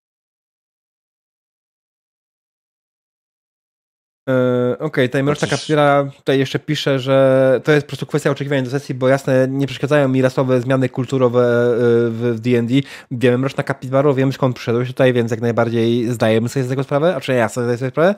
[4.25, 8.61] Okej, okay, tutaj Mroczna Kapitera tutaj jeszcze pisze, że to jest po prostu kwestia oczekiwania
[8.61, 11.75] do sesji, bo jasne, nie przeszkadzają mi rasowe zmiany kulturowe e,
[12.09, 12.73] w D&D.
[13.11, 17.15] Wiemy Mroczna Kapitaro, wiem skąd przyszedłeś tutaj, więc jak najbardziej zdajemy sobie z tego sprawę,
[17.15, 18.15] a czy ja sobie zdaję sobie sprawę.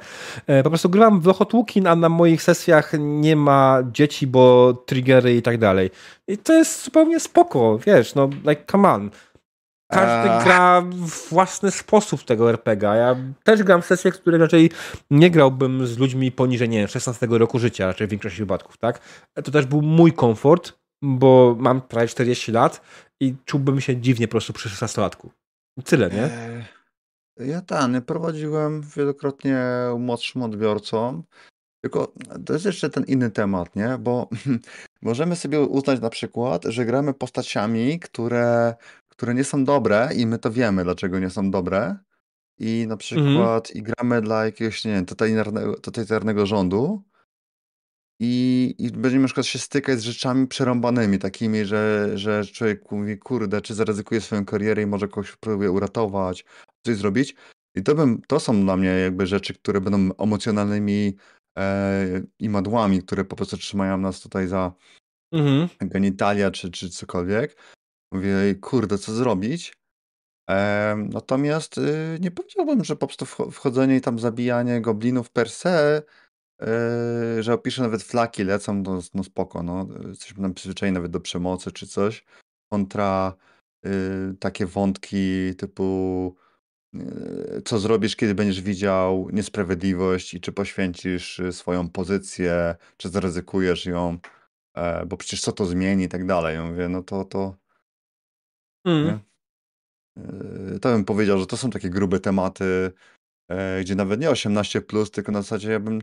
[0.47, 5.35] E, po prostu grywam w Lochotłukin, a na moich sesjach nie ma dzieci, bo triggery
[5.35, 5.89] i tak dalej.
[6.27, 9.09] I to jest zupełnie spoko, wiesz, no like come on.
[9.87, 12.95] Każdy gra w własny sposób tego RPGa.
[12.95, 14.71] Ja też gram w sesje, które raczej
[15.11, 18.99] nie grałbym z ludźmi poniżej, nie wiem, 16 roku życia, raczej w większości wypadków, tak?
[19.43, 22.81] To też był mój komfort, bo mam prawie 40 lat
[23.19, 25.29] i czułbym się dziwnie po prostu przy 16-latku.
[25.85, 26.23] Tyle, nie?
[26.23, 29.65] Eee, ja tak, prowadziłem wielokrotnie
[29.99, 31.23] młodszym odbiorcom,
[31.81, 32.13] tylko
[32.45, 33.97] to jest jeszcze ten inny temat, nie?
[33.99, 34.29] Bo
[35.01, 38.75] możemy sobie uznać na przykład, że gramy postaciami, które
[39.17, 41.97] które nie są dobre i my to wiemy, dlaczego nie są dobre.
[42.59, 42.97] I na mhm.
[42.97, 47.03] przykład i gramy dla jakiegoś, nie wiem, totalitarnego, totalitarnego rządu
[48.19, 53.17] i, i będziemy na przykład się stykać z rzeczami przerąbanymi, takimi, że, że człowiek mówi,
[53.17, 56.45] kurde, czy zaryzykuje swoją karierę i może kogoś próbuje uratować,
[56.85, 57.35] coś zrobić.
[57.75, 61.17] I to, bym, to są dla mnie jakby rzeczy, które będą emocjonalnymi
[61.57, 64.73] e, imadłami, które po prostu trzymają nas tutaj za,
[65.31, 65.69] mhm.
[65.81, 67.76] genitalia czy, czy cokolwiek.
[68.11, 69.73] Mówię, kurde, co zrobić?
[70.49, 76.03] E, natomiast y, nie powiedziałbym, że po prostu wchodzenie i tam zabijanie goblinów per se,
[76.63, 79.87] y, że opiszę nawet flaki lecą, no, no spoko, no.
[80.07, 82.25] Jesteśmy tam przyzwyczajeni nawet do przemocy czy coś.
[82.71, 83.35] Kontra
[83.85, 86.35] y, takie wątki typu
[86.95, 93.85] y, co zrobisz, kiedy będziesz widział niesprawiedliwość i czy poświęcisz y, swoją pozycję, czy zaryzykujesz
[93.85, 94.17] ją,
[94.77, 96.55] e, bo przecież co to zmieni i tak dalej.
[96.55, 97.66] Ja mówię, no to to.
[98.87, 99.19] Mm.
[100.17, 102.91] Yy, to bym powiedział, że to są takie grube tematy,
[103.51, 104.81] e, gdzie nawet nie 18,
[105.11, 105.95] tylko na zasadzie ja bym,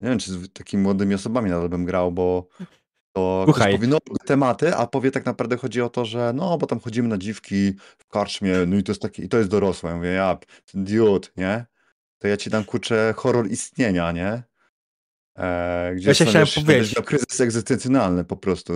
[0.00, 2.48] nie wiem, czy z takimi młodymi osobami nadal bym grał, bo
[3.12, 6.66] to ktoś powie, no, tematy, a powie tak naprawdę chodzi o to, że no, bo
[6.66, 9.90] tam chodzimy na dziwki w karczmie, no i to jest takie, i to jest dorosłe.
[9.90, 10.38] Ja mówię, ja,
[10.74, 11.66] dude, nie?
[12.18, 14.42] To ja ci tam kurczę horror istnienia, nie?
[15.38, 16.94] E, gdzie ja się chciałem powiedzieć.
[17.04, 18.72] kryzys egzystencjonalny po prostu.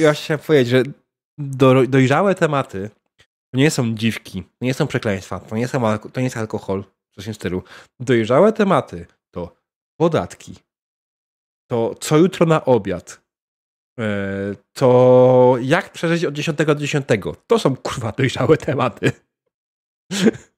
[0.00, 0.82] Ja się chciałem powiedzieć, że
[1.38, 2.90] do, dojrzałe tematy
[3.50, 6.84] to nie są dziwki, to nie są przekleństwa, to nie, są, to nie jest alkohol,
[7.14, 7.62] coś w stylu.
[8.00, 9.56] Dojrzałe tematy to
[10.00, 10.54] podatki,
[11.70, 13.22] to co jutro na obiad,
[13.98, 14.04] e,
[14.72, 17.06] to jak przeżyć od 10 do 10.
[17.46, 19.12] To są kurwa dojrzałe tematy.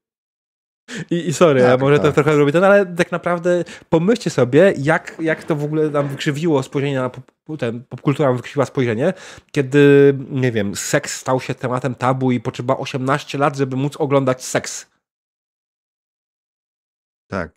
[1.11, 2.07] I, I sorry, tak, ja może tak.
[2.07, 6.09] to trochę robię ten, ale tak naprawdę pomyślcie sobie, jak, jak to w ogóle nam
[6.09, 7.25] wykrzywiło spojrzenie na pop,
[7.59, 9.13] ten, popkultura nam wykrzywiła spojrzenie,
[9.53, 14.45] kiedy, nie wiem, seks stał się tematem tabu i potrzeba 18 lat, żeby móc oglądać
[14.45, 14.91] seks.
[17.31, 17.53] Tak.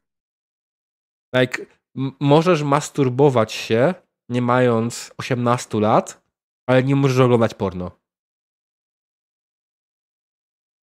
[1.36, 1.66] Like,
[2.20, 3.94] możesz masturbować się,
[4.30, 6.24] nie mając 18 lat,
[6.70, 7.92] ale nie możesz oglądać porno.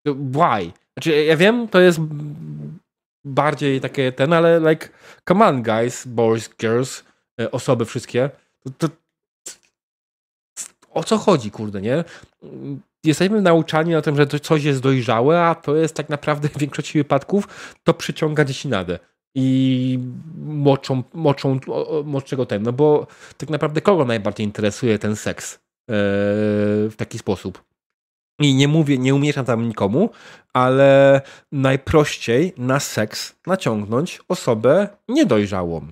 [0.05, 0.73] Why?
[0.99, 1.99] Znaczy, ja wiem, to jest
[3.25, 4.89] bardziej takie ten, ale like,
[5.27, 7.03] come on guys, boys, girls,
[7.41, 8.29] e, osoby wszystkie,
[8.63, 8.95] to, to
[10.91, 12.03] o co chodzi, kurde, nie?
[13.03, 16.97] Jesteśmy nauczani na tym, że coś jest dojrzałe, a to jest tak naprawdę w większości
[16.97, 18.99] wypadków to przyciąga dzieci nadę
[19.35, 19.99] i
[20.45, 21.59] moczą, moczą
[22.03, 23.07] młodszego ten, no bo
[23.37, 27.68] tak naprawdę kogo najbardziej interesuje ten seks e, w taki sposób?
[28.39, 30.09] I nie mówię, nie umieszczam tam nikomu,
[30.53, 31.21] ale
[31.51, 35.87] najprościej na seks naciągnąć osobę niedojrzałą.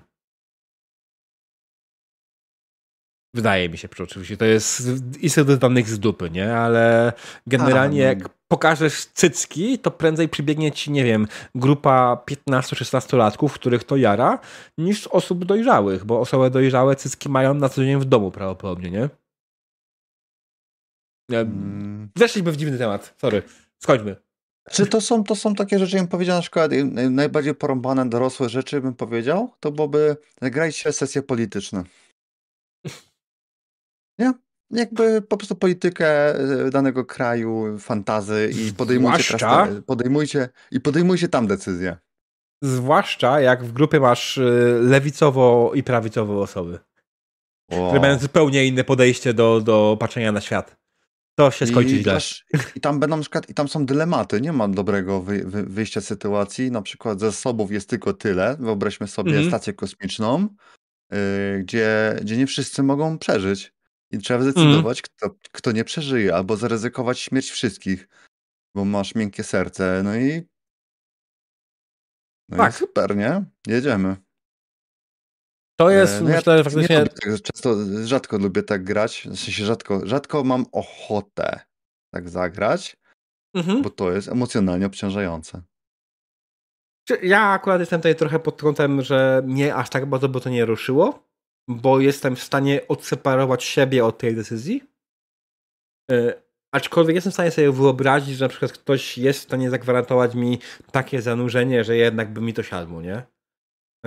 [3.33, 4.83] Wydaje mi się, oczywiście to jest
[5.21, 5.29] i
[5.59, 6.55] danych z dupy, nie?
[6.57, 7.13] Ale
[7.47, 13.97] generalnie jak pokażesz cycki, to prędzej przybiegnie ci, nie wiem, grupa 15-16 latków, których to
[13.97, 14.39] jara,
[14.77, 19.09] niż osób dojrzałych, bo osoby dojrzałe cycki mają na co dzień w domu prawdopodobnie, nie?
[21.31, 22.09] Hmm.
[22.15, 23.43] Weszliśmy w dziwny temat, sorry.
[23.79, 24.15] Skończmy.
[24.71, 26.71] Czy to są, to są takie rzeczy, bym powiedział, na przykład
[27.09, 31.83] najbardziej porąbane dorosłe rzeczy, bym powiedział, to byłoby grać się sesje polityczne.
[34.19, 34.33] Nie?
[34.71, 39.67] Jakby po prostu politykę e, danego kraju, fantazy i podejmujcie, Zwłaszcza...
[39.85, 41.97] podejmujcie, i podejmujcie tam decyzje.
[42.63, 44.41] Zwłaszcza jak w grupie masz e,
[44.81, 46.79] lewicowo i prawicowo osoby.
[47.71, 47.87] O.
[47.87, 50.77] Które mają zupełnie inne podejście do, do patrzenia na świat.
[51.37, 52.19] To się skończy I, źle.
[52.75, 56.01] I tam będą na przykład, i tam są dylematy, nie ma dobrego wy, wy, wyjścia
[56.01, 59.47] z sytuacji, na przykład zasobów jest tylko tyle, wyobraźmy sobie mm -hmm.
[59.47, 60.47] stację kosmiczną,
[61.11, 61.17] yy,
[61.59, 63.73] gdzie, gdzie nie wszyscy mogą przeżyć
[64.11, 64.51] i trzeba mhm.
[64.51, 65.09] zdecydować, mm.
[65.15, 68.07] kto, kto nie przeżyje, albo zaryzykować śmierć wszystkich,
[68.75, 70.41] bo masz miękkie serce, no i
[72.49, 72.73] no tak.
[72.73, 73.45] i super, nie?
[73.67, 74.26] Jedziemy.
[75.79, 76.95] To jest, e, no myślę, ja faktycznie...
[76.97, 81.59] Nie tak, często, rzadko lubię tak grać, w sensie rzadko, rzadko mam ochotę
[82.13, 82.97] tak zagrać,
[83.55, 83.81] mhm.
[83.81, 85.61] bo to jest emocjonalnie obciążające.
[87.23, 90.65] Ja akurat jestem tutaj trochę pod kątem, że nie aż tak bardzo bo to nie
[90.65, 91.29] ruszyło,
[91.67, 94.83] bo jestem w stanie odseparować siebie od tej decyzji.
[96.11, 96.41] Yy,
[96.71, 100.59] aczkolwiek jestem w stanie sobie wyobrazić, że na przykład ktoś jest w stanie zagwarantować mi
[100.91, 103.23] takie zanurzenie, że jednak by mi to siadło, nie?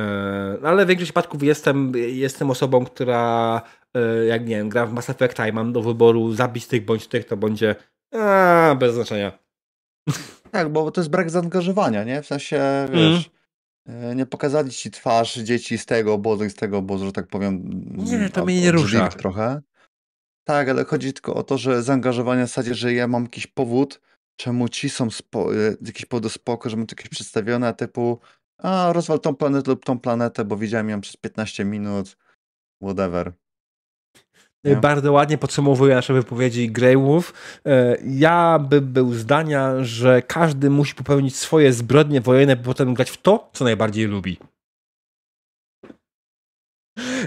[0.00, 3.62] E, ale w większości przypadków jestem, jestem osobą, która
[3.94, 7.06] e, jak nie wiem, gra w Mass Effecta i mam do wyboru zabić tych bądź
[7.06, 7.74] tych, to będzie
[8.14, 9.38] a, bez znaczenia.
[10.50, 12.22] Tak, bo to jest brak zaangażowania, nie?
[12.22, 13.30] W sensie, wiesz,
[13.86, 14.16] mm.
[14.16, 17.62] nie pokazali ci twarz dzieci z tego obozu i z tego obozu, że tak powiem.
[17.96, 19.08] Nie, to mnie nie rusza.
[19.08, 19.60] trochę.
[20.44, 24.00] Tak, ale chodzi tylko o to, że zaangażowanie w zasadzie, że ja mam jakiś powód,
[24.36, 25.48] czemu ci są spo,
[25.80, 28.18] jakiś powód do spoko, że mam to jakieś przedstawione, typu
[28.62, 32.16] a rozwal tą planetę lub tą planetę, bo widziałem ją przez 15 minut,
[32.82, 33.32] whatever.
[34.64, 34.76] Nie?
[34.76, 37.32] Bardzo ładnie podsumowuje nasze wypowiedzi Grey Wolf.
[37.66, 43.10] E, ja bym był zdania, że każdy musi popełnić swoje zbrodnie wojenne, by potem grać
[43.10, 44.38] w to, co najbardziej lubi.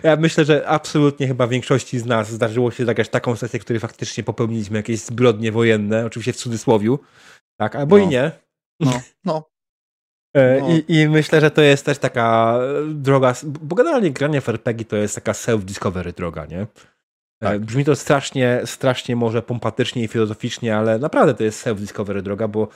[0.03, 3.80] Ja myślę, że absolutnie chyba większości z nas zdarzyło się zagrać taką sesję, w której
[3.80, 6.99] faktycznie popełniliśmy jakieś zbrodnie wojenne, oczywiście w cudzysłowiu,
[7.60, 8.03] tak, albo No.
[8.03, 8.31] i nie.
[8.80, 9.52] No, no.
[10.34, 10.69] E, No.
[10.69, 14.95] I, I myślę, że to jest też taka droga, bo generalnie granie w RPG to
[14.95, 16.61] jest taka self-discovery droga, nie?
[16.61, 16.68] E,
[17.39, 17.61] Tak.
[17.61, 22.68] Brzmi to strasznie, strasznie może pompatycznie i filozoficznie, ale naprawdę to jest self-discovery droga, bo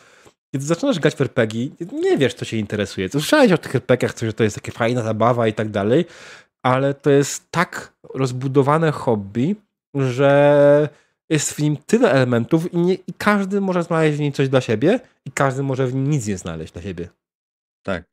[0.53, 3.09] kiedy zaczynasz grać w RPG, nie wiesz, co cię interesuje.
[3.09, 6.05] Słyszałeś o tych RPGach, że to jest taka fajna zabawa i tak dalej,
[6.63, 9.55] ale to jest tak rozbudowane hobby,
[9.95, 10.89] że
[11.29, 14.61] jest w nim tyle elementów i, nie, i każdy może znaleźć w nim coś dla
[14.61, 17.09] siebie i każdy może w nim nic nie znaleźć dla siebie.
[17.87, 18.03] Tak.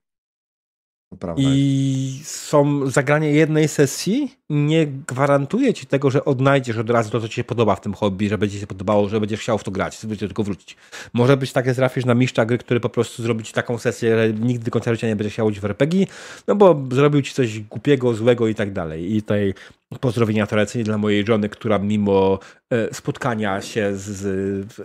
[1.36, 7.28] I są zagranie jednej sesji nie gwarantuje ci tego, że odnajdziesz od razu to, co
[7.28, 9.64] ci się podoba w tym hobby, że będzie ci się podobało, że będziesz chciał w
[9.64, 10.76] to grać, będziesz tylko wrócić.
[11.12, 14.16] Może być tak, że trafisz na mistrza gry, który po prostu zrobi ci taką sesję,
[14.16, 16.06] że nigdy do końca życia nie będzie chciał iść w RPG,
[16.48, 19.16] no bo zrobił ci coś głupiego, złego i tak dalej.
[19.16, 19.54] I tutaj
[20.00, 22.38] pozdrowienia tradycyjnie dla mojej żony, która mimo
[22.70, 24.84] e, spotkania się z, z e,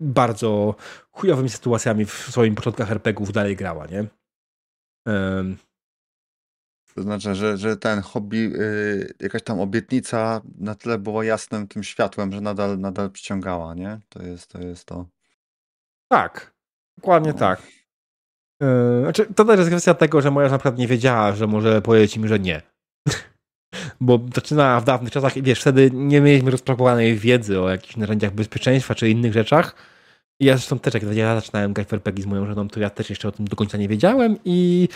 [0.00, 0.74] bardzo
[1.12, 4.19] chujowymi sytuacjami w swoim początkach RPGów dalej grała, nie?
[5.06, 5.56] Em,
[6.94, 11.82] To znaczy, że, że ten hobby, y, jakaś tam obietnica na tyle była jasnym tym
[11.82, 14.00] światłem, że nadal, nadal przyciągała, nie?
[14.08, 14.58] To jest to.
[14.60, 15.06] Jest to.
[16.12, 16.54] Tak,
[16.98, 17.38] dokładnie No.
[17.38, 17.62] tak.
[18.62, 21.46] Yy, znaczy, to też jest kwestia tego, że moja żona na przykład nie wiedziała, że
[21.46, 22.62] może powiedzieć mi, że nie.
[24.00, 28.32] Bo zaczynała w dawnych czasach i wiesz, wtedy nie mieliśmy rozpropagowanej wiedzy o jakichś narzędziach
[28.34, 29.74] bezpieczeństwa czy innych rzeczach.
[30.40, 33.10] Ja zresztą też, jak ja zaczynałem grać w RPG z moją żoną, to ja też
[33.10, 34.88] jeszcze o tym do końca nie wiedziałem i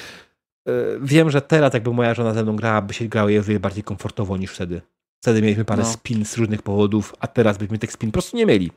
[0.67, 3.61] yy, wiem, że teraz jakby moja żona ze mną grała, by się grało jej wiele
[3.61, 4.83] bardziej komfortowo niż wtedy.
[5.23, 5.89] Wtedy mieliśmy parę No.
[5.89, 8.71] spin z różnych powodów, a teraz byśmy tych spin po prostu nie mieli.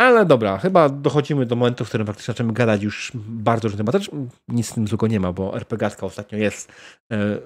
[0.00, 3.98] Ale dobra, chyba dochodzimy do momentu, w którym faktycznie zaczynamy gadać już bardzo różne tematy.
[3.98, 4.16] Znaczy,
[4.48, 6.72] Nic z tym złego nie ma, bo RPGatka ostatnio jest
[7.12, 7.38] e,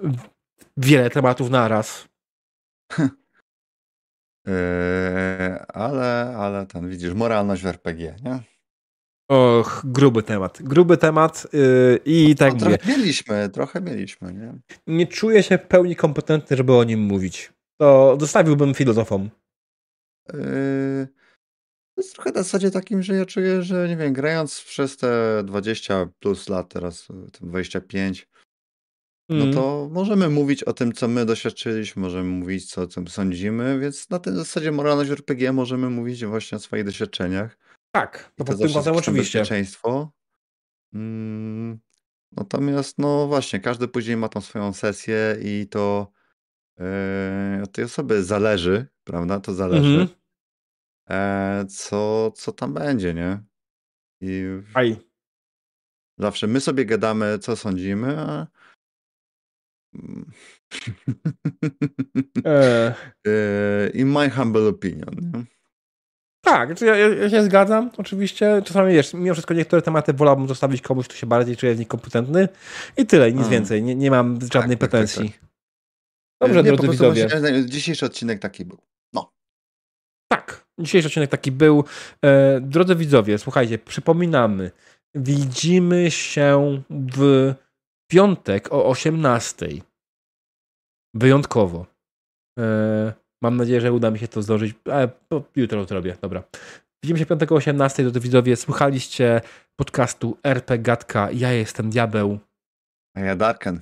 [0.77, 2.09] wiele tematów naraz.
[4.47, 8.41] Yy, ale, ale ten, widzisz, moralność w RPG, nie?
[9.29, 10.63] Och, gruby temat.
[10.63, 14.55] Gruby temat yy, i tak no, mówię, trochę mieliśmy, trochę mieliśmy, nie?
[14.87, 17.53] nie czuję się w pełni kompetentny, żeby o nim mówić.
[17.81, 19.31] To zostawiłbym filozofom.
[20.33, 21.09] Yy,
[21.97, 25.43] to jest trochę na zasadzie takim, że ja czuję, że nie wiem, grając przez te
[25.45, 28.29] 20 plus lat, teraz y, te 25,
[29.29, 33.79] no Mm, to możemy mówić o tym, co my doświadczyliśmy, możemy mówić, co, co sądzimy,
[33.79, 37.59] więc na tej zasadzie moralność RPG możemy mówić właśnie o swoich doświadczeniach.
[37.93, 39.39] Tak, to pod tym kątem oczywiście.
[39.39, 40.13] bezpieczeństwo.
[40.95, 41.79] Mm,
[42.33, 46.13] natomiast, no właśnie, każdy później ma tą swoją sesję i to
[46.81, 49.41] e, od tej osoby zależy, prawda?
[49.41, 50.09] To zależy, Mhm.
[51.11, 53.43] e, co, co tam będzie, nie?
[54.21, 54.43] I
[54.75, 54.97] Aj.
[56.19, 58.47] zawsze my sobie gadamy, co sądzimy, a
[63.95, 65.15] In my humble opinion.
[65.21, 65.45] Nie?
[66.47, 68.63] tak, znaczy ja, ja się zgadzam, oczywiście.
[68.65, 71.89] Czasami wiesz, mimo wszystko niektóre tematy wolałbym zostawić komuś, kto się bardziej czuje w nich
[71.89, 72.49] kompetentny.
[72.97, 73.49] I tyle, nic A.
[73.49, 73.83] więcej.
[73.83, 75.31] Nie, nie mam żadnej tak, tak, pretensji.
[75.31, 75.41] tak.
[76.41, 77.29] Dobrze, Nie, po drodzy widzowie.
[77.29, 78.79] właśnie Dzisiejszy odcinek taki był.
[79.13, 79.33] No.
[80.29, 81.85] Tak, dzisiejszy odcinek taki był.
[82.25, 84.71] E, drodzy widzowie, słuchajcie, przypominamy,
[85.15, 87.55] widzimy się w
[88.11, 89.67] piątek o 18.
[91.15, 91.87] Wyjątkowo.
[92.59, 93.13] E,
[93.43, 94.75] mam nadzieję, że uda mi się to zdążyć,
[95.29, 96.43] po- jutro to zrobię, dobra.
[97.03, 98.57] Widzimy się piątek o 18, drodzy widzowie.
[98.57, 99.41] Słuchaliście
[99.77, 101.31] podcastu RP Gatka.
[101.31, 102.39] Ja jestem Diabeł.
[103.17, 103.81] A ja Darken.